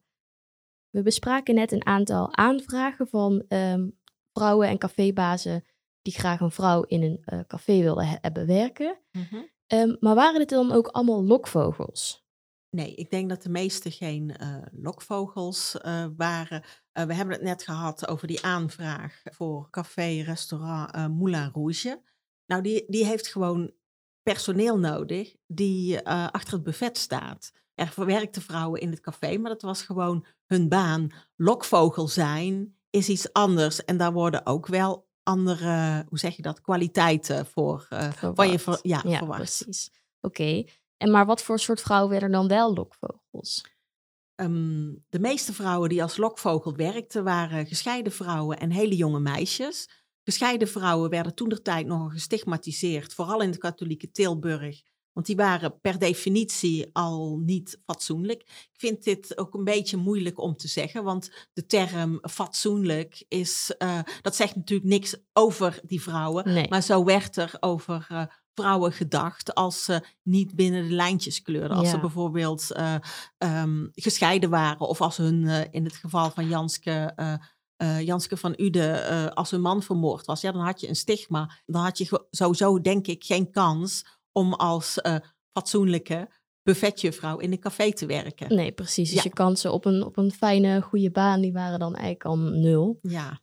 We 0.91 1.03
bespraken 1.03 1.55
net 1.55 1.73
een 1.73 1.87
aantal 1.87 2.37
aanvragen 2.37 3.09
van 3.09 3.45
um, 3.49 3.99
vrouwen 4.33 4.69
en 4.69 4.79
cafébazen 4.79 5.65
die 6.03 6.13
graag 6.13 6.41
een 6.41 6.51
vrouw 6.51 6.83
in 6.83 7.03
een 7.03 7.23
uh, 7.27 7.41
café 7.47 7.81
wilden 7.81 8.19
hebben 8.21 8.47
werken. 8.47 8.99
Mm 9.13 9.27
-hmm. 9.31 9.49
um, 9.67 9.97
maar 10.01 10.15
waren 10.15 10.39
dit 10.39 10.49
dan 10.49 10.73
ook 10.73 10.87
allemaal 10.87 11.25
lokvogels? 11.25 12.27
Nee, 12.71 12.95
ik 12.95 13.11
denk 13.11 13.29
dat 13.29 13.43
de 13.43 13.49
meeste 13.49 13.91
geen 13.91 14.35
uh, 14.43 14.57
lokvogels 14.73 15.77
uh, 15.85 16.07
waren. 16.17 16.63
Uh, 16.93 17.05
we 17.05 17.15
hebben 17.15 17.35
het 17.35 17.45
net 17.45 17.63
gehad 17.63 18.09
over 18.09 18.27
die 18.27 18.45
aanvraag 18.45 19.23
voor 19.25 19.71
café, 19.71 20.23
restaurant 20.23 21.17
Moulin 21.17 21.51
Rouge. 21.53 22.03
Nou, 22.47 22.63
die, 22.63 22.85
die 22.87 23.05
heeft 23.05 23.29
gewoon 23.29 23.73
personeel 24.23 24.79
nodig 24.79 25.37
die 25.47 26.07
achter 26.07 26.53
het 26.53 26.63
buffet 26.63 26.99
staat. 26.99 27.53
Er 27.75 27.89
verwerkten 27.89 28.43
vrouwen 28.43 28.81
in 28.81 28.91
het 28.91 29.01
café, 29.01 29.39
maar 29.39 29.51
dat 29.51 29.63
was 29.63 29.83
gewoon 29.83 30.27
hun 30.47 30.69
baan. 30.69 31.09
Lokvogel 31.37 32.09
zijn 32.09 32.77
is 32.91 33.09
iets 33.09 33.33
anders 33.33 33.85
en 33.85 33.97
daar 33.97 34.13
worden 34.13 34.47
ook 34.47 34.67
wel 34.67 35.09
andere, 35.23 36.05
hoe 36.09 36.19
zeg 36.19 36.37
je 36.37 36.43
dat, 36.43 36.61
kwaliteiten 36.61 37.47
voor, 37.47 37.87
waar 38.35 38.47
je 38.47 38.59
ver, 38.59 38.79
ja, 38.83 39.03
ja, 39.05 39.19
verwacht. 39.19 39.39
precies. 39.39 39.91
Oké, 40.21 40.65
en 40.99 41.11
maar 41.11 41.27
wat 41.27 41.43
voor 41.43 41.59
soort 41.59 41.81
vrouwen 41.81 42.11
werden 42.11 42.31
dan 42.31 42.49
wel 42.49 42.75
lokvogels? 42.75 43.65
Um, 44.41 45.05
de 45.09 45.19
meeste 45.19 45.53
vrouwen 45.53 45.89
die 45.89 46.03
als 46.03 46.17
lokvogel 46.17 46.77
werkten 46.77 47.25
waren 47.25 47.67
gescheiden 47.67 48.13
vrouwen 48.13 48.59
en 48.59 48.71
hele 48.71 48.97
jonge 48.97 49.21
meisjes. 49.21 49.89
Gescheiden 50.23 50.69
vrouwen 50.69 51.11
werden 51.11 51.35
toen 51.35 51.49
de 51.49 51.63
tijd 51.63 51.87
nogal 51.87 52.09
gestigmatiseerd, 52.09 53.15
vooral 53.15 53.43
in 53.43 53.51
de 53.51 53.59
katholieke 53.59 54.11
Tilburg. 54.11 54.83
Want 55.13 55.27
die 55.27 55.37
waren 55.37 55.81
per 55.81 55.99
definitie 55.99 56.91
al 56.93 57.39
niet 57.39 57.81
fatsoenlijk. 57.87 58.43
Ik 58.43 58.79
vind 58.79 59.05
dit 59.05 59.39
ook 59.39 59.55
een 59.55 59.65
beetje 59.65 59.97
moeilijk 59.97 60.41
om 60.41 60.57
te 60.57 60.69
zeggen, 60.69 61.05
want 61.05 61.49
de 61.53 61.67
term 61.67 62.19
fatsoenlijk 62.31 63.25
is, 63.29 63.75
uh, 63.79 64.01
dat 64.23 64.37
zegt 64.37 64.57
natuurlijk 64.57 64.89
niks 64.89 65.17
over 65.33 65.81
die 65.83 66.03
vrouwen. 66.03 66.53
Nee. 66.53 66.69
Maar 66.69 66.83
zo 66.83 67.05
werd 67.05 67.37
er 67.37 67.57
over 67.61 68.07
uh, 68.13 68.23
vrouwen 68.63 68.93
gedacht 68.93 69.55
als 69.55 69.85
ze 69.85 70.01
niet 70.23 70.55
binnen 70.55 70.89
de 70.89 70.95
lijntjes 70.95 71.43
kleurden. 71.43 71.77
Als 71.77 71.87
Ja. 71.87 71.93
ze 71.95 72.01
bijvoorbeeld 72.01 72.71
uh, 72.77 72.95
um, 73.63 73.89
gescheiden 73.93 74.51
waren 74.51 74.89
of 74.89 75.01
als 75.01 75.17
hun, 75.17 75.43
uh, 75.43 75.61
in 75.71 75.85
het 75.85 75.95
geval 75.97 76.31
van 76.31 76.49
Janske, 76.49 77.13
uh, 77.83 78.01
Janske 78.01 78.37
van 78.37 78.55
Uden, 78.57 79.35
als 79.35 79.51
hun 79.51 79.61
man 79.61 79.83
vermoord 79.83 80.27
was. 80.27 80.41
Ja, 80.41 80.53
dan 80.53 80.65
had 80.65 80.81
je 80.81 80.89
een 80.89 80.97
stigma. 80.97 81.51
Dan 81.67 81.83
had 81.83 81.99
je 81.99 82.27
sowieso, 82.31 82.81
denk 82.81 83.07
ik, 83.07 83.25
geen 83.25 83.51
kans 83.51 84.05
om 84.33 84.53
als 84.55 84.99
fatsoenlijke 85.53 86.29
buffetjuffrouw 86.63 87.39
in 87.39 87.53
een 87.53 87.61
café 87.61 87.93
te 87.93 88.07
werken. 88.07 88.55
Nee, 88.57 88.73
precies. 88.73 89.09
Dus 89.09 89.17
Ja. 89.17 89.23
je 89.25 89.31
kansen 89.31 89.73
op 89.73 89.85
een, 89.85 90.05
op 90.05 90.17
een 90.17 90.33
fijne, 90.33 90.81
goede 90.83 91.11
baan, 91.11 91.41
die 91.41 91.53
waren 91.53 91.79
dan 91.79 91.93
eigenlijk 91.95 92.25
al 92.25 92.37
nul. 92.39 92.99
Ja, 93.03 93.39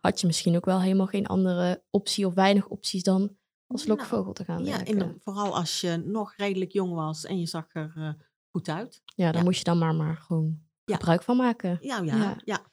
Had 0.00 0.20
je 0.20 0.26
misschien 0.26 0.56
ook 0.56 0.64
wel 0.64 0.80
helemaal 0.80 1.06
geen 1.06 1.26
andere 1.26 1.82
optie 1.90 2.26
of 2.26 2.34
weinig 2.34 2.66
opties 2.68 3.02
dan 3.02 3.36
als 3.66 3.84
Nou, 3.86 3.98
lokvogel 3.98 4.32
te 4.32 4.44
gaan 4.44 4.64
ja 4.64 4.76
werken. 4.76 4.98
de- 4.98 5.14
vooral 5.18 5.56
als 5.56 5.80
je 5.80 5.96
nog 5.96 6.34
redelijk 6.36 6.72
jong 6.72 6.94
was 6.94 7.24
en 7.24 7.38
je 7.40 7.46
zag 7.46 7.74
er 7.74 7.92
eh, 7.96 8.12
goed 8.50 8.68
uit. 8.68 9.02
Ja, 9.14 9.32
ja. 9.32 9.42
moest 9.42 9.58
je 9.58 9.64
dan 9.64 9.78
maar, 9.78 9.94
maar 9.94 10.16
gewoon 10.16 10.60
Ja. 10.84 10.94
gebruik 10.96 11.22
van 11.22 11.36
maken. 11.36 11.78
Ja, 11.80 12.00
ja, 12.02 12.16
Ja. 12.16 12.36
ja. 12.44 12.64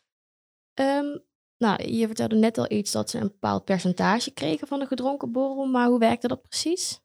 Ehm, 0.73 1.17
nou, 1.57 1.83
je 1.89 2.05
vertelde 2.05 2.35
net 2.35 2.57
al 2.57 2.71
iets 2.71 2.91
dat 2.91 3.09
ze 3.09 3.17
een 3.17 3.27
bepaald 3.27 3.65
percentage 3.65 4.31
kregen 4.31 4.67
van 4.67 4.79
de 4.79 4.85
gedronken 4.85 5.31
borrel, 5.31 5.65
maar 5.65 5.87
hoe 5.87 5.99
werkte 5.99 6.27
dat 6.27 6.41
precies? 6.41 7.01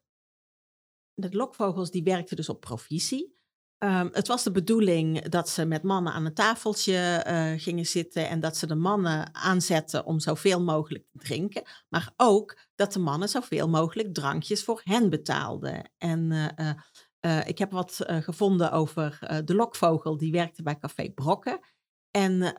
De 1.13 1.29
lokvogels 1.35 1.91
die 1.91 2.03
werkten 2.03 2.35
dus 2.35 2.49
op 2.49 2.59
provisie. 2.61 3.38
Ehm, 3.79 4.09
het 4.11 4.27
was 4.27 4.43
de 4.43 4.51
bedoeling 4.51 5.29
dat 5.29 5.49
ze 5.49 5.65
met 5.65 5.83
mannen 5.83 6.13
aan 6.13 6.25
een 6.25 6.33
tafeltje 6.33 6.95
eh, 6.97 7.51
gingen 7.57 7.85
zitten 7.85 8.29
en 8.29 8.39
dat 8.39 8.57
ze 8.57 8.67
de 8.67 8.75
mannen 8.75 9.35
aanzetten 9.35 10.05
om 10.05 10.19
zoveel 10.19 10.61
mogelijk 10.61 11.03
te 11.11 11.17
drinken. 11.17 11.63
Maar 11.89 12.13
ook 12.17 12.57
dat 12.75 12.93
de 12.93 12.99
mannen 12.99 13.29
zoveel 13.29 13.69
mogelijk 13.69 14.13
drankjes 14.13 14.63
voor 14.63 14.81
hen 14.83 15.09
betaalden. 15.09 15.91
En 15.97 16.31
eh, 16.31 16.69
eh, 17.19 17.47
ik 17.47 17.57
heb 17.57 17.71
wat 17.71 17.99
gevonden 18.05 18.71
over 18.71 19.41
de 19.45 19.55
lokvogel 19.55 20.17
die 20.17 20.31
werkte 20.31 20.63
bij 20.63 20.77
Café 20.77 21.09
Brokken. 21.09 21.59
En 22.11 22.55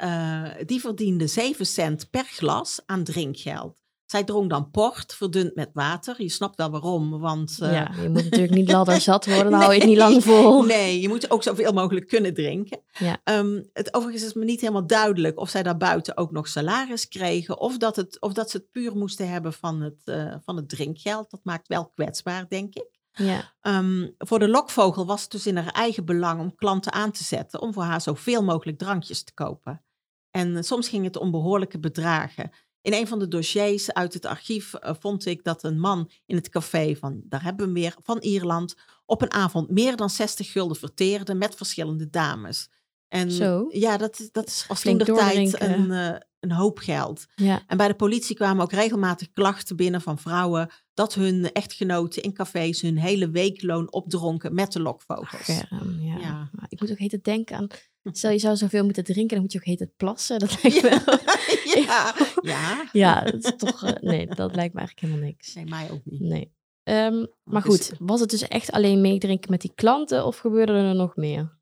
die 0.66 0.80
verdiende 0.80 1.26
7 1.26 1.66
cent 1.66 2.10
per 2.10 2.24
glas 2.24 2.80
aan 2.86 3.04
drinkgeld. 3.04 3.79
Zij 4.10 4.24
dronk 4.24 4.50
dan 4.50 4.70
port, 4.70 5.14
verdund 5.14 5.54
met 5.54 5.70
water. 5.72 6.22
Je 6.22 6.28
snapt 6.28 6.56
wel 6.56 6.70
waarom, 6.70 7.18
want... 7.18 7.58
eh, 7.60 7.72
ja, 7.72 7.90
je 8.02 8.08
moet 8.08 8.24
natuurlijk 8.24 8.52
niet 8.52 8.70
ladder 8.70 9.00
zat 9.10 9.26
worden, 9.26 9.50
dan 9.50 9.60
hou 9.60 9.72
je 9.72 9.78
het 9.78 9.88
niet 9.88 9.98
lang 9.98 10.24
vol. 10.24 10.62
Nee, 10.62 11.00
je 11.00 11.08
moet 11.08 11.30
ook 11.30 11.42
zoveel 11.42 11.72
mogelijk 11.72 12.06
kunnen 12.08 12.34
drinken. 12.34 12.80
Ja. 12.98 13.20
Ehm, 13.24 13.62
het, 13.72 13.94
overigens 13.94 14.24
is 14.24 14.32
me 14.32 14.44
niet 14.44 14.60
helemaal 14.60 14.86
duidelijk 14.86 15.38
of 15.38 15.48
zij 15.48 15.62
daarbuiten 15.62 16.16
ook 16.16 16.30
nog 16.30 16.48
salaris 16.48 17.08
kregen. 17.08 17.60
Of 17.60 17.78
dat, 17.78 17.96
het, 17.96 18.20
of 18.20 18.32
dat 18.32 18.50
ze 18.50 18.56
het 18.56 18.70
puur 18.70 18.96
moesten 18.96 19.28
hebben 19.28 19.52
van 19.52 19.80
het, 19.80 20.00
eh, 20.04 20.34
van 20.44 20.56
het 20.56 20.68
drinkgeld. 20.68 21.30
Dat 21.30 21.40
maakt 21.42 21.68
wel 21.68 21.86
kwetsbaar, 21.94 22.48
denk 22.48 22.74
ik. 22.74 22.98
Ja, 23.12 23.54
Ehm, 23.60 24.08
voor 24.18 24.38
de 24.38 24.48
lokvogel 24.48 25.06
was 25.06 25.22
het 25.22 25.30
dus 25.30 25.46
in 25.46 25.56
haar 25.56 25.72
eigen 25.72 26.04
belang 26.04 26.40
om 26.40 26.54
klanten 26.54 26.92
aan 26.92 27.10
te 27.10 27.24
zetten. 27.24 27.60
Om 27.60 27.72
voor 27.72 27.82
haar 27.82 28.00
zoveel 28.00 28.44
mogelijk 28.44 28.78
drankjes 28.78 29.22
te 29.22 29.34
kopen. 29.34 29.84
En 30.30 30.56
eh, 30.56 30.62
soms 30.62 30.88
ging 30.88 31.04
het 31.04 31.16
om 31.16 31.30
behoorlijke 31.30 31.78
bedragen. 31.78 32.50
In 32.82 32.92
een 32.92 33.06
van 33.06 33.18
de 33.18 33.28
dossiers 33.28 33.92
uit 33.92 34.14
het 34.14 34.24
archief 34.24 34.74
eh, 34.74 34.94
vond 34.98 35.26
ik 35.26 35.44
dat 35.44 35.62
een 35.62 35.78
man 35.78 36.10
in 36.26 36.36
het 36.36 36.48
café 36.48 36.96
van, 36.96 37.22
daar 37.24 37.42
hebben 37.42 37.66
we 37.66 37.72
hem 37.72 37.82
weer, 37.82 37.96
van 38.02 38.18
Ierland, 38.18 38.74
op 39.06 39.22
een 39.22 39.32
avond 39.32 39.70
meer 39.70 39.96
dan 39.96 40.10
60 40.10 40.52
gulden 40.52 40.76
verteerde 40.76 41.34
met 41.34 41.54
verschillende 41.54 42.10
dames. 42.10 42.68
En 43.10 43.30
Zo. 43.30 43.66
ja, 43.68 43.96
dat, 43.96 44.28
dat 44.32 44.66
toen 44.82 44.98
de 44.98 45.04
tijd 45.04 45.60
een, 45.60 45.90
eh, 45.90 46.14
een 46.40 46.52
hoop 46.52 46.78
geld. 46.78 47.26
ja. 47.34 47.62
En 47.66 47.76
bij 47.76 47.88
de 47.88 47.94
politie 47.94 48.36
kwamen 48.36 48.62
ook 48.62 48.72
regelmatig 48.72 49.30
klachten 49.32 49.76
binnen 49.76 50.00
van 50.00 50.18
vrouwen 50.18 50.70
dat 50.94 51.14
hun 51.14 51.52
echtgenoten 51.52 52.22
in 52.22 52.32
cafés 52.32 52.80
hun 52.80 52.98
hele 52.98 53.30
weekloon 53.30 53.92
opdronken 53.92 54.54
met 54.54 54.72
de 54.72 54.80
lokvogels. 54.80 55.42
Scherm, 55.42 56.00
ja. 56.00 56.18
Ja. 56.18 56.48
Maar 56.52 56.66
Ik 56.68 56.80
moet 56.80 56.90
ook 56.90 56.98
heet 56.98 57.12
het 57.12 57.24
denken 57.24 57.56
aan, 57.56 57.66
stel 58.12 58.30
je 58.30 58.38
zou 58.38 58.56
zoveel 58.56 58.84
moeten 58.84 59.04
drinken, 59.04 59.28
dan 59.34 59.40
moet 59.40 59.52
je 59.52 59.58
ook 59.58 59.64
heet 59.64 59.78
het 59.80 59.96
plassen. 59.96 60.38
Dat 60.38 60.62
lijkt 60.62 60.82
me 60.82 61.18
ja, 61.86 62.14
ja. 62.42 62.88
Ja, 62.92 63.20
dat 63.20 63.44
is 63.44 63.52
toch, 63.56 63.82
eh, 63.84 63.92
nee, 64.00 64.26
dat 64.26 64.54
lijkt 64.54 64.74
me 64.74 64.80
eigenlijk 64.80 65.00
helemaal 65.00 65.26
niks. 65.28 65.54
Nee, 65.54 65.64
mij 65.64 65.90
ook 65.90 66.04
niet. 66.04 66.20
Nee. 66.20 66.52
Ehm, 66.82 67.26
maar 67.44 67.62
Dus- 67.62 67.88
goed, 67.88 67.92
was 67.98 68.20
het 68.20 68.30
dus 68.30 68.48
echt 68.48 68.70
alleen 68.70 69.00
meedrinken 69.00 69.50
met 69.50 69.60
die 69.60 69.72
klanten 69.74 70.26
of 70.26 70.38
gebeurde 70.38 70.72
er 70.72 70.94
nog 70.94 71.16
meer? 71.16 71.58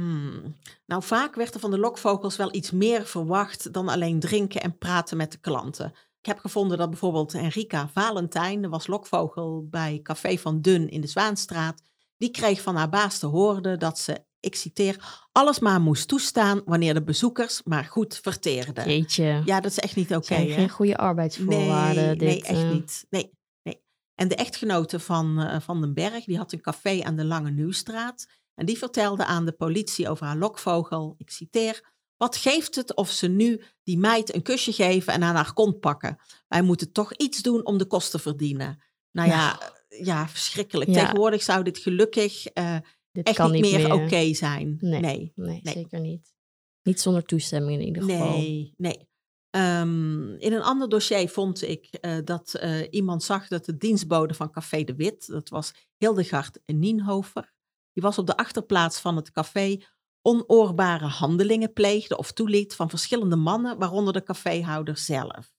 Hmm. 0.00 0.54
Nou, 0.86 1.02
vaak 1.02 1.34
werd 1.34 1.54
er 1.54 1.60
van 1.60 1.70
de 1.70 1.78
lokvogels 1.78 2.36
wel 2.36 2.54
iets 2.54 2.70
meer 2.70 3.06
verwacht 3.06 3.72
dan 3.72 3.88
alleen 3.88 4.20
drinken 4.20 4.60
en 4.60 4.78
praten 4.78 5.16
met 5.16 5.32
de 5.32 5.38
klanten. 5.38 5.92
Ik 6.20 6.26
heb 6.26 6.38
gevonden 6.38 6.78
dat 6.78 6.90
bijvoorbeeld 6.90 7.34
Enrika 7.34 7.88
Valentijn, 7.88 8.62
dat 8.62 8.70
was 8.70 8.86
lokvogel 8.86 9.66
bij 9.70 10.00
Café 10.02 10.38
van 10.38 10.60
Dun 10.60 10.88
in 10.88 11.00
de 11.00 11.06
Zwaanstraat, 11.06 11.82
die 12.16 12.30
kreeg 12.30 12.62
van 12.62 12.76
haar 12.76 12.88
baas 12.88 13.18
te 13.18 13.26
horen 13.26 13.78
dat 13.78 13.98
ze, 13.98 14.24
ik 14.40 14.54
citeer, 14.54 15.26
alles 15.32 15.58
maar 15.58 15.80
moest 15.80 16.08
toestaan 16.08 16.62
wanneer 16.64 16.94
de 16.94 17.02
bezoekers 17.02 17.62
maar 17.64 17.84
goed 17.84 18.18
verteerden. 18.22 18.88
Jeetje, 18.88 19.42
Ja, 19.44 19.60
dat 19.60 19.70
is 19.70 19.78
echt 19.78 19.96
niet 19.96 20.14
oké. 20.14 20.34
geen 20.34 20.70
goede 20.70 20.96
arbeidsvoorwaarden. 20.96 22.04
Nee, 22.04 22.16
dit, 22.16 22.28
nee 22.28 22.42
echt 22.42 22.62
eh. 22.62 22.70
niet. 22.70 23.06
Nee, 23.10 23.30
nee. 23.62 23.82
En 24.14 24.28
de 24.28 24.34
echtgenote 24.34 25.00
van 25.00 25.40
eh, 25.40 25.60
Van 25.60 25.80
den 25.80 25.94
Berg, 25.94 26.24
die 26.24 26.36
had 26.36 26.52
een 26.52 26.60
café 26.60 27.02
aan 27.02 27.16
de 27.16 27.24
Lange 27.24 27.50
Nieuwstraat. 27.50 28.26
En 28.60 28.66
die 28.66 28.78
vertelde 28.78 29.24
aan 29.24 29.44
de 29.44 29.52
politie 29.52 30.08
over 30.08 30.26
haar 30.26 30.36
lokvogel, 30.36 31.14
ik 31.18 31.30
citeer, 31.30 31.92
wat 32.16 32.36
geeft 32.36 32.74
het 32.74 32.96
of 32.96 33.10
ze 33.10 33.28
nu 33.28 33.62
die 33.82 33.98
meid 33.98 34.34
een 34.34 34.42
kusje 34.42 34.72
geven 34.72 35.12
en 35.12 35.22
aan 35.22 35.34
haar 35.34 35.52
kont 35.52 35.80
pakken? 35.80 36.16
Wij 36.48 36.62
moeten 36.62 36.92
toch 36.92 37.14
iets 37.16 37.42
doen 37.42 37.66
om 37.66 37.78
de 37.78 37.86
kosten 37.86 38.18
te 38.20 38.28
verdienen. 38.28 38.82
Nou 39.10 39.28
ja, 39.28 39.60
eh, 39.88 40.04
ja 40.04 40.28
verschrikkelijk. 40.28 40.90
Ja. 40.90 41.00
Tegenwoordig 41.00 41.42
zou 41.42 41.64
dit 41.64 41.78
gelukkig 41.78 42.46
eh, 42.46 42.76
Dit 43.12 43.26
echt 43.26 43.36
kan 43.36 43.50
niet 43.50 43.60
meer 43.60 43.78
meer. 43.88 43.92
oké 43.92 44.34
zijn. 44.34 44.76
Nee. 44.80 45.00
nee. 45.00 45.32
Nee, 45.34 45.60
Nee. 45.62 45.74
zeker 45.74 46.00
niet. 46.00 46.34
Niet 46.82 47.00
zonder 47.00 47.24
toestemming 47.24 47.80
in 47.80 47.86
ieder 47.86 48.02
geval. 48.02 48.30
Nee, 48.38 48.74
nee. 48.76 49.08
Ehm, 49.50 50.34
in 50.34 50.52
een 50.52 50.62
ander 50.62 50.88
dossier 50.88 51.28
vond 51.28 51.62
ik 51.62 51.84
eh, 52.00 52.16
dat 52.24 52.54
eh, 52.54 52.86
iemand 52.90 53.22
zag 53.22 53.48
dat 53.48 53.64
de 53.64 53.76
dienstbode 53.76 54.34
van 54.34 54.50
Café 54.50 54.84
de 54.84 54.94
Wit, 54.94 55.26
dat 55.26 55.48
was 55.48 55.72
Hildegard 55.96 56.58
Nienhofer, 56.66 57.52
die 57.92 58.02
was 58.02 58.18
op 58.18 58.26
de 58.26 58.36
achterplaats 58.36 59.00
van 59.00 59.16
het 59.16 59.30
café 59.30 59.78
onoorbare 60.22 61.06
handelingen 61.06 61.72
pleegde 61.72 62.16
of 62.16 62.32
toeliet 62.32 62.74
van 62.74 62.90
verschillende 62.90 63.36
mannen, 63.36 63.78
waaronder 63.78 64.12
de 64.12 64.22
caféhouder 64.22 64.96
zelf. 64.96 65.52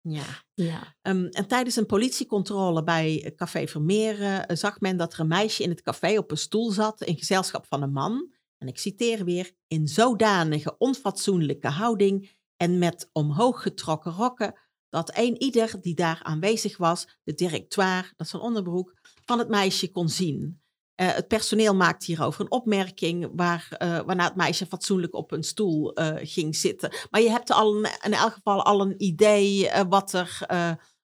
Ja. 0.00 0.24
Ja, 0.54 0.96
Ehm, 1.02 1.24
en 1.24 1.46
tijdens 1.46 1.76
een 1.76 1.86
politiecontrole 1.86 2.82
bij 2.82 3.32
Café 3.36 3.66
Vermeer 3.66 4.22
eh, 4.22 4.56
zag 4.56 4.80
men 4.80 4.96
dat 4.96 5.12
er 5.12 5.20
een 5.20 5.26
meisje 5.26 5.62
in 5.62 5.70
het 5.70 5.82
café 5.82 6.18
op 6.18 6.30
een 6.30 6.36
stoel 6.36 6.70
zat 6.70 7.02
in 7.02 7.18
gezelschap 7.18 7.66
van 7.66 7.82
een 7.82 7.92
man. 7.92 8.32
En 8.58 8.68
ik 8.68 8.78
citeer 8.78 9.24
weer, 9.24 9.52
in 9.66 9.88
zodanige 9.88 10.78
onfatsoenlijke 10.78 11.68
houding 11.68 12.30
en 12.56 12.78
met 12.78 13.08
omhoog 13.12 13.62
getrokken 13.62 14.12
rokken, 14.12 14.60
dat 14.88 15.16
een 15.16 15.42
ieder 15.42 15.80
die 15.80 15.94
daar 15.94 16.20
aanwezig 16.22 16.76
was, 16.76 17.18
de 17.22 17.34
directoire, 17.34 18.12
dat 18.16 18.26
is 18.26 18.32
een 18.32 18.40
onderbroek, 18.40 18.94
van 19.24 19.38
het 19.38 19.48
meisje 19.48 19.90
kon 19.90 20.08
zien. 20.08 20.62
Eh, 20.94 21.14
het 21.14 21.28
personeel 21.28 21.74
maakte 21.74 22.06
hierover 22.06 22.40
een 22.40 22.50
opmerking 22.50 23.28
waar, 23.32 23.66
eh, 23.78 24.00
waarna 24.06 24.24
het 24.24 24.36
meisje 24.36 24.66
fatsoenlijk 24.66 25.14
op 25.14 25.32
een 25.32 25.42
stoel 25.42 25.92
eh, 25.94 26.14
ging 26.22 26.56
zitten. 26.56 26.92
Maar 27.10 27.20
je 27.20 27.30
hebt 27.30 27.50
al 27.52 27.76
een- 27.76 27.90
in 28.02 28.12
elk 28.12 28.32
geval 28.32 28.62
al 28.64 28.80
een 28.80 28.94
idee 29.02 29.70
wat, 29.88 30.12
er, 30.12 30.38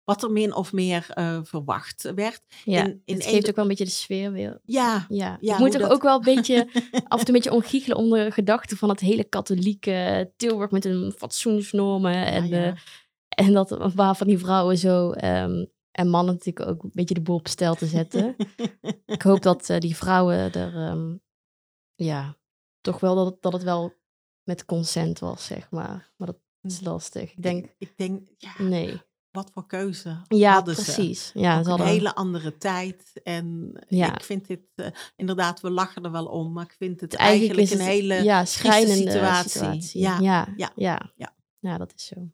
wat 0.04 0.22
er 0.22 0.30
min 0.30 0.54
of 0.54 0.72
meer 0.72 1.06
verwacht 1.42 2.12
werd. 2.14 2.40
ja. 2.64 2.84
In- 2.84 3.02
in 3.04 3.14
het 3.14 3.24
een- 3.24 3.30
geeft 3.30 3.48
ook 3.48 3.54
wel 3.54 3.64
een 3.64 3.70
beetje 3.70 3.84
de 3.84 3.90
sfeer 3.90 4.32
weer. 4.32 4.60
Ja, 4.64 5.06
Ja, 5.08 5.36
Ja, 5.40 5.52
ik 5.52 5.58
moet 5.58 5.72
toch 5.72 5.80
dat- 5.80 5.90
ook 5.90 6.02
wel 6.02 6.16
een 6.16 6.34
beetje 6.34 6.68
af 7.08 7.18
en 7.18 7.24
toe 7.24 7.26
een 7.26 7.32
beetje 7.32 7.52
omgiechelen 7.52 7.96
onder 7.96 8.24
de 8.24 8.30
gedachte 8.30 8.76
van 8.76 8.88
het 8.88 9.00
hele 9.00 9.24
katholieke 9.24 10.32
Tilburg 10.36 10.70
met 10.70 10.84
hun 10.84 11.12
fatsoensnormen 11.16 12.26
en, 12.26 12.48
ja, 12.48 12.64
ja. 12.64 12.74
en 13.28 13.52
dat 13.52 13.92
waar 13.94 14.16
van 14.16 14.26
die 14.26 14.38
vrouwen 14.38 14.78
zo 14.78 15.10
ehm, 15.10 15.64
en 16.00 16.08
mannen 16.08 16.34
natuurlijk 16.34 16.68
ook 16.68 16.82
een 16.82 16.90
beetje 16.92 17.14
de 17.14 17.20
boel 17.20 17.36
op 17.36 17.48
stel 17.48 17.74
te 17.74 17.86
zetten. 17.86 18.36
ik 19.06 19.22
hoop 19.22 19.42
dat 19.42 19.70
eh, 19.70 19.78
die 19.78 19.96
vrouwen 19.96 20.52
er 20.52 20.74
ehm, 20.88 21.16
ja 21.94 22.36
toch 22.80 23.00
wel 23.00 23.14
dat 23.14 23.26
het, 23.26 23.42
dat 23.42 23.52
het 23.52 23.62
wel 23.62 23.92
met 24.42 24.64
consent 24.64 25.18
was 25.18 25.44
zeg 25.46 25.70
maar, 25.70 26.12
maar 26.16 26.26
dat 26.26 26.38
is 26.62 26.80
lastig. 26.80 27.32
Ik 27.32 27.42
denk, 27.42 27.74
Ik 27.78 27.96
denk, 27.96 28.28
ja, 28.36 28.52
nee. 28.58 29.00
wat 29.30 29.50
voor 29.52 29.66
keuze 29.66 30.22
Ja, 30.28 30.52
hadden 30.52 30.74
ze? 30.76 30.82
precies. 30.82 31.30
Ja, 31.34 31.50
Ook 31.58 31.64
ze 31.64 31.70
een 31.70 31.76
hadden- 31.76 31.86
hele 31.86 32.14
andere 32.14 32.56
tijd. 32.56 33.20
En 33.22 33.72
Ja. 33.88 34.14
ik 34.14 34.22
vind 34.22 34.46
dit, 34.46 34.60
eh, 34.74 34.86
inderdaad, 35.16 35.60
we 35.60 35.70
lachen 35.70 36.04
er 36.04 36.10
wel 36.10 36.26
om, 36.26 36.52
maar 36.52 36.64
ik 36.64 36.74
vind 36.78 37.00
het 37.00 37.14
eigenlijk, 37.14 37.58
eigenlijk, 37.58 37.82
is 37.82 37.86
een 37.86 37.92
hele... 37.92 38.24
ja, 38.24 38.44
schrijnende 38.44 39.10
situatie. 39.10 39.50
situatie. 39.50 40.00
Ja, 40.00 40.18
ja, 40.18 40.48
ja, 40.56 40.72
ja. 41.16 41.34
Ja, 41.58 41.78
dat 41.78 41.92
is 41.96 42.06
zo. 42.06 42.30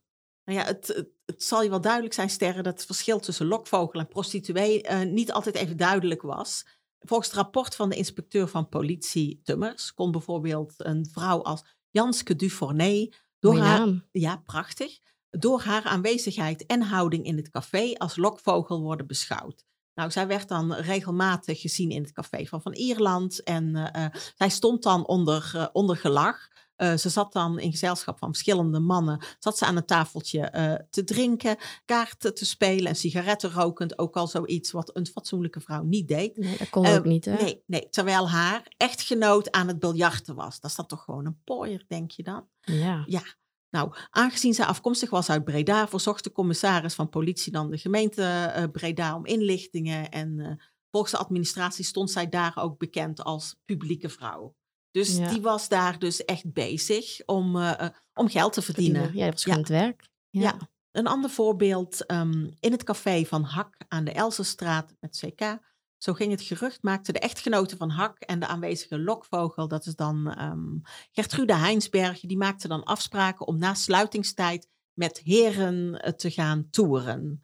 Nou 0.46 0.58
ja, 0.58 0.64
het, 0.64 0.86
het, 0.86 1.08
het 1.24 1.42
zal 1.42 1.62
je 1.62 1.70
wel 1.70 1.80
duidelijk 1.80 2.14
zijn, 2.14 2.30
Sterren, 2.30 2.64
dat 2.64 2.72
het 2.72 2.86
verschil 2.86 3.20
tussen 3.20 3.46
lokvogel 3.46 4.00
en 4.00 4.08
prostituee 4.08 4.82
eh, 4.82 5.10
niet 5.10 5.32
altijd 5.32 5.54
even 5.54 5.76
duidelijk 5.76 6.22
was. 6.22 6.66
Volgens 7.00 7.28
het 7.28 7.36
rapport 7.36 7.74
van 7.74 7.88
de 7.88 7.96
inspecteur 7.96 8.48
van 8.48 8.68
politie 8.68 9.40
Tummers 9.44 9.94
kon 9.94 10.10
bijvoorbeeld 10.10 10.74
een 10.76 11.08
vrouw 11.12 11.42
als 11.42 11.64
Janske 11.90 12.36
Dufournet 12.36 13.22
door 13.38 13.58
haar 13.58 13.78
naam. 13.78 14.04
Ja, 14.12 14.36
prachtig. 14.36 14.98
Door 15.30 15.60
haar 15.60 15.84
aanwezigheid 15.84 16.66
en 16.66 16.82
houding 16.82 17.24
in 17.24 17.36
het 17.36 17.50
café 17.50 17.94
als 17.94 18.16
lokvogel 18.16 18.80
worden 18.80 19.06
beschouwd. 19.06 19.64
Nou, 19.94 20.10
zij 20.10 20.26
werd 20.26 20.48
dan 20.48 20.74
regelmatig 20.74 21.60
gezien 21.60 21.90
in 21.90 22.02
het 22.02 22.12
café 22.12 22.46
van 22.46 22.62
Van 22.62 22.72
Ierland. 22.72 23.42
En 23.42 23.76
eh, 23.76 24.04
eh, 24.04 24.14
zij 24.36 24.48
stond 24.48 24.82
dan 24.82 25.06
onder, 25.06 25.70
onder 25.72 25.96
gelag. 25.96 26.48
Eh, 26.76 26.94
ze 26.96 27.08
zat 27.08 27.32
dan 27.32 27.58
in 27.58 27.70
gezelschap 27.70 28.18
van 28.18 28.28
verschillende 28.28 28.80
mannen. 28.80 29.24
Zat 29.38 29.58
ze 29.58 29.64
aan 29.64 29.76
een 29.76 29.84
tafeltje 29.84 30.40
eh, 30.40 30.74
te 30.90 31.04
drinken, 31.04 31.56
kaarten 31.84 32.34
te 32.34 32.44
spelen 32.44 32.86
en 32.86 32.96
sigaretten 32.96 33.50
rokend. 33.50 33.98
Ook 33.98 34.16
al 34.16 34.26
zoiets 34.26 34.70
wat 34.70 34.96
een 34.96 35.06
fatsoenlijke 35.06 35.60
vrouw 35.60 35.82
niet 35.82 36.08
deed. 36.08 36.36
Nee, 36.36 36.56
dat 36.58 36.70
kon 36.70 36.84
Ehm, 36.84 36.96
ook 36.96 37.04
niet, 37.04 37.24
hè? 37.24 37.34
Nee, 37.34 37.62
nee, 37.66 37.88
terwijl 37.88 38.30
haar 38.30 38.72
echtgenoot 38.76 39.50
aan 39.50 39.68
het 39.68 39.78
biljarten 39.78 40.34
was. 40.34 40.60
Dat 40.60 40.70
is 40.70 40.76
dan 40.76 40.86
toch 40.86 41.04
gewoon 41.04 41.26
een 41.26 41.40
pooier, 41.44 41.84
denk 41.88 42.10
je 42.10 42.22
dan? 42.22 42.48
Ja. 42.60 43.04
Ja, 43.06 43.22
nou, 43.70 43.94
aangezien 44.10 44.54
zij 44.54 44.64
afkomstig 44.64 45.10
was 45.10 45.30
uit 45.30 45.44
Breda, 45.44 45.88
verzocht 45.88 46.24
de 46.24 46.32
commissaris 46.32 46.94
van 46.94 47.08
politie 47.08 47.52
dan 47.52 47.70
de 47.70 47.78
gemeente 47.78 48.22
eh, 48.22 48.64
Breda 48.72 49.16
om 49.16 49.26
inlichtingen. 49.26 50.10
En 50.10 50.60
volgens 50.90 51.12
de 51.12 51.18
administratie 51.18 51.84
stond 51.84 52.10
zij 52.10 52.28
daar 52.28 52.56
ook 52.56 52.78
bekend 52.78 53.24
als 53.24 53.56
publieke 53.64 54.08
vrouw. 54.08 54.54
Dus 54.96 55.16
Ja. 55.16 55.28
die 55.28 55.40
was 55.40 55.68
daar 55.68 55.98
dus 55.98 56.24
echt 56.24 56.52
bezig 56.52 57.24
om, 57.26 57.56
eh, 57.56 57.80
eh, 57.80 57.90
om 58.14 58.28
geld 58.28 58.52
te 58.52 58.62
verdienen. 58.62 59.14
Ja, 59.14 59.24
dat 59.24 59.32
was 59.32 59.44
Ja. 59.44 59.52
gewoon 59.52 59.58
het 59.58 59.68
werk. 59.68 60.08
Ja. 60.30 60.40
Ja. 60.40 60.58
Een 60.92 61.06
ander 61.06 61.30
voorbeeld, 61.30 62.06
ehm, 62.06 62.50
in 62.60 62.72
het 62.72 62.82
café 62.84 63.24
van 63.24 63.42
Hak 63.42 63.76
aan 63.88 64.04
de 64.04 64.12
Elsenstraat 64.12 64.94
met 65.00 65.16
CK. 65.24 65.58
Zo 65.98 66.12
ging 66.12 66.30
het 66.30 66.42
gerucht, 66.42 66.82
maakte 66.82 67.12
de 67.12 67.18
echtgenote 67.18 67.76
van 67.76 67.90
Hak 67.90 68.20
en 68.20 68.38
de 68.40 68.46
aanwezige 68.46 68.98
lokvogel, 68.98 69.68
dat 69.68 69.86
is 69.86 69.94
dan 69.94 70.30
ehm, 70.32 70.78
Gertrude 71.12 71.54
Heinsberg, 71.54 72.20
die 72.20 72.36
maakte 72.36 72.68
dan 72.68 72.84
afspraken 72.84 73.46
om 73.46 73.58
na 73.58 73.74
sluitingstijd 73.74 74.68
met 74.92 75.18
heren 75.18 76.00
eh, 76.00 76.12
te 76.12 76.30
gaan 76.30 76.70
toeren. 76.70 77.40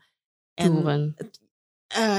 En, 0.55 0.73
Toeren. 0.73 1.15
Eh, 1.93 2.19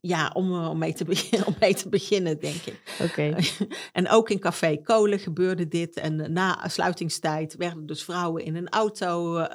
ja, 0.00 0.30
om, 0.34 0.52
eh, 0.52 0.70
om, 0.70 0.78
mee 0.78 0.92
te 0.92 1.04
beginnen, 1.04 1.46
om 1.50 1.54
mee 1.60 1.74
te 1.74 1.88
beginnen, 1.88 2.40
denk 2.40 2.62
ik. 2.62 2.96
Oké. 3.02 3.34
En 3.92 4.08
ook 4.08 4.30
in 4.30 4.38
Café 4.38 4.76
Kolen 4.76 5.18
gebeurde 5.18 5.68
dit. 5.68 5.96
En 5.96 6.20
eh, 6.20 6.28
na 6.28 6.68
sluitingstijd 6.68 7.56
werden 7.56 7.86
dus 7.86 8.04
vrouwen 8.04 8.44
in 8.44 8.56
een 8.56 8.68
auto 8.68 9.46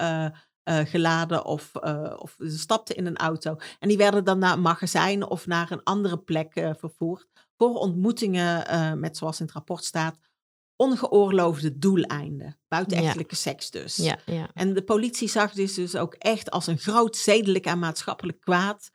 geladen 0.64 1.45
of, 1.45 1.76
of 2.18 2.36
ze 2.38 2.57
stapten 2.57 2.95
in 2.95 3.05
een 3.05 3.18
auto. 3.18 3.55
En 3.80 3.88
die 3.88 3.97
werden 3.97 4.24
dan 4.24 4.39
naar 4.39 4.53
een 4.53 4.62
magazijn 4.62 5.26
of 5.26 5.47
naar 5.47 5.72
een 5.72 5.84
andere 5.84 6.18
plek 6.18 6.51
vervoerd. 6.78 7.28
Voor 7.57 7.74
ontmoetingen 7.76 8.99
met, 8.99 9.18
zoals 9.18 9.39
in 9.39 9.45
het 9.45 9.53
rapport 9.53 9.84
staat, 9.84 10.18
ongeoorloofde 10.76 11.78
doeleinden. 11.78 12.59
Buitenechtelijke 12.68 13.36
seks 13.36 13.72
dus. 13.72 13.95
Ja, 13.95 14.18
ja. 14.26 14.49
En 14.53 14.74
de 14.74 14.84
politie 14.84 15.28
zag 15.28 15.51
dit 15.53 15.76
dus 15.76 15.95
ook 15.95 16.14
echt 16.14 16.51
als 16.51 16.68
een 16.68 16.78
groot 16.78 17.18
zedelijk 17.18 17.66
en 17.66 17.80
maatschappelijk 17.80 18.39
kwaad, 18.39 18.91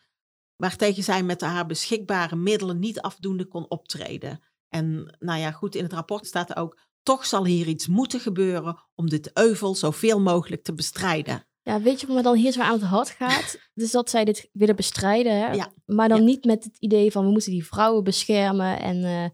waartegen 0.56 1.02
zij 1.02 1.22
met 1.22 1.40
haar 1.40 1.66
beschikbare 1.66 2.36
middelen 2.36 2.78
niet 2.78 3.00
afdoende 3.00 3.44
kon 3.46 3.70
optreden. 3.70 4.40
En 4.68 5.16
nou 5.18 5.40
ja, 5.40 5.50
goed, 5.50 5.74
in 5.74 5.82
het 5.82 5.92
rapport 5.92 6.26
staat 6.26 6.56
ook, 6.56 6.78
toch 7.02 7.26
zal 7.26 7.44
hier 7.44 7.66
iets 7.66 7.86
moeten 7.86 8.20
gebeuren 8.20 8.78
om 8.94 9.08
dit 9.08 9.30
euvel 9.38 9.74
zoveel 9.74 10.20
mogelijk 10.20 10.62
te 10.62 10.74
bestrijden. 10.74 11.46
Ja, 11.62 11.80
weet 11.80 12.00
je 12.00 12.06
wat 12.06 12.16
me 12.16 12.22
dan 12.22 12.36
hier 12.36 12.52
zo 12.52 12.60
aan 12.60 12.72
het 12.72 12.82
hart 12.82 13.10
gaat? 13.10 13.58
Dus 13.74 13.90
dat 13.90 14.10
zij 14.10 14.24
dit 14.24 14.48
willen 14.52 14.76
bestrijden, 14.76 15.32
hè? 15.38 15.52
Ja. 15.52 15.72
maar 15.86 16.08
dan 16.08 16.18
Ja. 16.18 16.24
niet 16.24 16.44
met 16.44 16.64
het 16.64 16.76
idee 16.78 17.12
van 17.12 17.24
we 17.24 17.30
moeten 17.30 17.50
die 17.50 17.66
vrouwen 17.66 18.04
beschermen. 18.04 18.80
En 18.80 19.04
eh, 19.04 19.28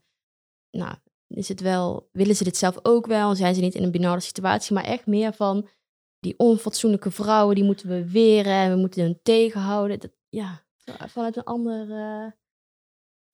nou, 0.80 0.94
is 1.28 1.48
het 1.48 1.60
wel, 1.60 2.08
willen 2.12 2.36
ze 2.36 2.44
dit 2.44 2.56
zelf 2.56 2.78
ook 2.82 3.06
wel? 3.06 3.34
Zijn 3.34 3.54
ze 3.54 3.60
niet 3.60 3.74
in 3.74 3.82
een 3.82 3.90
binare 3.90 4.20
situatie? 4.20 4.74
Maar 4.74 4.84
echt 4.84 5.06
meer 5.06 5.32
van 5.32 5.68
die 6.18 6.38
onfatsoenlijke 6.38 7.10
vrouwen, 7.10 7.54
die 7.54 7.64
moeten 7.64 7.88
we 7.88 8.10
weren 8.10 8.52
en 8.52 8.70
we 8.70 8.76
moeten 8.76 9.02
hun 9.02 9.20
tegenhouden. 9.22 9.98
Dat, 10.00 10.10
ja, 10.28 10.61
vanuit 10.84 11.36
een 11.36 11.44
ander... 11.44 11.90
eh, 11.90 12.30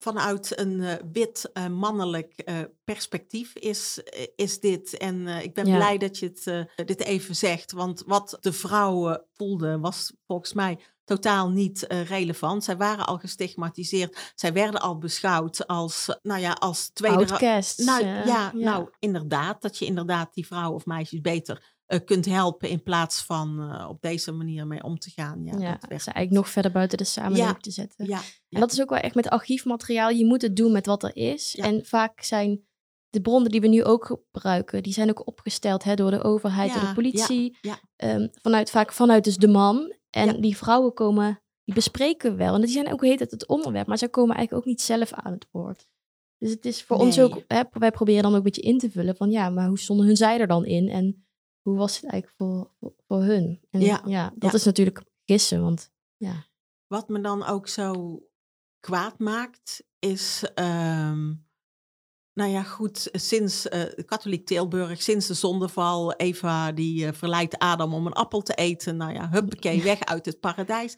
Vanuit 0.01 0.59
een 0.59 0.81
eh, 0.81 0.95
wit 1.11 1.49
eh, 1.53 1.67
mannelijk 1.67 2.33
eh, 2.37 2.57
perspectief 2.83 3.55
is, 3.55 4.03
eh, 4.03 4.25
is 4.35 4.59
dit. 4.59 4.97
En 4.97 5.27
eh, 5.27 5.43
ik 5.43 5.53
ben 5.53 5.65
Ja. 5.65 5.75
blij 5.75 5.97
dat 5.97 6.17
je 6.17 6.25
het, 6.25 6.47
eh, 6.47 6.85
dit 6.85 6.99
even 7.03 7.35
zegt. 7.35 7.71
Want 7.71 8.03
wat 8.05 8.37
de 8.41 8.53
vrouwen 8.53 9.25
voelden 9.33 9.81
was 9.81 10.13
volgens 10.27 10.53
mij 10.53 10.79
totaal 11.03 11.49
niet 11.49 11.87
eh, 11.87 12.03
relevant. 12.05 12.63
Zij 12.63 12.77
waren 12.77 13.05
al 13.05 13.17
gestigmatiseerd. 13.17 14.31
Zij 14.35 14.53
werden 14.53 14.81
al 14.81 14.97
beschouwd 14.97 15.67
als, 15.67 16.07
eh, 16.09 16.15
nou 16.21 16.39
ja, 16.41 16.51
als 16.51 16.89
tweede... 16.89 17.17
outcasts. 17.17 17.85
Nou 17.85 18.03
eh, 18.03 18.25
ja, 18.25 18.51
nou 18.53 18.89
inderdaad. 18.99 19.61
Dat 19.61 19.77
je 19.77 19.85
inderdaad 19.85 20.33
die 20.33 20.45
vrouwen 20.47 20.75
of 20.75 20.85
meisjes 20.85 21.21
beter 21.21 21.57
eh, 21.57 21.63
kunt 21.97 22.25
helpen 22.25 22.69
in 22.69 22.83
plaats 22.83 23.23
van 23.23 23.71
eh, 23.71 23.89
op 23.89 24.01
deze 24.01 24.31
manier 24.31 24.67
mee 24.67 24.83
om 24.83 24.99
te 24.99 25.09
gaan. 25.09 25.43
Ja, 25.43 25.51
Ja, 25.51 25.71
dat 25.71 25.81
ze 25.81 25.87
werkt 25.87 25.91
eigenlijk 25.91 26.31
nog 26.31 26.49
verder 26.49 26.71
buiten 26.71 26.97
de 26.97 27.03
samenleving 27.03 27.49
Ja, 27.55 27.59
te 27.61 27.71
zetten. 27.71 28.05
Ja, 28.05 28.21
En 28.49 28.59
dat 28.59 28.71
is 28.71 28.81
ook 28.81 28.89
wel 28.89 28.99
echt 28.99 29.15
met 29.15 29.29
archiefmateriaal. 29.29 30.09
Je 30.09 30.25
moet 30.25 30.41
het 30.41 30.55
doen 30.55 30.71
met 30.71 30.85
wat 30.85 31.03
er 31.03 31.15
is. 31.15 31.55
En 31.55 31.85
vaak 31.85 32.23
zijn 32.23 32.67
de 33.09 33.21
bronnen 33.21 33.51
die 33.51 33.61
we 33.61 33.67
nu 33.67 33.83
ook 33.83 34.05
gebruiken, 34.05 34.83
die 34.83 34.93
zijn 34.93 35.09
ook 35.09 35.27
opgesteld 35.27 35.83
hè, 35.83 35.95
door 35.95 36.11
de 36.11 36.23
overheid, 36.23 36.73
door 36.73 36.81
de 36.87 36.93
politie. 36.93 37.57
ja. 37.61 37.79
Ehm, 37.95 38.27
vanuit, 38.31 38.71
vaak 38.71 38.91
vanuit 38.93 39.23
dus 39.23 39.37
de 39.37 39.47
man. 39.47 39.93
En 40.09 40.41
die 40.41 40.57
vrouwen 40.57 40.93
komen, 40.93 41.41
die 41.63 41.75
bespreken 41.75 42.37
wel. 42.37 42.53
En 42.53 42.61
die 42.61 42.69
zijn 42.69 42.91
ook 42.91 43.03
heet 43.03 43.19
het 43.19 43.31
het 43.31 43.47
onderwerp, 43.47 43.87
maar 43.87 43.97
zij 43.97 44.09
komen 44.09 44.35
eigenlijk 44.35 44.65
ook 44.65 44.71
niet 44.71 44.81
zelf 44.81 45.13
aan 45.13 45.31
het 45.31 45.47
woord. 45.51 45.87
Dus 46.37 46.49
het 46.51 46.65
is 46.65 46.83
voor 46.83 46.97
ons 46.97 47.19
ook, 47.19 47.43
hè, 47.47 47.61
wij 47.71 47.91
proberen 47.91 48.21
dan 48.23 48.31
ook 48.31 48.37
een 48.37 48.43
beetje 48.43 48.61
in 48.61 48.77
te 48.77 48.89
vullen 48.91 49.15
van 49.15 49.31
ja, 49.31 49.49
maar 49.49 49.67
hoe 49.67 49.79
stonden 49.79 50.05
hun 50.05 50.17
zij 50.17 50.39
er 50.39 50.47
dan 50.47 50.65
in? 50.65 50.89
En 50.89 51.27
hoe 51.69 51.77
was 51.77 51.95
het 52.01 52.11
eigenlijk 52.11 52.41
voor, 52.41 52.71
voor, 52.79 52.93
voor 53.07 53.23
hun? 53.23 53.59
En 53.71 53.79
Ja, 53.79 54.01
dat 54.35 54.51
ja. 54.51 54.53
is 54.53 54.63
natuurlijk 54.63 55.03
gissen, 55.25 55.61
want 55.61 55.91
ja. 56.17 56.45
Wat 56.87 57.09
me 57.09 57.21
dan 57.21 57.45
ook 57.45 57.67
zo 57.67 58.19
kwaad 58.79 59.19
maakt, 59.19 59.83
is. 59.99 60.43
ehm, 60.53 61.33
nou 62.33 62.51
ja, 62.51 62.63
goed, 62.63 63.09
sinds 63.11 63.67
eh, 63.67 64.05
katholiek 64.05 64.45
Tilburg, 64.45 65.01
sinds 65.01 65.27
de 65.27 65.33
zondeval, 65.33 66.13
Eva 66.13 66.71
die 66.71 67.05
eh, 67.05 67.13
verleidt 67.13 67.57
Adam 67.57 67.93
om 67.93 68.05
een 68.05 68.13
appel 68.13 68.41
te 68.41 68.53
eten. 68.53 68.97
Nou 68.97 69.13
ja, 69.13 69.29
huppakee, 69.29 69.83
weg 69.83 69.99
uit 70.03 70.25
het 70.25 70.39
paradijs. 70.39 70.95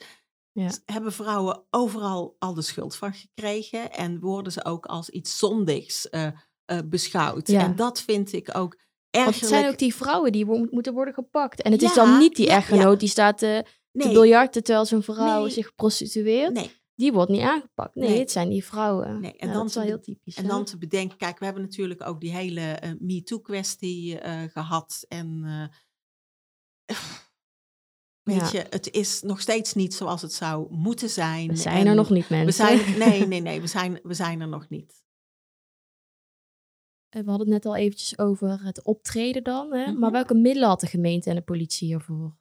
Ja. 0.51 0.72
Hebben 0.86 1.13
vrouwen 1.13 1.63
overal 1.69 2.36
al 2.39 2.53
de 2.53 2.61
schuld 2.61 2.95
van 2.95 3.13
gekregen 3.13 3.91
en 3.91 4.19
worden 4.19 4.51
ze 4.51 4.65
ook 4.65 4.86
als 4.86 5.09
iets 5.09 5.38
zondigs 5.38 6.09
eh, 6.09 6.28
beschouwd. 6.86 7.49
En 7.49 7.76
dat 7.76 8.01
vind 8.01 8.34
ik 8.34 8.57
ook 8.57 8.78
Want 9.12 9.39
het 9.39 9.49
zijn 9.49 9.68
ook 9.68 9.78
die 9.78 9.95
vrouwen 9.95 10.32
die 10.32 10.45
wo- 10.45 10.68
moeten 10.70 10.93
worden 10.93 11.14
gepakt. 11.14 11.62
En 11.62 11.72
het 11.72 11.82
is 11.82 11.93
dan 11.93 12.18
niet 12.18 12.36
die 12.36 12.45
ja, 12.45 12.55
echtgenoot 12.55 12.91
ja. 12.93 12.99
die 12.99 13.09
staat 13.09 13.41
eh, 13.41 13.57
te 13.59 13.66
nee, 13.91 14.14
biljarten 14.14 14.64
terwijl 14.64 14.86
zijn 14.86 15.03
vrouw 15.03 15.41
Nee. 15.41 15.51
zich 15.51 15.76
prostitueert. 15.76 16.53
nee. 16.53 16.80
Die 16.95 17.12
wordt 17.14 17.32
niet 17.32 17.41
aangepakt. 17.41 17.95
Nee, 17.95 18.20
het 18.20 18.32
zijn 18.32 18.49
die 18.49 18.66
vrouwen. 18.66 19.20
Nee, 19.20 19.38
en 19.38 19.47
dan 19.47 19.57
dat 19.57 19.68
is 19.68 19.74
wel 19.74 19.84
te 19.84 19.89
heel 19.89 19.99
typisch. 19.99 20.36
En 20.36 20.43
hè? 20.43 20.49
dan 20.49 20.66
te 20.66 20.78
bedenken, 20.78 21.18
kijk, 21.18 21.39
we 21.39 21.45
hebben 21.45 21.64
natuurlijk 21.64 22.07
ook 22.07 22.22
die 22.22 22.32
hele 22.32 22.62
eh, 22.62 22.91
MeToo-kwestie 22.99 24.20
eh, 24.20 24.41
gehad. 24.51 25.05
En 25.07 25.41
weet 28.32 28.51
je, 28.51 28.66
het 28.70 28.91
is 28.91 29.22
nog 29.22 29.41
steeds 29.41 29.74
niet 29.74 29.93
zoals 29.93 30.22
het 30.22 30.34
zou 30.34 30.68
moeten 30.70 31.09
zijn. 31.09 31.47
We 31.47 31.55
zijn 31.55 31.88
er 31.88 31.95
nog 31.95 32.09
niet, 32.09 32.28
We 32.28 32.36
mensen. 32.36 32.53
zijn, 32.53 32.97
nee, 33.09 33.28
nee, 33.28 33.41
nee, 33.41 33.62
we 33.62 33.68
zijn, 33.68 33.99
we 34.03 34.14
zijn 34.14 34.41
er 34.41 34.47
nog 34.47 34.70
niet. 34.70 35.03
Eh, 37.12 37.22
We 37.22 37.30
hadden 37.30 37.51
het 37.51 37.64
net 37.64 37.66
al 37.66 37.76
eventjes 37.76 38.18
over 38.18 38.64
het 38.64 38.84
optreden 38.84 39.43
dan. 39.43 39.74
Hè? 39.74 39.86
Mhm. 39.86 39.99
Maar 39.99 40.12
welke 40.12 40.34
middelen 40.34 40.70
had 40.70 40.80
de 40.80 40.88
gemeente 40.88 41.30
en 41.30 41.36
de 41.36 41.41
politie 41.41 41.88
hiervoor? 41.88 42.38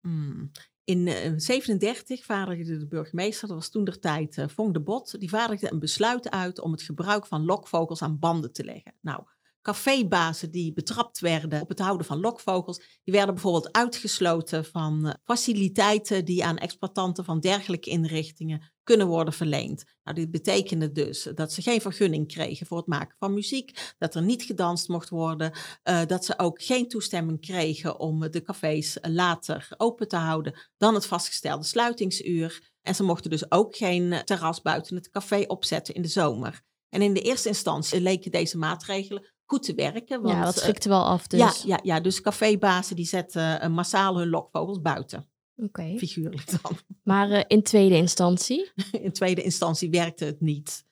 Hmm. 0.00 0.50
In 0.84 1.08
eh, 1.08 1.32
37 1.36 2.24
vaardigde 2.24 2.78
de 2.78 2.86
burgemeester, 2.86 3.48
dat 3.48 3.56
was 3.56 3.70
toen 3.70 3.84
der 3.84 3.98
tijd 3.98 4.38
eh 4.38 4.48
Vonk 4.48 4.74
de 4.74 4.80
Bot, 4.80 5.20
die 5.20 5.28
vaardigde 5.28 5.72
een 5.72 5.78
besluit 5.78 6.30
uit 6.30 6.60
om 6.60 6.72
het 6.72 6.82
gebruik 6.82 7.26
van 7.26 7.44
lokvogels 7.44 8.02
aan 8.02 8.18
banden 8.18 8.52
te 8.52 8.64
leggen. 8.64 8.94
Nou, 9.00 9.22
cafébazen 9.62 10.50
die 10.50 10.72
betrapt 10.72 11.20
werden 11.20 11.60
op 11.60 11.68
het 11.68 11.78
houden 11.78 12.06
van 12.06 12.20
lokvogels, 12.20 12.78
die 13.02 13.14
werden 13.14 13.34
bijvoorbeeld 13.34 13.72
uitgesloten 13.72 14.64
van 14.64 15.06
eh, 15.06 15.14
faciliteiten 15.24 16.24
die 16.24 16.44
aan 16.44 16.58
exploitanten 16.58 17.24
van 17.24 17.40
dergelijke 17.40 17.90
inrichtingen 17.90 18.72
kunnen 18.90 19.08
worden 19.08 19.34
verleend. 19.34 19.84
Nou, 20.04 20.16
dit 20.16 20.30
betekende 20.30 20.92
dus 20.92 21.28
dat 21.34 21.52
ze 21.52 21.62
geen 21.62 21.80
vergunning 21.80 22.28
kregen 22.28 22.66
voor 22.66 22.76
het 22.76 22.86
maken 22.86 23.16
van 23.18 23.34
muziek, 23.34 23.94
dat 23.98 24.14
er 24.14 24.22
niet 24.22 24.42
gedanst 24.42 24.88
mocht 24.88 25.08
worden, 25.08 25.52
uh, 25.84 26.00
dat 26.06 26.24
ze 26.24 26.38
ook 26.38 26.62
geen 26.62 26.88
toestemming 26.88 27.40
kregen 27.40 27.98
om 27.98 28.30
de 28.30 28.42
cafés 28.42 28.98
later 29.02 29.68
open 29.76 30.08
te 30.08 30.16
houden 30.16 30.54
dan 30.76 30.94
het 30.94 31.06
vastgestelde 31.06 31.64
sluitingsuur. 31.64 32.72
En 32.82 32.94
ze 32.94 33.02
mochten 33.02 33.30
dus 33.30 33.50
ook 33.50 33.76
geen 33.76 34.22
terras 34.24 34.62
buiten 34.62 34.96
het 34.96 35.10
café 35.10 35.44
opzetten 35.46 35.94
in 35.94 36.02
de 36.02 36.08
zomer. 36.08 36.62
En 36.88 37.02
in 37.02 37.14
de 37.14 37.22
eerste 37.22 37.48
instantie 37.48 38.00
leken 38.00 38.30
deze 38.30 38.58
maatregelen 38.58 39.32
goed 39.44 39.62
te 39.62 39.74
werken. 39.74 40.22
Want, 40.22 40.34
ja, 40.34 40.44
dat 40.44 40.58
schrikte 40.58 40.88
wel 40.88 41.04
af 41.04 41.26
dus. 41.26 41.40
Ja, 41.40 41.52
ja, 41.64 41.78
ja 41.82 42.00
dus 42.00 42.20
cafébazen 42.20 42.96
die 42.96 43.06
zetten 43.06 43.62
uh, 43.62 43.68
massaal 43.68 44.18
hun 44.18 44.28
lokvogels 44.28 44.80
buiten. 44.80 45.29
Oké. 45.62 45.94
Figuurlijk 45.98 46.62
dan. 46.62 46.76
Maar 47.02 47.30
uh, 47.30 47.42
in 47.46 47.62
tweede 47.62 47.96
instantie? 47.96 48.70
in 49.02 49.12
tweede 49.12 49.42
instantie 49.42 49.90
werkte 49.90 50.24
het 50.24 50.40
niet. 50.40 50.84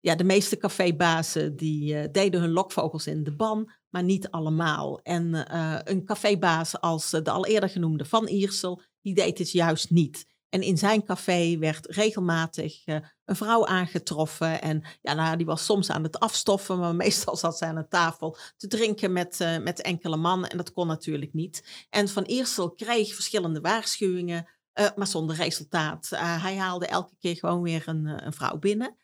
Ja, 0.00 0.14
de 0.14 0.24
meeste 0.24 0.56
cafébazen 0.56 1.56
die 1.56 1.94
uh, 1.94 2.04
deden 2.12 2.40
hun 2.40 2.50
lokvogels 2.50 3.06
in 3.06 3.24
de 3.24 3.34
ban, 3.34 3.70
maar 3.88 4.02
niet 4.02 4.30
allemaal. 4.30 5.00
En 5.00 5.52
een 5.90 6.04
cafébaas 6.04 6.80
als 6.80 7.10
de 7.10 7.30
al 7.30 7.46
eerder 7.46 7.68
genoemde 7.68 8.04
Van 8.04 8.26
Iersel, 8.26 8.82
die 9.00 9.14
deed 9.14 9.38
het 9.38 9.50
juist 9.50 9.90
niet. 9.90 10.26
En 10.54 10.62
in 10.62 10.78
zijn 10.78 11.04
café 11.04 11.58
werd 11.58 11.86
regelmatig 11.86 12.86
uh, 12.86 12.96
een 13.24 13.36
vrouw 13.36 13.66
aangetroffen. 13.66 14.62
En 14.62 14.82
ja, 15.02 15.14
nou, 15.14 15.36
die 15.36 15.46
was 15.46 15.64
soms 15.64 15.90
aan 15.90 16.02
het 16.02 16.18
afstoffen, 16.18 16.78
maar 16.78 16.94
meestal 16.94 17.36
zat 17.44 17.58
ze 17.58 17.64
aan 17.64 17.76
een 17.76 17.88
tafel 17.88 18.36
te 18.56 18.66
drinken 18.66 19.12
met, 19.12 19.40
uh, 19.40 19.58
met 19.58 19.80
enkele 19.80 20.16
mannen. 20.16 20.50
En 20.50 20.56
dat 20.56 20.72
kon 20.72 20.86
natuurlijk 20.86 21.32
niet. 21.32 21.86
En 21.90 22.08
Van 22.08 22.22
Eersel 22.22 22.70
kreeg 22.70 23.14
verschillende 23.14 23.60
waarschuwingen, 23.60 24.48
uh, 24.80 24.86
maar 24.96 25.06
zonder 25.06 25.36
resultaat. 25.36 26.08
hij 26.16 26.56
haalde 26.56 26.86
elke 26.86 27.16
keer 27.18 27.36
gewoon 27.36 27.62
weer 27.62 27.82
een, 27.86 28.26
een 28.26 28.32
vrouw 28.32 28.58
binnen. 28.58 28.96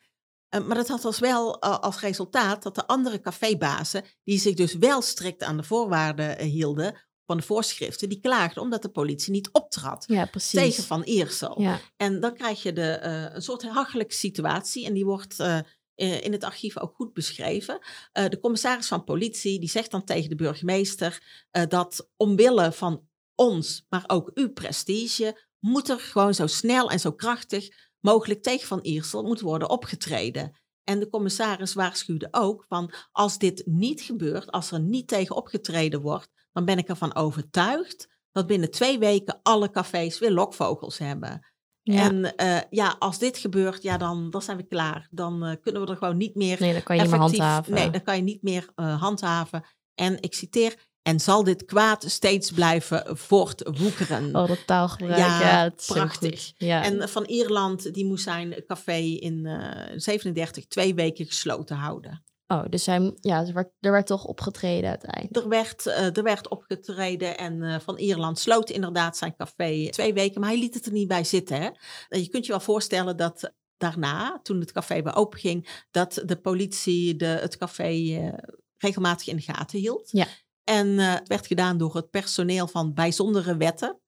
maar 0.49 0.75
dat 0.75 0.87
had 0.87 1.05
als 1.05 1.19
wel 1.19 1.61
als 1.61 1.99
resultaat 1.99 2.63
dat 2.63 2.75
de 2.75 2.87
andere 2.87 3.19
cafébazen, 3.19 4.03
die 4.23 4.39
zich 4.39 4.53
dus 4.53 4.73
wel 4.75 5.01
strikt 5.01 5.43
aan 5.43 5.57
de 5.57 5.63
voorwaarden 5.63 6.41
hielden, 6.41 6.95
van 7.31 7.39
de 7.39 7.45
voorschriften, 7.45 8.09
die 8.09 8.19
klaagden 8.19 8.63
omdat 8.63 8.81
de 8.81 8.89
politie 8.89 9.31
niet 9.31 9.49
optrad 9.51 10.03
ja, 10.07 10.29
tegen 10.51 10.83
Van 10.83 11.01
Eersel. 11.01 11.61
Ja. 11.61 11.79
En 11.97 12.19
dan 12.19 12.33
krijg 12.33 12.63
je 12.63 12.73
de, 12.73 12.99
uh, 13.03 13.35
een 13.35 13.41
soort 13.41 13.63
hachelijke 13.63 14.13
situatie 14.13 14.85
en 14.85 14.93
die 14.93 15.05
wordt 15.05 15.39
uh, 15.39 15.59
in 15.95 16.31
het 16.31 16.43
archief 16.43 16.77
ook 16.77 16.95
goed 16.95 17.13
beschreven. 17.13 17.79
Uh, 17.79 18.27
de 18.27 18.39
commissaris 18.39 18.87
van 18.87 19.03
politie 19.03 19.59
die 19.59 19.69
zegt 19.69 19.91
dan 19.91 20.03
tegen 20.03 20.29
de 20.29 20.35
burgemeester 20.35 21.23
dat 21.67 22.09
omwille 22.17 22.71
van 22.71 23.07
ons, 23.35 23.85
maar 23.89 24.03
ook 24.07 24.31
uw 24.33 24.51
prestige, 24.53 25.47
moet 25.59 25.89
er 25.89 25.99
gewoon 25.99 26.33
zo 26.33 26.47
snel 26.47 26.89
en 26.89 26.99
zo 26.99 27.11
krachtig 27.11 27.89
mogelijk 27.99 28.43
tegen 28.43 28.67
Van 28.67 28.81
Eersel 28.81 29.23
moet 29.23 29.41
worden 29.41 29.69
opgetreden. 29.69 30.59
En 30.83 30.99
de 30.99 31.09
commissaris 31.09 31.73
waarschuwde 31.73 32.27
ook 32.31 32.65
van 32.67 32.93
als 33.11 33.37
dit 33.37 33.63
niet 33.65 34.01
gebeurt, 34.01 34.51
als 34.51 34.71
er 34.71 34.79
niet 34.79 35.07
tegen 35.07 35.35
opgetreden 35.35 36.01
wordt, 36.01 36.29
dan 36.53 36.65
ben 36.65 36.77
ik 36.77 36.87
ervan 36.87 37.15
overtuigd 37.15 38.09
dat 38.31 38.47
binnen 38.47 38.71
twee 38.71 38.99
weken 38.99 39.39
alle 39.43 39.71
cafés 39.71 40.19
weer 40.19 40.31
lokvogels 40.31 40.97
hebben. 40.97 41.45
Ja. 41.83 42.01
En 42.01 42.33
uh, 42.43 42.59
ja, 42.69 42.95
als 42.99 43.19
dit 43.19 43.37
gebeurt, 43.37 43.83
ja, 43.83 43.97
dan, 43.97 44.29
dan 44.29 44.41
zijn 44.41 44.57
we 44.57 44.63
klaar. 44.63 45.07
Dan 45.11 45.47
uh, 45.47 45.55
kunnen 45.61 45.81
we 45.81 45.91
er 45.91 45.97
gewoon 45.97 46.17
niet 46.17 46.35
meer. 46.35 46.57
Nee, 46.59 46.73
dan 46.73 46.83
kan 46.83 46.95
je 46.95 47.01
niet 47.01 47.11
meer 47.11 47.19
handhaven. 47.19 47.73
Nee, 47.73 47.89
dan 47.89 48.03
kan 48.03 48.15
je 48.15 48.21
niet 48.21 48.41
meer 48.41 48.69
uh, 48.75 49.01
handhaven. 49.01 49.63
En 49.95 50.21
ik 50.21 50.33
citeer. 50.33 50.89
En 51.01 51.19
zal 51.19 51.43
dit 51.43 51.65
kwaad 51.65 52.03
steeds 52.07 52.51
blijven 52.51 53.17
voortwoekeren? 53.17 54.35
Oh, 54.35 54.47
dat 54.47 54.67
taalgebruik. 54.67 55.17
Ja, 55.17 55.39
ja 55.41 55.71
prachtig. 55.85 56.53
Ja. 56.57 56.83
En 56.83 57.09
van 57.09 57.25
Ierland, 57.25 57.93
die 57.93 58.05
moest 58.05 58.23
zijn 58.23 58.63
café 58.67 58.97
in 58.99 59.47
37 59.95 60.67
twee 60.67 60.95
weken 60.95 61.25
gesloten 61.25 61.75
houden. 61.75 62.23
Oh, 62.51 62.63
dus 62.69 62.85
hij, 62.85 63.13
ja, 63.19 63.45
er, 63.45 63.53
werd, 63.53 63.69
er 63.79 63.91
werd 63.91 64.07
toch 64.07 64.25
opgetreden 64.25 64.89
uiteindelijk. 64.89 65.35
Er 65.35 65.49
werd, 65.49 65.85
uh, 65.85 66.17
er 66.17 66.23
werd 66.23 66.49
opgetreden 66.49 67.37
en 67.37 67.61
uh, 67.61 67.79
Van 67.79 67.97
Ierland 67.97 68.39
sloot 68.39 68.69
inderdaad 68.69 69.17
zijn 69.17 69.35
café 69.35 69.89
twee 69.89 70.13
weken, 70.13 70.41
maar 70.41 70.49
hij 70.49 70.59
liet 70.59 70.73
het 70.73 70.85
er 70.85 70.91
niet 70.91 71.07
bij 71.07 71.23
zitten. 71.23 71.61
Hè? 71.61 71.69
Je 72.17 72.29
kunt 72.29 72.45
je 72.45 72.51
wel 72.51 72.59
voorstellen 72.59 73.17
dat 73.17 73.53
daarna, 73.77 74.39
toen 74.43 74.59
het 74.59 74.71
café 74.71 75.01
weer 75.01 75.15
openging, 75.15 75.83
dat 75.91 76.21
de 76.25 76.35
politie 76.35 77.15
de, 77.15 77.25
het 77.25 77.57
café 77.57 77.91
uh, 77.91 78.33
regelmatig 78.77 79.27
in 79.27 79.35
de 79.35 79.41
gaten 79.41 79.79
hield. 79.79 80.09
Ja. 80.11 80.27
En 80.63 80.97
het 80.97 81.27
werd 81.27 81.47
gedaan 81.47 81.77
door 81.77 81.95
het 81.95 82.09
personeel 82.09 82.67
van 82.67 82.93
bijzondere 82.93 83.57
wetten. 83.57 83.99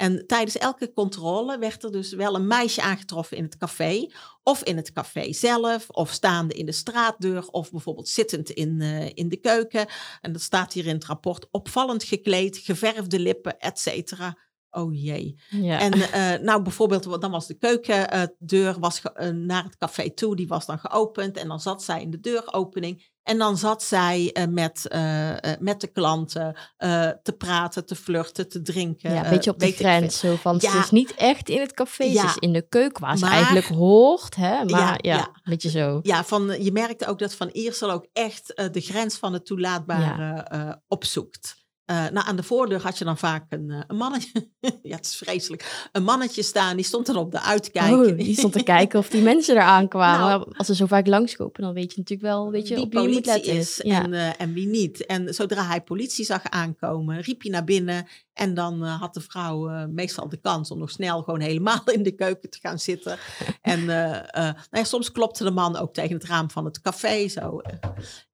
En 0.00 0.26
tijdens 0.26 0.58
elke 0.58 0.92
controle 0.92 1.58
werd 1.58 1.84
er 1.84 1.92
dus 1.92 2.12
wel 2.12 2.34
een 2.34 2.46
meisje 2.46 2.82
aangetroffen 2.82 3.36
in 3.36 3.42
het 3.42 3.56
café. 3.56 4.06
Of 4.42 4.62
in 4.62 4.76
het 4.76 4.92
café 4.92 5.32
zelf, 5.32 5.90
of 5.90 6.10
staande 6.10 6.54
in 6.54 6.66
de 6.66 6.72
straatdeur, 6.72 7.48
of 7.48 7.70
bijvoorbeeld 7.70 8.08
zittend 8.08 8.50
in, 8.50 8.80
uh, 8.80 9.10
in 9.14 9.28
de 9.28 9.36
keuken. 9.36 9.86
En 10.20 10.32
dat 10.32 10.42
staat 10.42 10.72
hier 10.72 10.86
in 10.86 10.94
het 10.94 11.04
rapport. 11.04 11.46
Opvallend 11.50 12.04
gekleed, 12.04 12.56
geverfde 12.58 13.18
lippen, 13.18 13.58
et 13.58 13.78
cetera. 13.78 14.38
Oh 14.70 14.94
jee. 14.94 15.40
Ja. 15.48 15.78
En 15.78 15.96
uh, 15.98 16.44
nou 16.46 16.62
bijvoorbeeld, 16.62 17.20
dan 17.20 17.30
was 17.30 17.46
de 17.46 17.54
keukendeur 17.54 18.78
was 18.78 19.02
uh, 19.20 19.28
naar 19.28 19.64
het 19.64 19.76
café 19.76 20.10
toe, 20.10 20.36
die 20.36 20.48
was 20.48 20.66
dan 20.66 20.78
geopend. 20.78 21.36
En 21.36 21.48
dan 21.48 21.60
zat 21.60 21.82
zij 21.82 22.02
in 22.02 22.10
de 22.10 22.20
deuropening. 22.20 23.08
En 23.22 23.38
dan 23.38 23.58
zat 23.58 23.82
zij 23.82 24.36
met, 24.50 24.88
met 25.60 25.80
de 25.80 25.86
klanten 25.92 26.56
te 27.22 27.34
praten, 27.38 27.86
te 27.86 27.94
flirten, 27.96 28.48
te 28.48 28.62
drinken. 28.62 29.12
Ja, 29.12 29.24
een 29.24 29.30
beetje 29.30 29.50
op 29.50 29.58
de 29.58 29.72
grens. 29.72 30.18
Zo 30.18 30.36
van, 30.36 30.56
ja. 30.60 30.72
het 30.72 30.84
is 30.84 30.90
niet 30.90 31.14
echt 31.14 31.48
in 31.48 31.60
het 31.60 31.72
café, 31.72 32.04
ja. 32.04 32.20
ze 32.20 32.26
is 32.26 32.36
in 32.36 32.52
de 32.52 32.68
keuken 32.68 33.02
waar 33.02 33.18
ze 33.18 33.24
maar, 33.24 33.34
eigenlijk 33.34 33.66
hoort. 33.66 34.36
Hè? 34.36 34.64
Maar 34.64 34.98
ja, 35.02 35.18
een 35.18 35.40
beetje 35.44 35.70
zo. 35.70 36.00
Ja, 36.02 36.24
van, 36.24 36.64
je 36.64 36.72
merkte 36.72 37.06
ook 37.06 37.18
dat 37.18 37.34
Van 37.34 37.48
Eersel 37.48 37.90
ook 37.90 38.06
echt 38.12 38.46
de 38.72 38.80
grens 38.80 39.16
van 39.16 39.32
het 39.32 39.46
toelaatbare 39.46 40.82
opzoekt. 40.88 41.58
Uh, 41.90 41.96
nou, 41.96 42.26
aan 42.26 42.36
de 42.36 42.42
voordeur 42.42 42.82
had 42.82 42.98
je 42.98 43.04
dan 43.04 43.18
vaak 43.18 43.44
een, 43.48 43.68
uh, 43.68 43.80
een 43.86 43.96
mannetje. 43.96 44.48
ja, 44.82 44.96
het 44.96 45.06
is 45.06 45.16
vreselijk. 45.16 45.88
Een 45.92 46.02
mannetje 46.02 46.42
staan, 46.42 46.76
die 46.76 46.84
stond 46.84 47.08
er 47.08 47.16
op 47.16 47.30
de 47.30 47.40
uitkijk. 47.40 47.92
Oh, 47.92 48.16
die 48.16 48.36
stond 48.36 48.52
te 48.52 48.62
kijken 48.62 48.98
of 48.98 49.08
die 49.08 49.22
mensen 49.22 49.56
eraan 49.56 49.88
kwamen. 49.88 50.26
Nou, 50.26 50.52
Als 50.56 50.66
ze 50.66 50.74
zo 50.74 50.86
vaak 50.86 51.06
langskopen, 51.06 51.62
dan 51.62 51.74
weet 51.74 51.92
je 51.92 51.98
natuurlijk 51.98 52.28
wel 52.28 52.50
weet 52.50 52.68
je, 52.68 52.74
wie 52.74 52.84
op 52.84 52.92
wie 52.92 53.02
je 53.02 53.08
moet 53.08 53.26
letten. 53.26 53.52
is 53.52 53.80
ja. 53.82 54.02
en, 54.02 54.12
uh, 54.12 54.40
en 54.40 54.52
wie 54.52 54.66
niet. 54.66 55.06
En 55.06 55.34
zodra 55.34 55.66
hij 55.66 55.82
politie 55.82 56.24
zag 56.24 56.44
aankomen, 56.44 57.20
riep 57.20 57.42
hij 57.42 57.50
naar 57.50 57.64
binnen. 57.64 58.06
En 58.32 58.54
dan 58.54 58.84
uh, 58.84 59.00
had 59.00 59.14
de 59.14 59.20
vrouw 59.20 59.86
meestal 59.88 60.28
de 60.28 60.40
kans 60.40 60.70
om 60.70 60.78
nog 60.78 60.90
snel 60.90 61.22
gewoon 61.22 61.40
helemaal 61.40 61.82
in 61.92 62.02
de 62.02 62.14
keuken 62.14 62.50
te 62.50 62.58
gaan 62.60 62.78
zitten. 62.78 63.18
en 63.62 63.84
nou 63.84 64.54
ja, 64.70 64.84
soms 64.84 65.12
klopte 65.12 65.44
de 65.44 65.50
man 65.50 65.76
ook 65.76 65.94
tegen 65.94 66.14
het 66.14 66.24
raam 66.24 66.50
van 66.50 66.64
het 66.64 66.80
café 66.80 67.28
zo. 67.28 67.60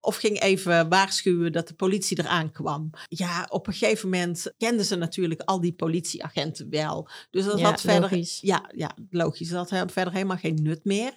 Of 0.06 0.16
ging 0.16 0.40
even 0.40 0.88
waarschuwen 0.88 1.52
dat 1.52 1.68
de 1.68 1.74
politie 1.74 2.18
eraan 2.18 2.52
kwam. 2.52 2.90
Ja, 3.08 3.46
op 3.48 3.66
een 3.66 3.72
gegeven 3.72 4.08
moment 4.08 4.52
kenden 4.56 4.84
ze 4.84 4.96
natuurlijk 4.96 5.40
al 5.40 5.60
die 5.60 5.72
politieagenten 5.72 6.70
wel. 6.70 7.08
Dus 7.30 7.44
dat 7.44 7.58
ja, 7.58 7.64
had 7.70 7.80
verder. 7.80 8.00
Logisch. 8.00 8.38
Ja, 8.40 8.70
ja, 8.74 8.96
logisch. 9.10 9.48
Dat 9.48 9.70
had 9.70 9.92
verder 9.92 10.12
helemaal 10.12 10.36
geen 10.36 10.58
nut 10.62 10.84
meer. 10.84 11.12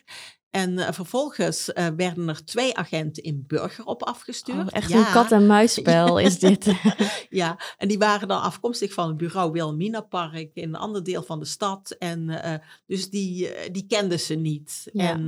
En 0.50 0.72
uh, 0.72 0.92
vervolgens 0.92 1.70
uh, 1.70 1.88
werden 1.98 2.30
er 2.30 2.46
twee 2.46 2.78
agenten 2.78 3.24
in 3.24 3.44
Burger 3.48 3.86
op 3.86 4.04
afgestuurd. 4.04 4.68
Oh, 4.68 4.68
echt 4.70 4.90
ja. 4.90 4.98
een 4.98 5.12
kat-en-muisspel 5.12 6.20
is 6.28 6.40
dit. 6.40 6.66
ja, 7.30 7.60
en 7.78 7.88
die 7.88 7.98
waren 7.98 8.28
dan 8.28 8.42
afkomstig 8.42 8.94
van 8.94 9.08
het 9.08 9.18
bureau 9.18 9.52
Wilhelmina 9.52 10.02
Park 10.02 10.52
in 10.54 10.70
een 10.70 10.76
ander 10.76 11.04
deel 11.04 11.24
van 11.24 11.40
de 11.40 11.46
stad. 11.46 11.92
En 11.92 12.30
uh, 12.30 12.54
dus 12.86 13.10
die, 13.10 13.50
die 13.72 13.86
kenden 13.88 14.20
ze 14.20 14.36
niet. 14.36 14.90
Ja. 14.94 15.10
En 15.10 15.28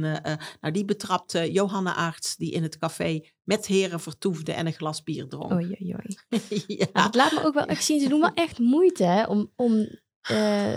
nou, 0.61 0.73
die 0.73 0.85
betrapte 0.85 1.51
Johanna 1.51 1.95
Arts, 1.95 2.35
die 2.35 2.51
in 2.51 2.63
het 2.63 2.77
café 2.77 3.25
met 3.43 3.65
heren 3.65 3.99
vertoefde 3.99 4.51
en 4.51 4.65
een 4.65 4.73
glas 4.73 5.03
bier 5.03 5.27
dronk. 5.27 5.51
Oei, 5.51 5.77
oei, 5.81 5.95
oei. 5.95 6.17
ja. 6.93 7.03
het 7.03 7.15
laat 7.15 7.31
me 7.31 7.43
ook 7.45 7.53
wel 7.53 7.65
echt 7.65 7.83
zien, 7.83 7.99
ze 7.99 8.09
doen 8.09 8.19
wel 8.19 8.33
echt 8.33 8.59
moeite 8.59 9.03
hè, 9.03 9.23
om, 9.25 9.51
om 9.55 9.87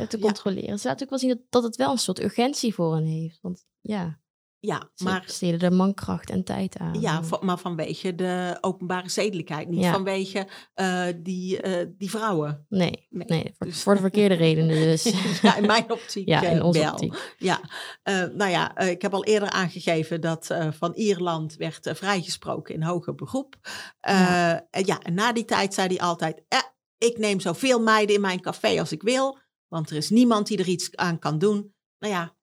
te 0.09 0.19
controleren. 0.21 0.79
Ze 0.79 0.89
laten 0.89 1.03
ook 1.03 1.11
wel 1.11 1.19
zien 1.19 1.29
dat, 1.29 1.41
dat 1.49 1.63
het 1.63 1.77
wel 1.77 1.91
een 1.91 1.99
soort 1.99 2.23
urgentie 2.23 2.75
voor 2.75 2.95
hen 2.95 3.05
heeft. 3.05 3.39
Want 3.41 3.67
ja... 3.81 4.23
Ja, 4.65 4.91
Ze 4.95 5.05
maar, 5.05 5.23
besteden 5.27 5.61
er 5.61 5.73
mankracht 5.73 6.31
en 6.31 6.45
tijd 6.45 6.79
aan. 6.79 7.01
ja, 7.01 7.21
maar 7.41 7.59
vanwege 7.59 8.15
de 8.15 8.59
openbare 8.61 9.09
zedelijkheid, 9.09 9.69
niet 9.69 9.81
Ja. 9.83 9.93
vanwege 9.93 10.47
uh, 10.75 11.07
die, 11.17 11.67
uh, 11.67 11.87
die 11.99 12.11
vrouwen. 12.11 12.67
Nee, 12.69 13.07
Nee, 13.11 13.27
nee, 13.29 13.55
voor, 13.57 13.67
dus- 13.67 13.83
voor 13.83 13.95
de 13.95 14.01
verkeerde 14.01 14.35
redenen 14.35 14.77
dus. 14.77 15.03
ja, 15.43 15.57
in 15.57 15.67
mijn 15.67 15.91
optiek 15.93 16.29
Ja, 16.35 16.43
in 16.43 16.57
uh, 16.57 16.65
onze 16.65 16.79
wel. 16.81 16.93
optiek. 16.93 17.35
Ja, 17.39 17.61
uh, 18.05 18.25
nou 18.35 18.51
ja, 18.51 18.77
ik 18.79 19.03
heb 19.03 19.15
al 19.15 19.25
eerder 19.25 19.51
aangegeven 19.51 20.21
dat 20.21 20.55
van 20.71 20.93
Ierland 20.95 21.57
werd 21.57 21.91
vrijgesproken 21.95 22.75
in 22.75 22.83
hoger 22.83 23.15
beroep. 23.15 23.57
Ja. 24.01 24.67
en 24.71 24.87
ja, 24.87 25.01
en 25.03 25.15
na 25.15 25.33
die 25.33 25.45
tijd 25.45 25.75
zei 25.75 25.87
hij 25.89 25.99
altijd, 26.01 26.43
eh, 26.49 26.59
ik 26.99 27.19
neem 27.19 27.41
zoveel 27.41 27.81
meiden 27.81 28.15
in 28.15 28.21
mijn 28.21 28.41
café 28.41 28.79
als 28.81 28.93
ik 28.93 29.03
wil, 29.03 29.39
want 29.69 29.91
er 29.91 29.97
is 29.97 30.11
niemand 30.11 30.47
die 30.47 30.59
er 30.59 30.69
iets 30.69 30.97
aan 30.97 31.19
kan 31.19 31.39
doen. 31.39 31.75
Nou 31.99 32.13
ja, 32.15 32.35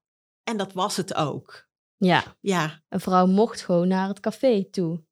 en 0.43 0.57
dat 0.57 0.73
was 0.73 0.97
het 0.97 1.13
ook. 1.13 1.69
Ja, 2.05 2.23
Ja, 2.39 2.81
een 2.89 2.99
vrouw 2.99 3.25
mocht 3.25 3.61
gewoon 3.61 3.87
naar 3.87 4.07
het 4.07 4.19
café 4.19 4.63
toe. 4.71 5.03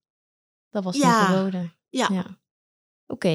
Dat 0.69 0.83
was 0.83 0.97
Ja. 0.97 1.19
niet 1.19 1.27
verboden. 1.27 1.73
Ja. 1.89 2.25
Oké. 3.07 3.27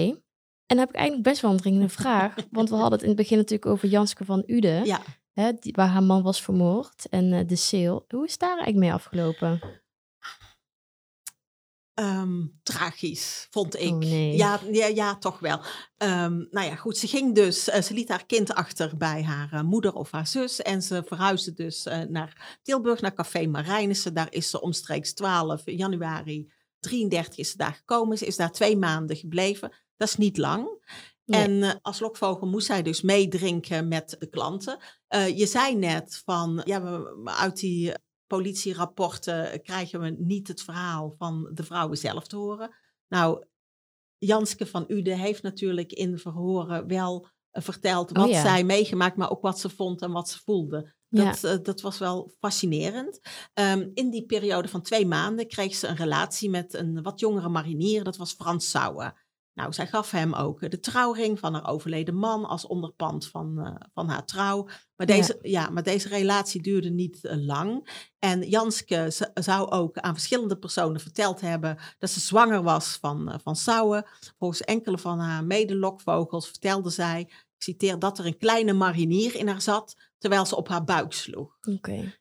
En 0.66 0.76
dan 0.76 0.78
heb 0.78 0.88
ik 0.88 0.94
eigenlijk 0.94 1.28
best 1.28 1.40
wel 1.40 1.50
een 1.50 1.56
dringende 1.56 1.88
vraag. 1.88 2.34
want 2.50 2.68
we 2.68 2.74
hadden 2.74 2.92
het 2.92 3.02
in 3.02 3.08
het 3.08 3.16
begin 3.16 3.36
natuurlijk 3.36 3.70
over 3.70 3.88
Janske 3.88 4.24
van 4.24 4.42
Uden. 4.46 4.84
Ja. 4.84 5.00
Hè, 5.32 5.52
die, 5.52 5.72
waar 5.72 5.88
haar 5.88 6.02
man 6.02 6.22
was 6.22 6.42
vermoord. 6.42 7.08
En 7.08 7.32
eh, 7.32 7.46
de 7.48 7.56
sale. 7.56 8.04
Hoe 8.08 8.24
is 8.26 8.38
daar 8.38 8.48
eigenlijk 8.48 8.78
mee 8.78 8.92
afgelopen? 8.92 9.60
Ehm, 11.94 12.46
tragisch, 12.62 13.46
vond 13.50 13.78
ik. 13.80 13.92
Oh, 13.92 13.98
nee. 13.98 14.36
ja, 14.36 14.60
ja, 14.70 14.86
ja, 14.86 15.16
toch 15.16 15.38
wel. 15.38 15.60
Ehm, 15.96 16.44
nou 16.50 16.66
ja, 16.66 16.74
goed, 16.74 16.96
ze 16.96 17.06
ging 17.06 17.34
dus, 17.34 17.68
eh, 17.68 17.82
ze 17.82 17.94
liet 17.94 18.08
haar 18.08 18.26
kind 18.26 18.54
achter 18.54 18.96
bij 18.96 19.22
haar 19.22 19.52
eh, 19.52 19.62
moeder 19.62 19.92
of 19.92 20.10
haar 20.10 20.26
zus. 20.26 20.62
En 20.62 20.82
ze 20.82 21.02
verhuisde 21.06 21.52
dus 21.52 21.86
eh, 21.86 22.00
naar 22.00 22.58
Tilburg, 22.62 23.00
naar 23.00 23.14
Café 23.14 23.46
Marijnissen. 23.46 24.14
Daar 24.14 24.26
is 24.30 24.50
ze 24.50 24.60
omstreeks 24.60 25.12
12 25.12 25.62
januari 25.64 26.52
33 26.80 27.38
is 27.38 27.50
ze 27.50 27.56
daar 27.56 27.74
gekomen. 27.74 28.18
Ze 28.18 28.26
is 28.26 28.36
daar 28.36 28.52
twee 28.52 28.76
maanden 28.76 29.16
gebleven. 29.16 29.72
Dat 29.96 30.08
is 30.08 30.16
niet 30.16 30.36
lang. 30.36 30.68
Nee. 31.24 31.42
En 31.42 31.80
als 31.82 32.00
lokvogel 32.00 32.46
moest 32.46 32.66
zij 32.66 32.82
dus 32.82 33.02
meedrinken 33.02 33.88
met 33.88 34.16
de 34.18 34.28
klanten. 34.28 34.78
Je 35.34 35.46
zei 35.46 35.76
net 35.76 36.22
van, 36.24 36.62
ja, 36.64 37.02
uit 37.24 37.56
die 37.56 37.92
politierapporten 38.26 39.62
krijgen 39.62 40.00
we 40.00 40.16
niet 40.18 40.48
het 40.48 40.62
verhaal 40.62 41.14
van 41.18 41.50
de 41.52 41.62
vrouwen 41.62 41.98
zelf 41.98 42.26
te 42.26 42.36
horen. 42.36 42.74
Nou, 43.08 43.44
Janske 44.18 44.66
van 44.66 44.84
Uden 44.88 45.18
heeft 45.18 45.42
natuurlijk 45.42 45.92
in 45.92 46.18
verhoren 46.18 46.86
wel 46.86 47.28
eh, 47.50 47.62
verteld 47.62 48.10
wat 48.10 48.24
Oh 48.24 48.30
ja. 48.30 48.42
zij 48.42 48.64
meegemaakt, 48.64 49.16
maar 49.16 49.30
ook 49.30 49.42
wat 49.42 49.58
ze 49.58 49.68
vond 49.68 50.02
en 50.02 50.12
wat 50.12 50.28
ze 50.28 50.38
voelde. 50.44 50.92
Ja. 51.08 51.24
Dat, 51.24 51.44
eh, 51.44 51.56
dat 51.62 51.80
was 51.80 51.98
wel 51.98 52.34
fascinerend. 52.38 53.20
Ehm, 53.52 53.88
in 53.94 54.10
die 54.10 54.26
periode 54.26 54.68
van 54.68 54.82
twee 54.82 55.06
maanden 55.06 55.48
kreeg 55.48 55.74
ze 55.74 55.86
een 55.86 55.96
relatie 55.96 56.50
met 56.50 56.74
een 56.74 57.02
wat 57.02 57.20
jongere 57.20 57.48
marinier. 57.48 58.04
Dat 58.04 58.16
was 58.16 58.32
Frans 58.32 58.70
Sauer. 58.70 59.23
Nou, 59.54 59.72
zij 59.72 59.86
gaf 59.86 60.10
hem 60.10 60.34
ook 60.34 60.70
de 60.70 60.80
trouwring 60.80 61.38
van 61.38 61.54
haar 61.54 61.68
overleden 61.68 62.14
man 62.14 62.44
als 62.44 62.66
onderpand 62.66 63.28
van, 63.28 63.58
eh, 63.58 63.74
van 63.92 64.08
haar 64.08 64.24
trouw. 64.24 64.62
Maar 64.96 65.08
Ja. 65.08 65.14
deze, 65.16 65.38
ja. 65.42 65.70
maar 65.70 65.82
deze 65.82 66.08
relatie 66.08 66.62
duurde 66.62 66.90
niet 66.90 67.24
eh, 67.24 67.36
lang. 67.46 67.88
En 68.18 68.48
Janske 68.48 69.28
zou 69.34 69.70
ook 69.70 69.98
aan 69.98 70.14
verschillende 70.14 70.56
personen 70.58 71.00
verteld 71.00 71.40
hebben 71.40 71.78
dat 71.98 72.10
ze 72.10 72.20
zwanger 72.20 72.62
was 72.62 72.96
van, 73.00 73.30
eh, 73.30 73.38
van 73.42 73.56
Sauer. 73.56 74.18
Volgens 74.38 74.60
enkele 74.60 74.98
van 74.98 75.18
haar 75.18 75.44
medelokvogels 75.44 76.46
vertelde 76.48 76.90
zij, 76.90 77.20
ik 77.20 77.62
citeer, 77.62 77.98
dat 77.98 78.18
er 78.18 78.26
een 78.26 78.38
kleine 78.38 78.72
marinier 78.72 79.34
in 79.34 79.48
haar 79.48 79.62
zat 79.62 79.96
terwijl 80.18 80.46
ze 80.46 80.56
op 80.56 80.68
haar 80.68 80.84
buik 80.84 81.12
sloeg. 81.12 81.56
Oké. 81.62 82.14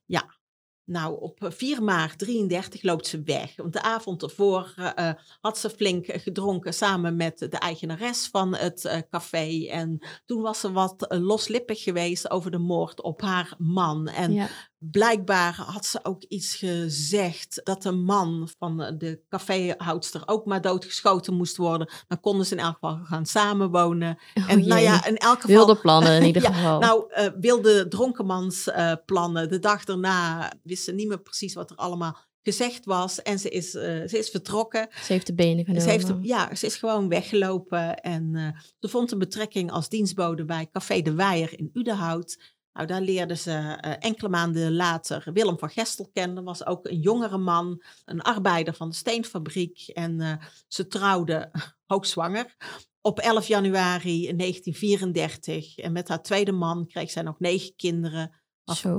Nou, 0.85 1.21
op 1.21 1.43
eh, 1.43 1.51
4 1.51 1.83
maart 1.83 2.19
33 2.19 2.83
loopt 2.83 3.07
ze 3.07 3.21
weg. 3.23 3.55
Want 3.55 3.73
de 3.73 3.81
avond 3.81 4.23
ervoor 4.23 4.73
eh, 4.75 5.09
eh, 5.09 5.15
had 5.41 5.57
ze 5.57 5.69
flink 5.69 6.07
eh, 6.07 6.21
gedronken 6.21 6.73
samen 6.73 7.15
met 7.15 7.39
de 7.39 7.57
eigenares 7.57 8.27
van 8.27 8.55
het 8.55 8.85
eh, 8.85 8.99
café. 9.09 9.67
En 9.69 10.05
toen 10.25 10.41
was 10.41 10.59
ze 10.59 10.71
wat 10.71 11.07
eh, 11.07 11.19
loslippig 11.19 11.83
geweest 11.83 12.29
over 12.29 12.51
de 12.51 12.57
moord 12.57 13.01
op 13.01 13.21
haar 13.21 13.55
man. 13.57 14.07
En 14.07 14.33
Ja. 14.33 14.47
Blijkbaar 14.91 15.53
had 15.53 15.85
ze 15.85 15.99
ook 16.03 16.23
iets 16.23 16.55
gezegd 16.55 17.61
dat 17.63 17.81
de 17.81 17.91
man 17.91 18.49
van 18.59 18.81
eh, 18.81 18.93
de 18.97 19.21
caféhoudster 19.29 20.21
ook 20.25 20.45
maar 20.45 20.61
doodgeschoten 20.61 21.33
moest 21.33 21.57
worden. 21.57 21.89
Dan 22.07 22.19
konden 22.19 22.45
ze 22.45 22.55
in 22.55 22.61
elk 22.61 22.73
geval 22.73 22.99
gaan 23.03 23.25
samenwonen. 23.25 24.17
Oh 24.33 24.51
en 24.51 24.67
nou 24.67 24.81
ja, 24.81 25.05
in 25.05 25.17
elk 25.17 25.41
geval... 25.41 25.55
Wilde 25.55 25.75
plannen 25.75 26.19
in 26.19 26.25
ieder 26.33 26.41
Ja, 26.41 26.53
geval. 26.53 26.79
Nou, 26.79 27.05
eh, 27.09 27.27
wilde 27.39 27.87
dronkenmansplannen. 27.87 29.49
de 29.49 29.59
dag 29.59 29.83
daarna 29.83 30.51
wist 30.63 30.83
ze 30.83 30.91
niet 30.91 31.07
meer 31.07 31.21
precies 31.21 31.53
wat 31.53 31.69
er 31.69 31.75
allemaal 31.75 32.17
gezegd 32.43 32.85
was. 32.85 33.21
En 33.21 33.39
ze 33.39 33.49
is, 33.49 33.75
eh, 33.75 34.07
ze 34.07 34.17
is 34.17 34.29
vertrokken. 34.29 34.87
ze 35.03 35.13
heeft 35.13 35.27
de 35.27 35.33
benen 35.33 35.65
genomen. 35.65 35.83
Ze, 35.83 35.89
heeft, 35.89 36.13
ja, 36.21 36.55
ze 36.55 36.65
is 36.65 36.75
gewoon 36.75 37.09
weggelopen. 37.09 37.95
En 37.99 38.35
eh, 38.35 38.61
ze 38.79 38.87
vond 38.87 39.11
een 39.11 39.19
betrekking 39.19 39.71
als 39.71 39.89
dienstbode 39.89 40.45
bij 40.45 40.69
Café 40.71 41.01
de 41.01 41.13
Weijer 41.13 41.59
in 41.59 41.69
Udenhout. 41.73 42.37
Nou, 42.73 42.87
daar 42.87 43.01
leerde 43.01 43.35
ze 43.35 43.51
eh, 43.51 43.93
enkele 43.99 44.29
maanden 44.29 44.75
later 44.75 45.33
Willem 45.33 45.59
van 45.59 45.69
Gestel 45.69 46.09
kennen. 46.13 46.43
Was 46.43 46.65
ook 46.65 46.85
een 46.87 46.99
jongere 46.99 47.37
man, 47.37 47.83
een 48.05 48.21
arbeider 48.21 48.73
van 48.73 48.89
de 48.89 48.95
steenfabriek. 48.95 49.87
En 49.87 50.21
eh, 50.21 50.33
ze 50.67 50.87
trouwde 50.87 51.51
hoogzwanger. 51.85 52.55
Op 53.01 53.19
11 53.19 53.47
januari 53.47 54.35
1934. 54.35 55.77
En 55.77 55.91
met 55.91 56.07
haar 56.07 56.21
tweede 56.21 56.51
man 56.51 56.87
kreeg 56.87 57.11
zij 57.11 57.23
nog 57.23 57.39
negen 57.39 57.75
kinderen. 57.75 58.41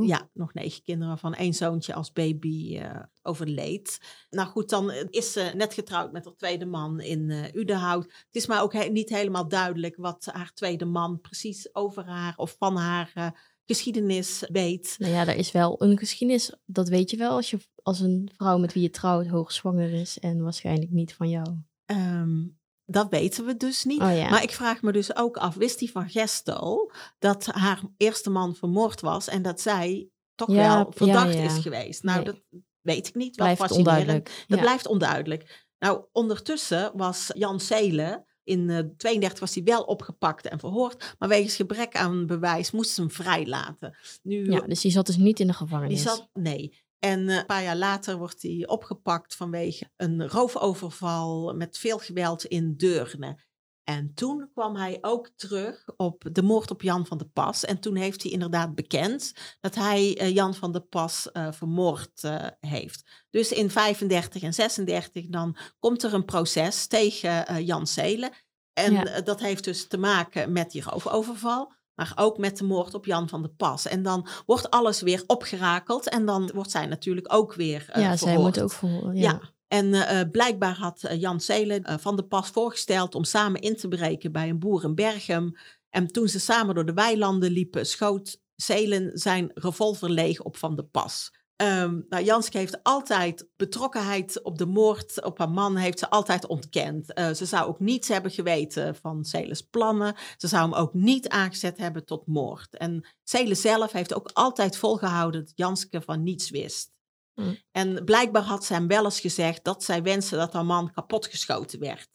Ja, 0.07 0.31
nog 0.33 0.55
negen 0.55 0.83
kinderen, 0.83 1.09
waarvan 1.09 1.35
één 1.35 1.55
zoontje 1.55 1.95
als 1.95 2.13
baby 2.13 2.79
eh, 2.79 3.03
overleed. 3.23 3.99
Nou 4.31 4.49
goed, 4.49 4.69
dan 4.69 4.91
is 4.91 5.33
ze 5.33 5.53
net 5.57 5.75
getrouwd 5.75 6.13
met 6.13 6.25
haar 6.25 6.35
tweede 6.37 6.67
man 6.67 7.01
in 7.01 7.31
eh 7.31 7.55
Udenhout. 7.55 8.05
Het 8.05 8.27
is 8.31 8.47
maar 8.47 8.63
ook 8.63 8.73
he- 8.73 8.85
niet 8.85 9.09
helemaal 9.09 9.49
duidelijk 9.49 9.97
wat 9.97 10.29
haar 10.33 10.53
tweede 10.53 10.85
man 10.85 11.21
precies 11.21 11.75
over 11.75 12.05
haar 12.07 12.35
of 12.37 12.57
van 12.59 12.77
haar 12.77 13.35
geschiedenis 13.67 14.45
weet. 14.53 14.95
Nou 14.99 15.13
ja, 15.13 15.27
er 15.27 15.37
is 15.37 15.53
wel 15.53 15.83
een 15.83 15.99
geschiedenis. 15.99 16.53
Dat 16.65 16.89
weet 16.89 17.11
je 17.11 17.17
wel 17.17 17.31
als, 17.31 17.51
je, 17.51 17.59
als 17.83 18.01
een 18.01 18.31
vrouw 18.37 18.59
met 18.59 18.73
wie 18.73 18.83
je 18.83 18.91
trouwt 18.91 19.27
hoogzwanger 19.27 19.93
is 19.93 20.19
en 20.19 20.43
waarschijnlijk 20.43 20.91
niet 20.91 21.15
van 21.15 21.29
jou. 21.29 21.57
Ehm, 21.87 22.43
dat 22.85 23.09
weten 23.11 23.45
we 23.45 23.57
dus 23.57 23.85
niet. 23.85 24.01
Oh 24.01 24.17
ja. 24.17 24.29
Maar 24.31 24.43
ik 24.43 24.51
vraag 24.53 24.83
me 24.83 24.93
dus 24.93 25.17
ook 25.17 25.37
af, 25.37 25.55
wist 25.55 25.79
die 25.79 25.91
van 25.91 26.11
Gestel 26.11 26.93
dat 27.19 27.47
haar 27.47 27.81
eerste 27.97 28.31
man 28.31 28.55
vermoord 28.55 29.01
was 29.01 29.29
en 29.29 29.43
dat 29.43 29.61
zij 29.61 30.09
toch 30.35 30.49
Ja, 30.51 30.75
wel 30.75 30.93
verdacht 30.97 31.35
ja. 31.35 31.41
is 31.43 31.59
geweest? 31.59 32.03
Nou, 32.03 32.17
Nee. 32.17 32.25
dat 32.33 32.43
weet 32.81 33.09
ik 33.09 33.15
niet. 33.15 33.37
Wel 33.37 33.47
Blijft 33.47 33.61
fascinerend. 33.61 33.99
onduidelijk. 33.99 34.45
Dat 34.49 34.61
blijft 34.61 34.87
onduidelijk. 34.87 35.67
Nou, 35.79 36.05
ondertussen 36.13 36.93
was 36.95 37.31
Jan 37.35 37.61
Zelen, 37.61 38.25
in 38.45 38.71
eh 38.71 38.79
32 38.97 39.39
was 39.41 39.55
hij 39.55 39.65
wel 39.65 39.83
opgepakt 39.83 40.47
en 40.49 40.59
verhoord, 40.59 41.15
maar 41.19 41.29
wegens 41.29 41.57
gebrek 41.57 41.97
aan 41.97 42.27
bewijs 42.27 42.71
moesten 42.71 42.95
ze 42.95 43.01
hem 43.01 43.11
vrijlaten. 43.11 43.97
Nu, 44.23 44.51
Ja, 44.51 44.61
dus 44.61 44.81
die 44.81 44.91
zat 44.91 45.07
dus 45.07 45.17
niet 45.17 45.41
in 45.41 45.47
de 45.47 45.53
gevangenis. 45.53 46.03
die 46.03 46.09
zat, 46.09 46.29
nee. 46.33 46.83
En 46.99 47.29
eh, 47.29 47.37
een 47.37 47.47
paar 47.47 47.63
jaar 47.63 47.77
later 47.77 48.17
wordt 48.17 48.43
hij 48.43 48.67
opgepakt 48.67 49.35
vanwege 49.35 49.91
een 49.97 50.29
roofoverval 50.29 51.55
met 51.55 51.79
veel 51.79 51.99
geweld 51.99 52.45
in 52.45 52.75
Deurne. 52.77 53.39
En 53.85 54.13
toen 54.15 54.51
kwam 54.53 54.77
hij 54.77 54.99
ook 55.01 55.31
terug 55.37 55.85
op 55.97 56.25
de 56.33 56.43
moord 56.43 56.71
op 56.71 56.83
Jan 56.83 57.07
van 57.07 57.19
der 57.19 57.27
Pas. 57.27 57.65
En 57.65 57.81
toen 57.81 57.97
heeft 57.97 58.23
hij 58.23 58.33
inderdaad 58.33 58.75
bekend 58.75 59.33
dat 59.61 59.75
hij 59.75 60.19
eh, 60.19 60.35
Jan 60.35 60.55
van 60.55 60.73
der 60.73 60.81
Pas 60.81 61.33
eh, 61.33 61.53
vermoord 61.53 62.25
eh, 62.25 62.47
heeft. 62.61 63.27
Dus 63.31 63.53
in 63.53 63.71
35 63.71 64.43
en 64.43 64.55
36 64.55 65.27
dan 65.27 65.57
komt 65.79 66.03
er 66.03 66.15
een 66.15 66.25
proces 66.25 66.87
tegen 66.87 67.65
Jan 67.65 67.87
Zelen. 67.87 68.31
En 68.73 68.93
Ja. 68.93 69.21
dat 69.21 69.41
heeft 69.41 69.65
dus 69.65 69.87
te 69.89 69.99
maken 69.99 70.53
met 70.53 70.71
die 70.71 70.83
roofoverval. 70.83 71.73
Maar 71.95 72.13
ook 72.15 72.39
met 72.39 72.59
de 72.59 72.65
moord 72.65 72.95
op 72.95 73.05
Jan 73.07 73.29
van 73.29 73.43
der 73.43 73.51
Pas. 73.51 73.87
En 73.87 74.03
dan 74.03 74.27
wordt 74.47 74.71
alles 74.71 75.01
weer 75.01 75.25
opgerakeld. 75.27 76.09
En 76.09 76.27
dan 76.27 76.51
wordt 76.55 76.71
zij 76.71 76.87
natuurlijk 76.87 77.33
ook 77.33 77.55
weer 77.55 77.87
eh 77.89 78.03
ja, 78.03 78.17
zij 78.17 78.29
verhoord. 78.33 78.55
moet 78.55 78.65
ook 78.65 78.73
verhoren. 78.73 79.17
Ja. 79.17 79.31
Ja. 79.31 79.53
En 79.75 79.95
eh, 79.95 80.21
eh, 80.21 80.31
blijkbaar 80.31 80.77
had 80.77 81.03
eh, 81.03 81.21
Jan 81.21 81.41
Zelen 81.41 82.01
van 82.01 82.17
der 82.17 82.25
Pas 82.25 82.49
voorgesteld 82.49 83.15
om 83.15 83.25
samen 83.25 83.61
in 83.61 83.77
te 83.77 83.89
breken 83.89 84.33
bij 84.33 84.49
een 84.49 84.59
boer 84.59 84.85
in 84.85 84.95
Berchem. 84.95 85.57
En 85.91 86.07
toen 86.07 86.29
ze 86.29 86.41
samen 86.41 86.75
door 86.75 86.87
de 86.87 86.93
weilanden 86.93 87.51
liepen, 87.51 87.87
schoot 87.87 88.41
Zelen 88.57 89.19
zijn 89.19 89.51
revolver 89.55 90.11
leeg 90.11 90.43
op 90.43 90.57
Van 90.57 90.75
der 90.77 90.85
Pas. 90.85 91.33
Ehm, 91.57 92.01
nou, 92.09 92.25
Janske 92.25 92.59
heeft 92.59 92.83
altijd 92.83 93.49
betrokkenheid 93.57 94.43
op 94.43 94.59
de 94.59 94.67
moord 94.67 95.25
op 95.25 95.39
haar 95.39 95.51
man, 95.51 95.77
heeft 95.77 95.99
ze 95.99 96.11
altijd 96.11 96.47
ontkend. 96.47 97.07
Ze 97.37 97.45
zou 97.47 97.69
ook 97.69 97.81
niets 97.81 98.09
hebben 98.09 98.31
geweten 98.31 98.97
van 98.97 99.25
Zelens 99.25 99.63
plannen. 99.63 100.15
Ze 100.37 100.49
zou 100.49 100.63
hem 100.63 100.75
ook 100.75 100.95
niet 100.95 101.29
aangezet 101.29 101.79
hebben 101.79 102.05
tot 102.05 102.27
moord. 102.27 102.77
En 102.77 103.07
Zelen 103.23 103.57
zelf 103.57 103.93
heeft 103.93 104.15
ook 104.15 104.31
altijd 104.33 104.77
volgehouden 104.77 105.41
dat 105.45 105.53
Janske 105.55 106.01
van 106.01 106.23
niets 106.23 106.51
wist. 106.51 106.93
Hm. 107.35 107.55
En 107.71 108.05
blijkbaar 108.05 108.43
had 108.43 108.65
ze 108.65 108.73
hem 108.73 108.87
wel 108.87 109.05
eens 109.05 109.21
gezegd 109.21 109.65
dat 109.65 109.85
zij 109.85 110.03
wenste 110.03 110.37
dat 110.37 110.53
haar 110.53 110.65
man 110.65 110.93
kapotgeschoten 110.93 111.81
werd. 111.81 112.09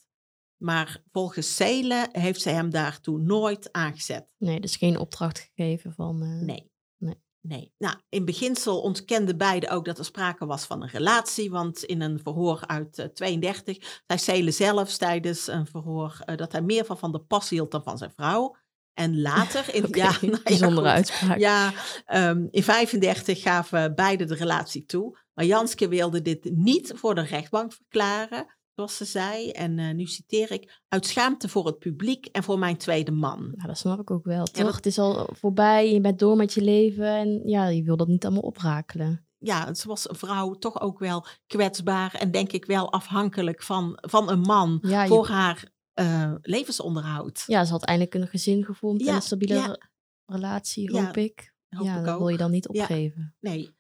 Maar 0.58 1.04
volgens 1.12 1.56
Zelen 1.56 2.10
heeft 2.12 2.42
zij 2.42 2.54
hem 2.54 2.70
daartoe 2.70 3.20
nooit 3.20 3.72
aangezet. 3.72 4.28
Nee, 4.38 4.60
dus 4.60 4.76
geen 4.76 4.98
opdracht 4.98 5.50
gegeven 5.56 5.94
van... 5.94 6.22
eh, 6.24 6.30
Nee. 6.30 6.72
Nee. 6.98 7.22
Nee. 7.42 7.74
Nou, 7.78 7.96
in 8.10 8.26
beginsel 8.26 8.82
ontkenden 8.82 9.38
beiden 9.38 9.70
ook 9.70 9.86
dat 9.86 9.98
er 9.98 10.06
sprake 10.06 10.46
was 10.46 10.66
van 10.66 10.82
een 10.82 10.90
relatie. 10.90 11.50
Want 11.50 11.84
in 11.84 12.02
een 12.02 12.20
verhoor 12.20 12.68
uit 12.68 13.00
eh, 13.00 13.06
32 13.06 14.02
zei 14.06 14.20
Zelen 14.20 14.54
zelfs 14.54 14.98
tijdens 14.98 15.48
een 15.48 15.66
verhoor 15.68 16.22
eh, 16.26 16.38
dat 16.38 16.52
hij 16.52 16.62
meer 16.62 16.86
van 16.86 16.98
Van 16.98 17.12
der 17.12 17.22
Pas 17.22 17.50
hield 17.50 17.72
dan 17.72 17.84
van 17.84 17.98
zijn 17.98 18.12
vrouw. 18.12 18.56
En 19.00 19.22
later, 19.22 19.76
in, 19.76 19.86
ja, 19.92 20.12
nou 20.22 20.32
ja, 20.32 20.40
bijzondere 20.44 20.88
goed. 20.88 20.96
uitspraak. 20.96 21.40
Ja, 21.40 21.72
ehm, 22.06 22.46
in 22.52 22.64
35 22.64 23.42
gaven 23.42 23.96
beide 23.96 24.26
de 24.26 24.36
relatie 24.36 24.86
toe. 24.86 25.18
Maar 25.34 25.46
Janske 25.46 25.88
wilde 25.88 26.22
dit 26.22 26.50
niet 26.56 26.92
voor 26.96 27.16
de 27.16 27.22
rechtbank 27.22 27.74
verklaren, 27.74 28.58
zoals 28.76 28.98
ze 28.98 29.06
zei. 29.06 29.52
En 29.52 29.80
eh, 29.80 29.94
nu 29.94 30.06
citeer 30.06 30.52
ik, 30.52 30.80
uit 30.88 31.06
schaamte 31.06 31.50
voor 31.50 31.66
het 31.66 31.78
publiek 31.80 32.26
en 32.26 32.44
voor 32.44 32.60
mijn 32.60 32.78
tweede 32.78 33.12
man. 33.12 33.40
Nou, 33.56 33.68
dat 33.68 33.78
snap 33.78 34.00
ik 34.00 34.12
ook 34.12 34.26
wel, 34.26 34.46
toch? 34.46 34.66
dat- 34.66 34.76
Het 34.76 34.86
is 34.86 35.00
al 35.00 35.30
voorbij, 35.40 35.94
je 35.94 36.02
bent 36.02 36.20
door 36.20 36.36
met 36.36 36.54
je 36.54 36.62
leven 36.62 37.08
en 37.08 37.42
ja, 37.46 37.68
je 37.68 37.84
wil 37.84 37.98
dat 37.98 38.08
niet 38.08 38.24
allemaal 38.26 38.42
oprakelen. 38.44 39.26
ja, 39.38 39.74
ze 39.74 39.88
was 39.88 40.10
een 40.10 40.16
vrouw 40.16 40.54
toch 40.54 40.82
ook 40.82 41.00
wel 41.00 41.26
kwetsbaar 41.48 42.14
en 42.14 42.32
denk 42.32 42.52
ik 42.52 42.66
wel 42.66 42.92
afhankelijk 42.92 43.64
van, 43.64 43.98
van 44.02 44.30
een 44.30 44.42
man 44.42 44.78
Ja, 44.82 45.02
je- 45.04 45.08
voor 45.10 45.28
haar 45.28 45.64
eh, 46.00 46.34
levensonderhoud. 46.42 47.44
Ja, 47.48 47.66
ze 47.66 47.72
had 47.72 47.86
eindelijk 47.86 48.16
een 48.16 48.28
gezin 48.28 48.66
gevormd 48.66 49.08
en 49.08 49.16
een 49.16 49.22
stabiele 49.22 49.54
ja. 49.54 49.78
relatie, 50.26 50.94
Ja, 50.94 51.06
hoop 51.06 51.18
ik. 51.18 51.54
Hoop 51.70 51.86
ja, 51.86 51.98
ik 51.98 52.06
dat 52.06 52.14
ook. 52.14 52.20
wil 52.20 52.30
je 52.30 52.38
dan 52.38 52.52
niet 52.52 52.68
opgeven. 52.68 53.36
Nee. 53.40 53.78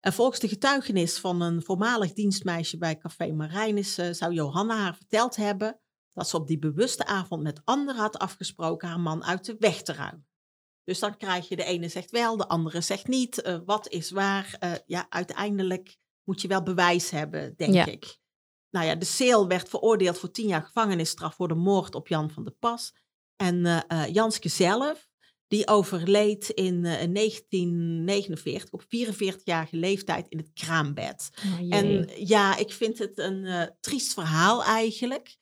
En 0.00 0.12
volgens 0.12 0.40
de 0.40 0.48
getuigenis 0.48 1.18
van 1.18 1.40
een 1.40 1.62
voormalig 1.62 2.12
dienstmeisje 2.12 2.78
bij 2.78 2.98
Café 2.98 3.32
Marijnis 3.32 3.98
eh, 3.98 4.12
zou 4.12 4.32
Johanna 4.32 4.76
haar 4.76 4.96
verteld 4.96 5.36
hebben 5.36 5.80
dat 6.12 6.28
ze 6.28 6.36
op 6.36 6.46
die 6.46 6.58
bewuste 6.58 7.06
avond 7.06 7.42
met 7.42 7.60
anderen 7.64 8.00
had 8.00 8.18
afgesproken 8.18 8.88
haar 8.88 9.00
man 9.00 9.24
uit 9.24 9.44
de 9.44 9.56
weg 9.58 9.82
te 9.82 9.92
ruimen. 9.92 10.28
Dus 10.84 10.98
dan 10.98 11.16
krijg 11.16 11.48
je 11.48 11.56
de 11.56 11.64
ene 11.64 11.88
zegt 11.88 12.10
wel, 12.10 12.36
de 12.36 12.48
andere 12.48 12.80
zegt 12.80 13.06
niet. 13.06 13.42
Eh, 13.42 13.58
wat 13.64 13.88
is 13.88 14.10
waar? 14.10 14.58
Ja, 14.86 15.06
uiteindelijk 15.08 15.96
moet 16.24 16.40
je 16.40 16.48
wel 16.48 16.62
bewijs 16.62 17.10
hebben, 17.10 17.56
denk 17.56 17.86
ik. 17.86 18.18
Nou 18.76 18.88
ja, 18.88 18.94
de 18.94 19.04
Seel 19.04 19.48
werd 19.48 19.68
veroordeeld 19.68 20.18
voor 20.18 20.30
tien 20.30 20.46
jaar 20.46 20.62
gevangenisstraf 20.62 21.34
voor 21.34 21.48
de 21.48 21.54
moord 21.54 21.94
op 21.94 22.08
Jan 22.08 22.30
van 22.30 22.44
der 22.44 22.54
Pas. 22.58 22.94
En 23.36 23.66
eh, 23.66 23.80
eh, 23.88 24.14
Janske 24.14 24.48
zelf, 24.48 25.08
die 25.48 25.68
overleed 25.68 26.48
in 26.48 26.84
eh, 26.84 27.12
1949 27.12 28.72
op 28.72 28.82
44-jarige 28.82 29.76
leeftijd 29.76 30.26
in 30.28 30.38
het 30.38 30.50
kraambed. 30.52 31.30
Oh. 31.60 31.74
En 31.76 32.10
ja, 32.16 32.56
ik 32.56 32.72
vind 32.72 32.98
het 32.98 33.18
een 33.18 33.44
eh, 33.44 33.62
triest 33.80 34.12
verhaal 34.12 34.64
eigenlijk. 34.64 35.36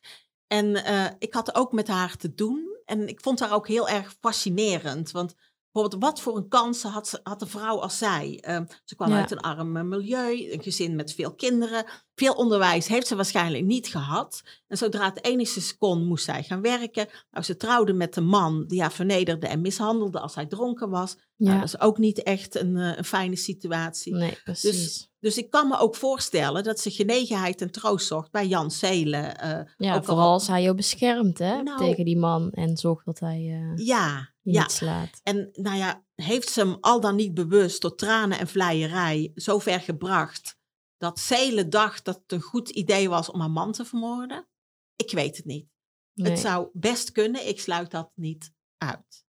En 0.46 0.84
eh, 0.84 1.06
ik 1.18 1.34
had 1.34 1.54
ook 1.54 1.72
met 1.72 1.88
haar 1.88 2.16
te 2.16 2.34
doen. 2.34 2.78
En 2.84 3.08
ik 3.08 3.20
vond 3.20 3.40
haar 3.40 3.52
ook 3.52 3.68
heel 3.68 3.88
erg 3.88 4.16
fascinerend. 4.20 5.10
Want 5.10 5.34
bijvoorbeeld, 5.74 6.02
wat 6.02 6.20
voor 6.20 6.36
een 6.36 6.48
kansen 6.48 6.90
had, 6.90 7.08
ze, 7.08 7.20
had 7.22 7.42
een 7.42 7.48
vrouw 7.48 7.78
als 7.80 7.98
zij? 7.98 8.38
Ehm, 8.40 8.64
ze 8.84 8.94
kwam 8.94 9.08
Ja. 9.10 9.20
uit 9.20 9.30
een 9.30 9.40
arm 9.40 9.76
eh, 9.76 9.82
milieu, 9.82 10.52
een 10.52 10.62
gezin 10.62 10.94
met 10.96 11.12
veel 11.14 11.34
kinderen. 11.34 11.84
Veel 12.14 12.32
onderwijs 12.34 12.86
heeft 12.86 13.06
ze 13.06 13.16
waarschijnlijk 13.16 13.64
niet 13.64 13.86
gehad. 13.86 14.42
En 14.66 14.76
zodra 14.76 15.04
het 15.04 15.24
enigszins 15.24 15.76
kon, 15.78 16.04
moest 16.06 16.24
zij 16.24 16.42
gaan 16.42 16.60
werken. 16.60 17.08
Nou, 17.30 17.44
ze 17.44 17.56
trouwde 17.56 17.92
met 17.92 18.16
een 18.16 18.26
man 18.26 18.64
die 18.66 18.80
haar 18.80 18.92
vernederde 18.92 19.46
en 19.46 19.60
mishandelde 19.60 20.20
als 20.20 20.34
hij 20.34 20.46
dronken 20.46 20.90
was. 20.90 21.16
Nou, 21.36 21.58
dat 21.58 21.68
is 21.68 21.80
ook 21.80 21.98
niet 21.98 22.22
echt 22.22 22.54
een, 22.54 22.76
eh, 22.76 22.96
een 22.96 23.04
fijne 23.04 23.36
situatie. 23.36 24.14
nee, 24.14 24.38
precies. 24.44 24.70
Dus 24.70 25.10
ik 25.32 25.50
kan 25.50 25.68
me 25.68 25.78
ook 25.78 25.96
voorstellen 25.96 26.62
dat 26.64 26.80
ze 26.80 26.90
genegenheid 26.90 27.60
en 27.60 27.70
troost 27.70 28.06
zocht 28.06 28.30
bij 28.30 28.46
Jan 28.46 28.70
Zelen. 28.70 29.38
eh, 29.38 29.72
ja, 29.76 29.90
ook 29.94 29.98
al- 29.98 30.04
vooral 30.04 30.32
als 30.32 30.46
hij 30.46 30.62
jou 30.62 30.74
beschermt 30.76 31.38
hè, 31.38 31.62
Nou- 31.62 31.78
tegen 31.78 32.04
die 32.04 32.16
man 32.18 32.50
en 32.50 32.76
zorgt 32.76 33.04
dat 33.04 33.18
hij 33.18 33.38
eh, 33.38 33.86
ja, 33.86 34.34
ja. 34.42 34.62
niet 34.62 34.70
slaat. 34.72 35.20
En 35.22 35.48
nou 35.52 35.76
ja, 35.76 36.04
heeft 36.14 36.48
ze 36.48 36.60
hem 36.60 36.76
al 36.80 37.00
dan 37.00 37.16
niet 37.16 37.34
bewust 37.34 37.82
door 37.82 37.94
tranen 37.94 38.38
en 38.38 38.48
vleierij 38.48 39.32
zo 39.34 39.58
ver 39.58 39.80
gebracht 39.80 40.58
dat 40.96 41.18
Zelen 41.18 41.70
dacht 41.70 42.04
dat 42.04 42.14
het 42.22 42.32
een 42.32 42.40
goed 42.40 42.68
idee 42.70 43.08
was 43.08 43.30
om 43.30 43.40
haar 43.40 43.50
man 43.50 43.72
te 43.72 43.84
vermoorden? 43.84 44.48
Ik 44.96 45.10
weet 45.10 45.36
het 45.36 45.46
niet. 45.46 45.68
Nee. 46.14 46.30
Het 46.30 46.40
zou 46.40 46.68
best 46.72 47.12
kunnen, 47.12 47.48
ik 47.48 47.60
sluit 47.60 47.90
dat 47.90 48.10
niet 48.14 48.52
uit. 48.78 49.24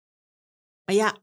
Maar 0.85 0.95
ja, 0.95 1.17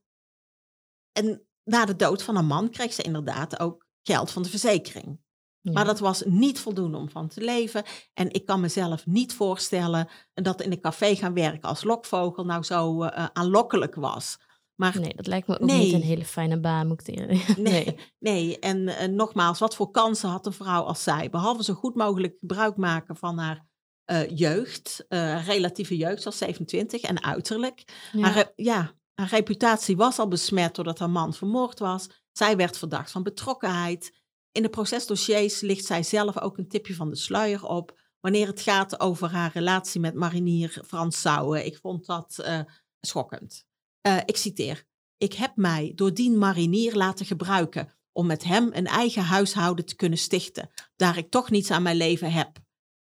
en 1.12 1.46
na 1.64 1.84
de 1.84 1.96
dood 1.96 2.22
van 2.22 2.34
haar 2.34 2.44
man 2.44 2.70
kreeg 2.70 2.92
ze 2.92 3.02
inderdaad 3.02 3.60
ook 3.60 3.86
geld 4.02 4.30
van 4.30 4.42
de 4.42 4.48
verzekering. 4.48 5.20
Ja. 5.60 5.72
Maar 5.72 5.84
dat 5.84 5.98
was 5.98 6.22
niet 6.26 6.58
voldoende 6.60 6.96
om 6.98 7.08
van 7.10 7.28
te 7.28 7.40
leven. 7.40 7.84
En 8.14 8.32
ik 8.32 8.46
kan 8.46 8.60
mezelf 8.60 9.06
niet 9.06 9.34
voorstellen 9.34 10.08
dat 10.34 10.62
in 10.62 10.72
een 10.72 10.80
café 10.80 11.16
gaan 11.16 11.34
werken 11.34 11.68
als 11.68 11.84
lokvogel 11.84 12.44
nou 12.44 12.62
zo 12.62 13.02
eh, 13.02 13.26
aanlokkelijk 13.32 13.94
was. 13.94 14.38
Maar 14.74 15.00
Nee, 15.00 15.14
dat 15.14 15.26
lijkt 15.26 15.46
me 15.46 15.54
ook 15.60 15.66
Nee. 15.66 15.78
niet 15.84 15.92
een 15.94 16.02
hele 16.02 16.24
fijne 16.24 16.60
baan, 16.60 16.86
moet 16.86 17.08
ik 17.08 17.14
zeggen. 17.28 17.62
nee, 17.62 17.84
nee. 17.84 17.96
nee. 18.18 18.58
En 18.58 18.88
eh, 18.88 19.08
nogmaals, 19.08 19.58
wat 19.58 19.74
voor 19.74 19.90
kansen 19.90 20.28
had 20.28 20.46
een 20.46 20.52
vrouw 20.52 20.82
als 20.82 21.02
zij? 21.02 21.30
Behalve 21.30 21.64
zo 21.64 21.74
goed 21.74 21.94
mogelijk 21.94 22.36
gebruik 22.40 22.76
maken 22.76 23.16
van 23.16 23.38
haar 23.38 23.66
eh, 24.04 24.36
jeugd, 24.38 25.04
eh, 25.08 25.46
relatieve 25.46 25.96
jeugd, 25.96 26.22
zoals 26.22 26.38
27 26.38 27.00
en 27.00 27.22
uiterlijk. 27.22 28.08
Ja. 28.12 28.28
Haar, 28.28 28.52
ja, 28.56 28.92
haar 29.14 29.28
reputatie 29.28 29.96
was 29.96 30.18
al 30.18 30.28
besmet 30.28 30.74
doordat 30.74 30.98
haar 30.98 31.10
man 31.10 31.34
vermoord 31.34 31.78
was. 31.78 32.08
Zij 32.32 32.56
werd 32.56 32.78
verdacht 32.78 33.10
van 33.10 33.22
betrokkenheid. 33.22 34.12
In 34.52 34.62
de 34.62 34.68
procesdossiers 34.68 35.60
ligt 35.60 35.84
zij 35.84 36.02
zelf 36.02 36.40
ook 36.40 36.58
een 36.58 36.68
tipje 36.68 36.94
van 36.94 37.10
de 37.10 37.16
sluier 37.16 37.64
op. 37.64 37.98
Wanneer 38.20 38.46
het 38.46 38.60
gaat 38.60 39.00
over 39.00 39.30
haar 39.30 39.50
relatie 39.52 40.00
met 40.00 40.14
marinier 40.14 40.82
Frans 40.86 41.20
Sauer. 41.20 41.64
Ik 41.64 41.76
vond 41.76 42.06
dat 42.06 42.38
eh, 42.38 42.60
schokkend. 43.00 43.66
Eh, 44.00 44.16
ik 44.24 44.36
citeer. 44.36 44.84
Ik 45.16 45.32
heb 45.32 45.56
mij 45.56 45.92
door 45.94 46.14
die 46.14 46.30
marinier 46.30 46.96
laten 46.96 47.26
gebruiken 47.26 47.94
om 48.12 48.26
met 48.26 48.44
hem 48.44 48.70
een 48.72 48.86
eigen 48.86 49.22
huishouden 49.22 49.84
te 49.84 49.96
kunnen 49.96 50.18
stichten, 50.18 50.70
daar 50.96 51.16
ik 51.18 51.30
toch 51.30 51.50
niets 51.50 51.70
aan 51.70 51.82
mijn 51.82 51.96
leven 51.96 52.32
heb. 52.32 52.58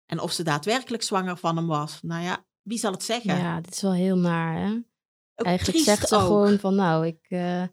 En 0.06 0.20
of 0.20 0.32
ze 0.32 0.44
daadwerkelijk 0.44 1.04
zwanger 1.04 1.38
van 1.38 1.56
hem 1.56 1.68
was, 1.68 2.00
nou 2.02 2.24
ja, 2.24 2.46
wie 2.62 2.78
zal 2.78 2.92
het 2.92 3.04
zeggen? 3.04 3.38
ja, 3.38 3.62
dit 3.62 3.74
is 3.74 3.82
wel 3.82 3.94
heel 3.94 4.18
naar, 4.18 4.58
hè? 4.58 4.74
Ook 5.36 5.46
Eigenlijk 5.46 5.80
zegt 5.80 6.08
ze 6.08 6.16
ook. 6.16 6.22
gewoon 6.22 6.60
van, 6.60 6.76
nou, 6.76 7.06
ik, 7.06 7.26
eh, 7.28 7.64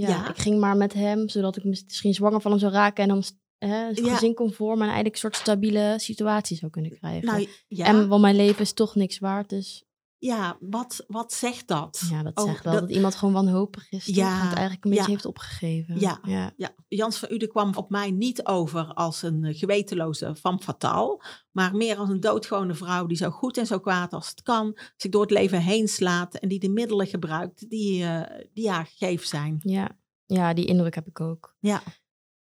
ja, 0.00 0.08
Ja. 0.08 0.28
ik 0.28 0.38
ging 0.38 0.60
maar 0.60 0.76
met 0.76 0.92
hem, 0.92 1.28
zodat 1.28 1.56
ik 1.56 1.64
misschien 1.64 2.14
zwanger 2.14 2.40
van 2.40 2.50
hem 2.50 2.60
zou 2.60 2.72
raken 2.72 3.02
en 3.02 3.08
dan 3.08 3.22
hè, 3.58 3.88
een 3.88 4.04
Ja. 4.04 4.12
gezin 4.14 4.34
en 4.76 4.84
eigenlijk 4.86 5.14
een 5.14 5.20
soort 5.20 5.36
stabiele 5.36 5.94
situatie 5.96 6.56
zou 6.56 6.70
kunnen 6.70 6.90
krijgen. 6.98 7.24
Nou 7.26 7.48
ja, 7.68 7.86
En 7.86 8.08
want 8.08 8.22
mijn 8.22 8.36
leven 8.36 8.60
is 8.60 8.72
toch 8.72 8.94
niks 8.94 9.18
waard, 9.18 9.48
dus 9.48 9.84
ja 10.18 10.56
wat, 10.60 11.04
wat 11.06 11.32
zegt 11.32 11.68
dat? 11.68 12.02
ja, 12.10 12.22
dat 12.22 12.36
Oh, 12.38 12.44
zegt 12.44 12.64
wel 12.64 12.72
dat- 12.72 12.82
dat, 12.82 12.90
iemand 12.90 13.14
gewoon 13.14 13.34
wanhopig 13.34 13.90
is? 13.90 14.06
Ja, 14.06 14.34
het 14.46 14.52
eigenlijk 14.52 14.84
een 14.84 14.90
ja. 14.90 14.96
beetje 14.96 15.10
heeft 15.12 15.24
opgegeven. 15.24 16.00
Ja. 16.00 16.18
ja. 16.22 16.52
Ja, 16.56 16.70
Jans 16.88 17.18
van 17.18 17.28
Uden 17.32 17.48
kwam 17.48 17.74
op 17.76 17.90
mij 17.90 18.10
niet 18.10 18.46
over 18.46 18.94
als 18.94 19.22
een 19.22 19.44
eh, 19.44 19.58
gewetenloze 19.58 20.34
van 20.34 20.62
fataal, 20.62 21.22
maar 21.52 21.74
meer 21.76 21.96
als 21.96 22.08
een 22.08 22.20
doodgewone 22.20 22.74
vrouw 22.74 23.06
die 23.06 23.16
zo 23.16 23.30
goed 23.30 23.56
en 23.56 23.66
zo 23.66 23.78
kwaad 23.78 24.12
als 24.12 24.28
het 24.28 24.42
kan, 24.42 24.78
zich 24.96 25.10
door 25.10 25.20
het 25.22 25.30
leven 25.30 25.60
heen 25.60 25.88
slaat 25.88 26.34
en 26.34 26.48
die 26.48 26.58
de 26.58 26.68
middelen 26.70 27.06
gebruikt 27.06 27.70
die, 27.70 28.04
eh, 28.04 28.46
die 28.52 28.70
haar 28.70 28.86
gegeven 28.86 29.26
zijn. 29.28 29.60
Ja. 29.62 29.88
ja, 30.26 30.54
die 30.54 30.64
indruk 30.66 30.94
heb 30.94 31.06
ik 31.06 31.20
ook. 31.20 31.56
Ja. 31.60 31.82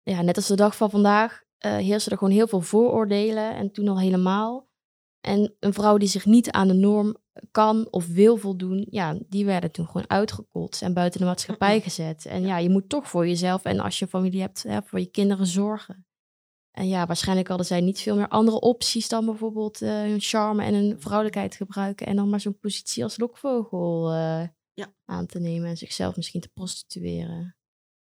Ja, 0.04 0.22
net 0.22 0.36
als 0.36 0.48
de 0.48 0.56
dag 0.56 0.76
van 0.76 0.90
vandaag 0.90 1.44
eh 1.58 1.76
heersen 1.76 2.12
er 2.12 2.18
gewoon 2.18 2.34
heel 2.34 2.48
veel 2.48 2.62
vooroordelen 2.62 3.56
en 3.56 3.72
toen 3.72 3.88
al 3.88 4.00
helemaal. 4.00 4.68
En 5.22 5.56
een 5.60 5.74
vrouw 5.74 5.98
die 5.98 6.08
zich 6.08 6.26
niet 6.26 6.52
aan 6.52 6.68
de 6.68 6.74
norm 6.74 7.18
kan 7.52 7.88
of 7.92 8.08
wil 8.08 8.38
voldoen, 8.38 8.88
ja, 8.90 9.18
die 9.28 9.46
werden 9.46 9.72
toen 9.72 9.86
gewoon 9.86 10.10
uitgekotst 10.10 10.82
en 10.82 10.94
buiten 10.94 11.20
de 11.20 11.26
maatschappij 11.26 11.82
gezet. 11.82 12.26
En 12.26 12.42
ja, 12.42 12.58
je 12.58 12.70
moet 12.70 12.90
toch 12.90 13.10
voor 13.10 13.28
jezelf 13.28 13.64
en 13.64 13.80
als 13.80 14.00
je 14.00 14.08
familie 14.08 14.42
hebt, 14.42 14.64
hè, 14.64 14.82
voor 14.82 15.00
je 15.00 15.06
kinderen 15.12 15.46
zorgen. 15.46 16.04
En 16.72 16.88
ja, 16.88 17.06
waarschijnlijk 17.06 17.48
hadden 17.48 17.66
zij 17.66 17.82
niet 17.82 18.00
veel 18.00 18.16
meer 18.16 18.28
andere 18.28 18.60
opties 18.60 19.08
dan 19.10 19.26
bijvoorbeeld 19.26 19.82
eh, 19.82 19.90
hun 19.90 20.20
charme 20.22 20.64
en 20.64 20.74
hun 20.74 21.02
vrouwelijkheid 21.02 21.56
gebruiken 21.56 22.08
en 22.08 22.16
dan 22.16 22.30
maar 22.30 22.40
zo'n 22.40 22.60
positie 22.60 23.04
als 23.04 23.18
lokvogel 23.18 24.12
eh, 24.12 24.48
Ja. 24.74 24.94
aan 25.06 25.26
te 25.26 25.40
nemen 25.40 25.70
en 25.70 25.78
zichzelf 25.78 26.16
misschien 26.16 26.42
te 26.42 26.50
prostitueren. 26.54 27.56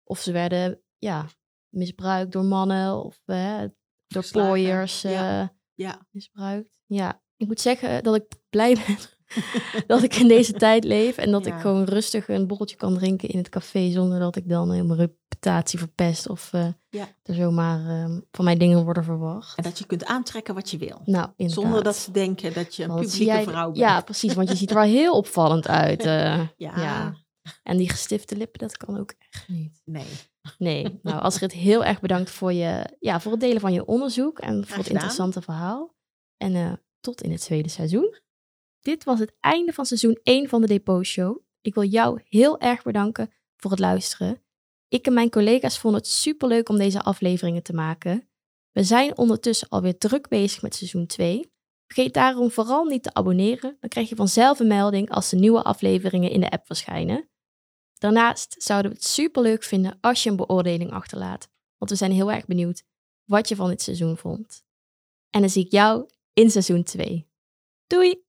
Of 0.05 0.21
ze 0.21 0.33
werden, 0.33 0.83
ja, 0.99 1.27
misbruikt 1.69 2.33
door 2.33 2.45
mannen 2.45 3.05
of 3.05 3.21
eh, 3.25 3.65
door 4.07 4.31
pooiers 4.31 5.03
ja. 5.03 5.57
Ja, 5.75 6.07
misbruikt. 6.11 6.79
Ja, 6.87 7.23
ik 7.37 7.47
moet 7.47 7.61
zeggen 7.61 8.03
dat 8.03 8.15
ik 8.15 8.27
blij 8.51 8.75
ben 8.87 8.97
dat 9.87 10.03
ik 10.03 10.15
in 10.15 10.29
deze 10.29 10.53
tijd 10.53 10.85
leef 10.85 11.17
en 11.17 11.31
dat 11.31 11.45
Ja. 11.45 11.55
ik 11.55 11.61
gewoon 11.61 11.85
rustig 11.85 12.29
een 12.29 12.47
borreltje 12.47 12.77
kan 12.77 12.95
drinken 12.95 13.29
in 13.29 13.39
het 13.39 13.49
café 13.49 13.91
zonder 13.91 14.19
dat 14.19 14.37
ik 14.37 14.49
dan 14.49 14.73
heel 14.73 14.85
mijn 14.85 14.99
reputatie 14.99 15.79
verpest 15.79 16.29
of 16.29 16.53
eh, 16.53 16.69
Ja. 16.89 17.09
er 17.23 17.35
zomaar 17.35 17.89
eh, 17.89 18.17
van 18.31 18.45
mij 18.45 18.57
dingen 18.57 18.85
worden 18.85 19.05
verwacht. 19.05 19.57
en 19.57 19.63
dat 19.63 19.79
je 19.79 19.87
kunt 19.87 20.05
aantrekken 20.05 20.55
wat 20.55 20.71
je 20.71 20.77
wil. 20.79 21.01
Nou, 21.05 21.29
inderdaad. 21.37 21.65
Zonder 21.65 21.83
dat 21.83 21.97
ze 21.97 22.11
denken 22.11 22.53
dat 22.53 22.75
je 22.77 22.83
een 22.83 22.89
Want 22.89 23.01
publieke 23.01 23.25
jij- 23.25 23.43
vrouw 23.43 23.65
bent. 23.67 23.77
Ja, 23.77 24.01
precies, 24.01 24.35
want 24.35 24.49
je 24.49 24.57
ziet 24.57 24.71
er 24.71 24.77
wel 24.77 24.85
heel 24.85 25.17
opvallend 25.17 25.69
uit. 25.69 26.03
eh, 26.05 26.41
Ja. 26.57 26.81
ja. 26.81 27.15
En 27.63 27.77
die 27.77 27.91
gestifte 27.91 28.37
lippen, 28.37 28.59
dat 28.59 28.77
kan 28.77 28.99
ook 28.99 29.15
echt 29.31 29.49
niet. 29.49 29.81
Nee. 29.85 30.07
Nee, 30.59 30.99
nou 31.03 31.21
Astrid, 31.21 31.53
heel 31.53 31.85
erg 31.85 32.01
bedankt 32.01 32.31
voor, 32.31 32.53
je, 32.53 32.97
ja, 33.01 33.21
voor 33.21 33.33
het 33.33 33.41
delen 33.41 33.61
van 33.61 33.73
je 33.73 33.85
onderzoek 33.87 34.39
en 34.39 34.67
voor 34.67 34.79
het 34.79 34.89
interessante 34.89 35.43
verhaal. 35.43 35.95
En 36.37 36.55
eh, 36.55 36.73
tot 37.01 37.23
in 37.23 37.31
het 37.31 37.41
tweede 37.41 37.69
seizoen. 37.69 38.19
Dit 38.89 39.05
was 39.05 39.19
het 39.19 39.33
einde 39.41 39.73
van 39.73 39.87
seizoen 39.87 40.21
1 40.23 40.49
van 40.49 40.61
de 40.61 40.67
Depot 40.67 41.07
Show. 41.07 41.39
Ik 41.61 41.75
wil 41.75 41.85
jou 41.85 42.21
heel 42.29 42.61
erg 42.61 42.83
bedanken 42.83 43.33
voor 43.57 43.71
het 43.71 43.81
luisteren. 43.81 44.43
Ik 44.89 45.07
en 45.07 45.13
mijn 45.13 45.31
collega's 45.31 45.79
vonden 45.79 46.01
het 46.01 46.11
superleuk 46.11 46.69
om 46.69 46.79
deze 46.79 47.03
afleveringen 47.03 47.63
te 47.63 47.73
maken. 47.73 48.29
We 48.73 48.83
zijn 48.83 49.19
ondertussen 49.19 49.69
alweer 49.69 49.99
druk 49.99 50.29
bezig 50.29 50.63
met 50.63 50.75
seizoen 50.75 51.07
2. 51.07 51.53
Vergeet 51.87 52.15
daarom 52.15 52.51
vooral 52.51 52.85
niet 52.85 53.03
te 53.03 53.15
abonneren. 53.15 53.77
Dan 53.81 53.89
krijg 53.89 54.09
je 54.09 54.17
vanzelf 54.17 54.59
een 54.59 54.67
melding 54.67 55.11
als 55.11 55.29
de 55.29 55.37
nieuwe 55.37 55.63
afleveringen 55.63 56.31
in 56.31 56.41
de 56.41 56.51
app 56.51 56.67
verschijnen. 56.67 57.29
Daarnaast 57.99 58.55
zouden 58.59 58.91
we 58.91 58.97
het 58.97 59.07
superleuk 59.07 59.63
vinden 59.63 59.99
als 60.01 60.23
je 60.23 60.31
een 60.31 60.37
beoordeling 60.37 60.91
achterlaat. 60.91 61.49
Want 61.79 61.91
we 61.91 61.97
zijn 61.97 62.13
heel 62.13 62.33
erg 62.33 62.47
benieuwd 62.47 62.85
wat 63.25 63.49
je 63.49 63.57
van 63.57 63.69
dit 63.69 63.83
seizoen 63.83 64.17
vond. 64.17 64.65
En 65.31 65.41
dan 65.41 65.51
zie 65.51 65.65
ik 65.65 65.71
jou 65.71 66.09
in 66.33 66.51
seizoen 66.51 66.83
2. 66.83 67.27
Doei! 67.87 68.27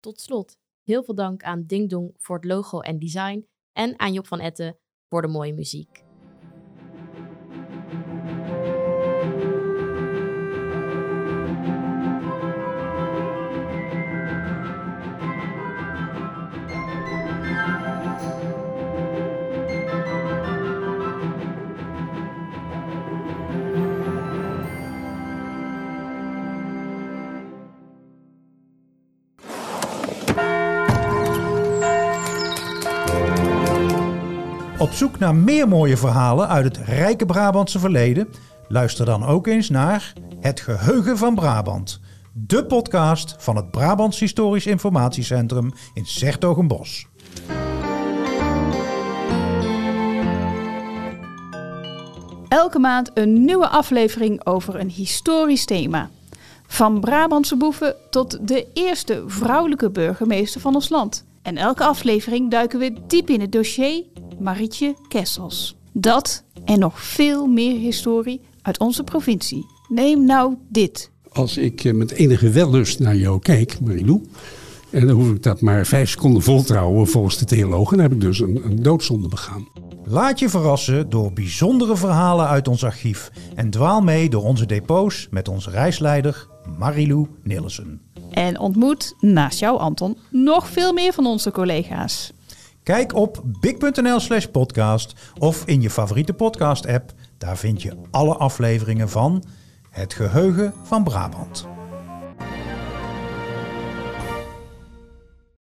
Tot 0.00 0.20
slot, 0.20 0.58
heel 0.82 1.02
veel 1.02 1.14
dank 1.14 1.42
aan 1.42 1.64
Ding 1.66 1.90
Dong 1.90 2.14
voor 2.16 2.36
het 2.36 2.44
logo 2.44 2.80
en 2.80 2.98
design. 2.98 3.48
En 3.72 3.98
aan 3.98 4.12
Job 4.12 4.26
van 4.26 4.40
Etten 4.40 4.78
voor 5.08 5.22
de 5.22 5.28
mooie 5.28 5.54
muziek. 5.54 6.07
Op 34.88 34.94
zoek 34.94 35.18
naar 35.18 35.34
meer 35.34 35.68
mooie 35.68 35.96
verhalen 35.96 36.48
uit 36.48 36.64
het 36.64 36.86
rijke 36.86 37.26
Brabantse 37.26 37.78
verleden? 37.78 38.28
Luister 38.68 39.06
dan 39.06 39.24
ook 39.24 39.46
eens 39.46 39.68
naar 39.68 40.12
Het 40.40 40.60
Geheugen 40.60 41.18
van 41.18 41.34
Brabant. 41.34 42.00
De 42.32 42.64
podcast 42.64 43.34
van 43.38 43.56
het 43.56 43.70
Brabants 43.70 44.20
Historisch 44.20 44.66
Informatiecentrum 44.66 45.72
in 45.94 46.06
Sertogenbos. 46.06 47.06
Elke 52.48 52.78
maand 52.78 53.10
een 53.14 53.44
nieuwe 53.44 53.68
aflevering 53.68 54.46
over 54.46 54.80
een 54.80 54.90
historisch 54.90 55.64
thema. 55.64 56.10
Van 56.66 57.00
Brabantse 57.00 57.56
boeven 57.56 57.94
tot 58.10 58.48
de 58.48 58.66
eerste 58.72 59.24
vrouwelijke 59.26 59.90
burgemeester 59.90 60.60
van 60.60 60.74
ons 60.74 60.88
land. 60.88 61.24
En 61.42 61.56
elke 61.56 61.84
aflevering 61.84 62.50
duiken 62.50 62.78
we 62.78 62.92
diep 63.06 63.28
in 63.28 63.40
het 63.40 63.52
dossier 63.52 64.04
Marietje 64.40 64.96
Kessels. 65.08 65.76
Dat 65.92 66.44
en 66.64 66.78
nog 66.78 67.02
veel 67.02 67.46
meer 67.46 67.78
historie 67.78 68.40
uit 68.62 68.78
onze 68.78 69.04
provincie. 69.04 69.66
Neem 69.88 70.24
nou 70.24 70.54
dit. 70.68 71.10
Als 71.32 71.56
ik 71.56 71.84
eh, 71.84 71.94
met 71.94 72.10
enige 72.10 72.50
wellust 72.50 72.98
naar 72.98 73.16
jou 73.16 73.40
kijk, 73.40 73.80
Marilou, 73.80 74.22
en 74.90 75.06
dan 75.06 75.16
hoef 75.16 75.30
ik 75.30 75.42
dat 75.42 75.60
maar 75.60 75.86
vijf 75.86 76.10
seconden 76.10 76.42
voltrouwen 76.42 77.06
volgens 77.06 77.38
de 77.38 77.44
theologen, 77.44 77.96
dan 77.96 78.06
heb 78.06 78.14
ik 78.14 78.20
dus 78.20 78.40
een, 78.40 78.60
een 78.64 78.82
doodzonde 78.82 79.28
begaan. 79.28 79.68
Laat 80.04 80.38
je 80.38 80.48
verrassen 80.48 81.10
door 81.10 81.32
bijzondere 81.32 81.96
verhalen 81.96 82.46
uit 82.46 82.68
ons 82.68 82.84
archief 82.84 83.30
en 83.54 83.70
dwaal 83.70 84.00
mee 84.00 84.30
door 84.30 84.42
onze 84.42 84.66
depots 84.66 85.28
met 85.30 85.48
onze 85.48 85.70
reisleider 85.70 86.46
Marilou 86.78 87.26
Nilsen. 87.42 88.00
En 88.30 88.58
ontmoet, 88.58 89.14
naast 89.20 89.58
jou 89.58 89.78
Anton, 89.78 90.16
nog 90.30 90.68
veel 90.68 90.92
meer 90.92 91.12
van 91.12 91.26
onze 91.26 91.50
collega's. 91.50 92.32
Kijk 92.88 93.14
op 93.14 93.42
big.nl 93.60 94.20
slash 94.20 94.46
podcast 94.46 95.14
of 95.38 95.64
in 95.64 95.80
je 95.80 95.90
favoriete 95.90 96.32
podcast 96.32 96.86
app. 96.86 97.12
Daar 97.38 97.56
vind 97.56 97.82
je 97.82 97.92
alle 98.10 98.34
afleveringen 98.34 99.08
van 99.08 99.44
Het 99.90 100.14
Geheugen 100.14 100.72
van 100.84 101.04
Brabant. 101.04 101.77